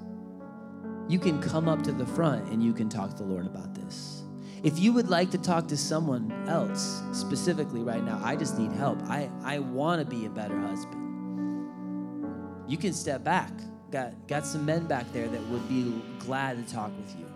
you 1.09 1.19
can 1.19 1.43
come 1.43 1.69
up 1.69 1.83
to 1.83 1.91
the 1.91 2.07
front 2.07 2.49
and 2.53 2.63
you 2.63 2.73
can 2.73 2.89
talk 2.89 3.11
to 3.11 3.17
the 3.17 3.25
Lord 3.25 3.45
about 3.45 3.75
this. 3.75 4.23
If 4.63 4.79
you 4.79 4.93
would 4.93 5.09
like 5.11 5.33
to 5.33 5.39
talk 5.39 5.67
to 5.69 5.77
someone 5.77 6.33
else 6.49 7.03
specifically 7.13 7.81
right 7.81 8.05
now, 8.05 8.21
I 8.23 8.37
just 8.37 8.57
need 8.57 8.71
help. 8.71 9.03
I, 9.03 9.31
I 9.43 9.59
want 9.59 10.01
to 10.01 10.07
be 10.07 10.27
a 10.27 10.31
better 10.31 10.57
husband. 10.61 11.67
You 12.69 12.77
can 12.77 12.93
step 12.93 13.25
back. 13.25 13.51
Got, 13.91 14.29
got 14.29 14.47
some 14.47 14.65
men 14.65 14.87
back 14.87 15.13
there 15.13 15.27
that 15.27 15.43
would 15.49 15.69
be 15.69 16.01
glad 16.21 16.65
to 16.65 16.73
talk 16.73 16.97
with 16.97 17.19
you. 17.19 17.28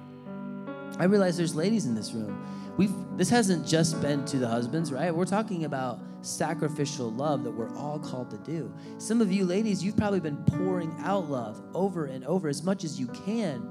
I 0.99 1.05
realize 1.05 1.37
there's 1.37 1.55
ladies 1.55 1.87
in 1.87 1.95
this 1.95 2.13
room. 2.13 2.47
We've 2.77 2.93
this 3.17 3.29
hasn't 3.29 3.67
just 3.67 4.01
been 4.01 4.25
to 4.27 4.39
the 4.39 4.49
husbands, 4.49 4.93
right? 4.93 5.15
We're 5.15 5.25
talking 5.27 5.65
about 5.65 6.01
sacrificial 6.23 7.11
love 7.11 7.45
that 7.45 7.51
we're 7.51 7.75
all 7.77 7.99
called 7.99 8.31
to 8.31 8.39
do. 8.39 8.73
Some 8.99 9.21
of 9.21 9.33
you 9.33 9.45
ladies, 9.45 9.83
you've 9.85 9.97
probably 9.97 10.21
been 10.21 10.43
pouring 10.45 10.95
out 11.01 11.29
love 11.29 11.63
over 11.75 12.07
and 12.07 12.25
over 12.25 12.49
as 12.49 12.63
much 12.63 12.85
as 12.85 12.99
you 12.99 13.09
can, 13.09 13.69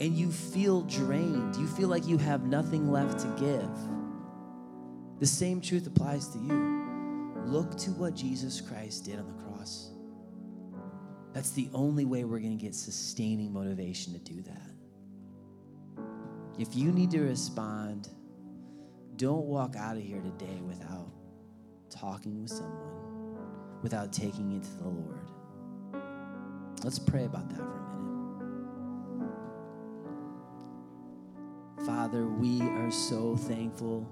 and 0.00 0.14
you 0.14 0.30
feel 0.30 0.82
drained. 0.82 1.56
You 1.56 1.66
feel 1.66 1.88
like 1.88 2.06
you 2.06 2.18
have 2.18 2.44
nothing 2.44 2.90
left 2.90 3.18
to 3.20 3.28
give. 3.38 3.70
The 5.20 5.26
same 5.26 5.60
truth 5.60 5.86
applies 5.86 6.28
to 6.28 6.38
you. 6.38 7.42
Look 7.46 7.76
to 7.78 7.90
what 7.92 8.14
Jesus 8.14 8.60
Christ 8.60 9.04
did 9.04 9.18
on 9.18 9.26
the 9.26 9.44
cross. 9.44 9.90
That's 11.32 11.50
the 11.50 11.68
only 11.74 12.04
way 12.04 12.24
we're 12.24 12.38
going 12.38 12.56
to 12.56 12.62
get 12.62 12.74
sustaining 12.74 13.52
motivation 13.52 14.12
to 14.12 14.18
do 14.20 14.42
that. 14.42 14.73
If 16.58 16.76
you 16.76 16.92
need 16.92 17.10
to 17.12 17.20
respond, 17.20 18.08
don't 19.16 19.46
walk 19.46 19.74
out 19.76 19.96
of 19.96 20.02
here 20.02 20.20
today 20.20 20.60
without 20.66 21.08
talking 21.90 22.42
with 22.42 22.50
someone, 22.50 23.36
without 23.82 24.12
taking 24.12 24.52
it 24.52 24.62
to 24.62 24.76
the 24.76 24.88
Lord. 24.88 25.18
Let's 26.84 26.98
pray 26.98 27.24
about 27.24 27.48
that 27.48 27.58
for 27.58 27.62
a 27.62 27.66
minute. 27.66 29.34
Father, 31.86 32.26
we 32.26 32.60
are 32.62 32.90
so 32.90 33.36
thankful 33.36 34.06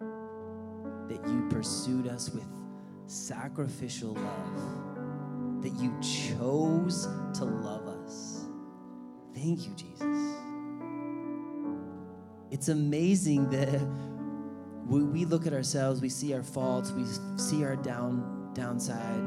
that 0.00 1.26
you 1.28 1.48
pursued 1.50 2.06
us 2.06 2.30
with 2.30 2.46
sacrificial 3.06 4.14
love, 4.14 5.62
that 5.62 5.72
you 5.74 5.94
chose 6.00 7.08
to 7.34 7.44
love 7.44 7.86
us. 7.86 8.46
Thank 9.34 9.66
you, 9.66 9.74
Jesus. 9.74 10.31
It's 12.52 12.68
amazing 12.68 13.48
that 13.48 13.80
we, 14.86 15.24
look 15.24 15.46
at 15.46 15.54
ourselves, 15.54 16.02
we 16.02 16.10
see 16.10 16.34
our 16.34 16.42
faults, 16.42 16.92
we 16.92 17.04
see 17.38 17.64
our 17.64 17.76
down 17.76 18.50
downside, 18.52 19.22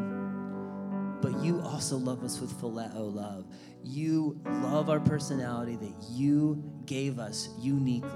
but 1.23 1.43
you 1.43 1.59
also 1.61 1.97
love 1.97 2.23
us 2.23 2.39
with 2.39 2.53
phileo 2.61 3.13
love. 3.13 3.47
You 3.83 4.39
love 4.45 4.91
our 4.91 4.99
personality 4.99 5.75
that 5.75 5.93
you 6.11 6.63
gave 6.85 7.17
us 7.17 7.49
uniquely. 7.59 8.11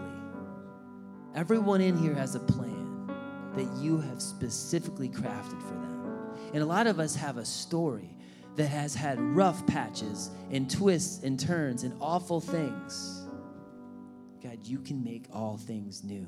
Everyone 1.34 1.82
in 1.82 1.97
here 1.97 2.14
has 2.14 2.36
a 2.36 2.39
plan 2.39 3.10
that 3.55 3.68
you 3.82 3.99
have 3.99 4.22
specifically 4.22 5.10
crafted 5.10 5.60
for 5.64 5.74
them. 5.74 6.36
And 6.53 6.62
a 6.62 6.68
lot 6.68 6.86
of 6.86 6.99
us 6.99 7.16
have 7.16 7.38
a 7.38 7.45
story 7.45 8.16
that 8.57 8.68
has 8.68 8.93
had 8.93 9.20
rough 9.20 9.66
patches 9.66 10.30
and 10.51 10.70
twists 10.70 11.24
and 11.24 11.39
turns 11.39 11.82
and 11.82 11.95
awful 11.99 12.39
things. 12.39 13.18
God, 14.41 14.59
you 14.63 14.79
can 14.79 15.03
make 15.03 15.25
all 15.33 15.57
things 15.57 16.03
new. 16.03 16.25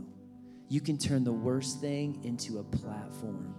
You 0.68 0.82
can 0.82 0.98
turn 0.98 1.24
the 1.24 1.32
worst 1.32 1.80
thing 1.80 2.20
into 2.24 2.60
a 2.60 2.64
platform 2.64 3.56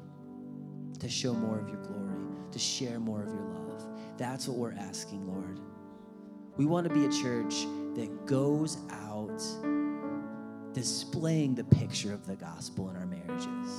to 0.99 1.09
show 1.09 1.33
more 1.33 1.59
of 1.59 1.69
your 1.69 1.83
glory, 1.83 2.27
to 2.51 2.59
share 2.59 3.01
more 3.01 3.23
of 3.23 3.29
your 3.29 3.45
love. 3.45 3.87
That's 4.19 4.47
what 4.47 4.59
we're 4.59 4.75
asking, 4.75 5.27
Lord. 5.27 5.59
We 6.57 6.67
want 6.67 6.87
to 6.87 6.93
be 6.93 7.07
a 7.07 7.11
church 7.11 7.67
that 7.95 8.27
goes 8.27 8.77
out 8.91 9.43
displaying 10.75 11.55
the 11.55 11.65
picture 11.65 12.13
of 12.13 12.27
the 12.27 12.37
gospel 12.37 12.91
in 12.91 12.97
our 12.97 13.07
marriages, 13.07 13.71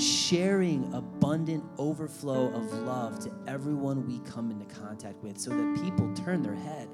sharing 0.00 0.92
abundant 0.94 1.62
overflow 1.78 2.48
of 2.54 2.72
love 2.72 3.20
to 3.20 3.30
everyone 3.46 4.04
we 4.06 4.18
come 4.30 4.50
into 4.50 4.66
contact 4.74 5.22
with 5.22 5.38
so 5.38 5.50
that 5.50 5.80
people 5.84 6.12
turn 6.14 6.42
their 6.42 6.54
head 6.54 6.88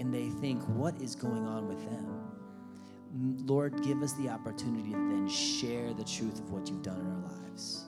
and 0.00 0.12
they 0.12 0.30
think, 0.40 0.62
what 0.68 1.00
is 1.00 1.14
going 1.14 1.46
on 1.46 1.68
with 1.68 1.84
them? 1.84 2.16
Lord, 3.46 3.84
give 3.84 4.02
us 4.02 4.14
the 4.14 4.30
opportunity 4.30 4.90
to 4.92 4.96
then 4.96 5.28
share 5.28 5.92
the 5.92 6.04
truth 6.04 6.38
of 6.40 6.50
what 6.50 6.68
you've 6.68 6.82
done 6.82 6.98
in 6.98 7.06
our 7.06 7.38
lives. 7.42 7.84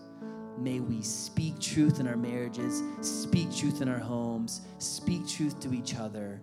May 0.59 0.81
we 0.81 1.01
speak 1.01 1.59
truth 1.59 2.01
in 2.01 2.07
our 2.07 2.17
marriages, 2.17 2.83
speak 3.01 3.55
truth 3.55 3.81
in 3.81 3.89
our 3.89 3.99
homes, 3.99 4.61
speak 4.79 5.27
truth 5.27 5.59
to 5.61 5.73
each 5.73 5.95
other, 5.97 6.43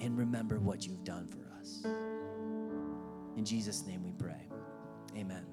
and 0.00 0.18
remember 0.18 0.60
what 0.60 0.86
you've 0.86 1.04
done 1.04 1.26
for 1.26 1.50
us. 1.58 1.86
In 3.38 3.44
Jesus' 3.46 3.86
name 3.86 4.04
we 4.04 4.12
pray. 4.12 4.46
Amen. 5.16 5.46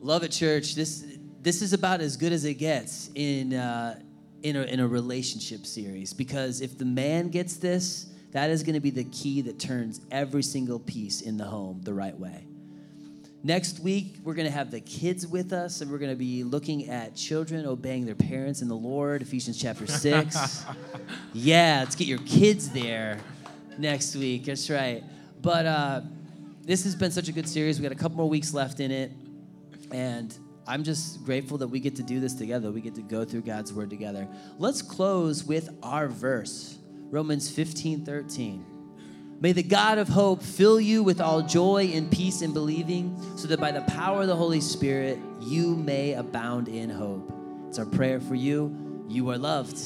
Love 0.00 0.22
it, 0.22 0.30
church. 0.30 0.74
This 0.74 1.04
this 1.42 1.60
is 1.60 1.72
about 1.72 2.00
as 2.00 2.16
good 2.16 2.32
as 2.32 2.44
it 2.44 2.54
gets 2.54 3.10
in 3.16 3.52
uh, 3.52 4.00
in 4.42 4.56
a, 4.56 4.62
in 4.62 4.80
a 4.80 4.86
relationship 4.86 5.66
series 5.66 6.12
because 6.12 6.60
if 6.60 6.76
the 6.78 6.84
man 6.84 7.28
gets 7.28 7.56
this, 7.56 8.06
that 8.32 8.50
is 8.50 8.62
going 8.62 8.74
to 8.74 8.80
be 8.80 8.90
the 8.90 9.04
key 9.04 9.42
that 9.42 9.58
turns 9.58 10.00
every 10.10 10.42
single 10.42 10.78
piece 10.78 11.20
in 11.20 11.36
the 11.36 11.44
home 11.44 11.80
the 11.82 11.94
right 11.94 12.18
way. 12.18 12.46
Next 13.44 13.80
week, 13.80 14.14
we're 14.22 14.34
going 14.34 14.46
to 14.46 14.52
have 14.52 14.70
the 14.70 14.80
kids 14.80 15.26
with 15.26 15.52
us, 15.52 15.80
and 15.80 15.90
we're 15.90 15.98
going 15.98 16.12
to 16.12 16.16
be 16.16 16.44
looking 16.44 16.88
at 16.88 17.16
children 17.16 17.66
obeying 17.66 18.06
their 18.06 18.14
parents 18.14 18.62
in 18.62 18.68
the 18.68 18.76
Lord, 18.76 19.20
Ephesians 19.20 19.60
chapter 19.60 19.84
6. 19.88 20.64
yeah, 21.32 21.80
let's 21.80 21.96
get 21.96 22.06
your 22.06 22.20
kids 22.20 22.70
there 22.70 23.18
next 23.78 24.14
week. 24.14 24.44
That's 24.44 24.70
right. 24.70 25.02
But 25.40 25.66
uh, 25.66 26.00
this 26.62 26.84
has 26.84 26.94
been 26.94 27.10
such 27.10 27.28
a 27.28 27.32
good 27.32 27.48
series. 27.48 27.80
We 27.80 27.82
got 27.82 27.90
a 27.90 27.96
couple 27.96 28.16
more 28.16 28.28
weeks 28.28 28.54
left 28.54 28.78
in 28.78 28.92
it. 28.92 29.10
And 29.90 30.32
I'm 30.66 30.84
just 30.84 31.24
grateful 31.24 31.58
that 31.58 31.68
we 31.68 31.80
get 31.80 31.96
to 31.96 32.02
do 32.02 32.20
this 32.20 32.34
together. 32.34 32.70
We 32.70 32.80
get 32.80 32.94
to 32.94 33.02
go 33.02 33.24
through 33.24 33.42
God's 33.42 33.72
word 33.72 33.90
together. 33.90 34.28
Let's 34.58 34.82
close 34.82 35.44
with 35.44 35.70
our 35.82 36.08
verse, 36.08 36.78
Romans 37.10 37.50
15 37.50 38.04
13. 38.04 38.66
May 39.40 39.50
the 39.50 39.64
God 39.64 39.98
of 39.98 40.08
hope 40.08 40.40
fill 40.40 40.80
you 40.80 41.02
with 41.02 41.20
all 41.20 41.42
joy 41.42 41.90
and 41.94 42.08
peace 42.08 42.42
in 42.42 42.52
believing, 42.52 43.20
so 43.36 43.48
that 43.48 43.58
by 43.58 43.72
the 43.72 43.80
power 43.82 44.22
of 44.22 44.28
the 44.28 44.36
Holy 44.36 44.60
Spirit 44.60 45.18
you 45.40 45.74
may 45.74 46.12
abound 46.12 46.68
in 46.68 46.88
hope. 46.88 47.32
It's 47.68 47.78
our 47.78 47.86
prayer 47.86 48.20
for 48.20 48.36
you. 48.36 49.04
You 49.08 49.30
are 49.30 49.38
loved. 49.38 49.78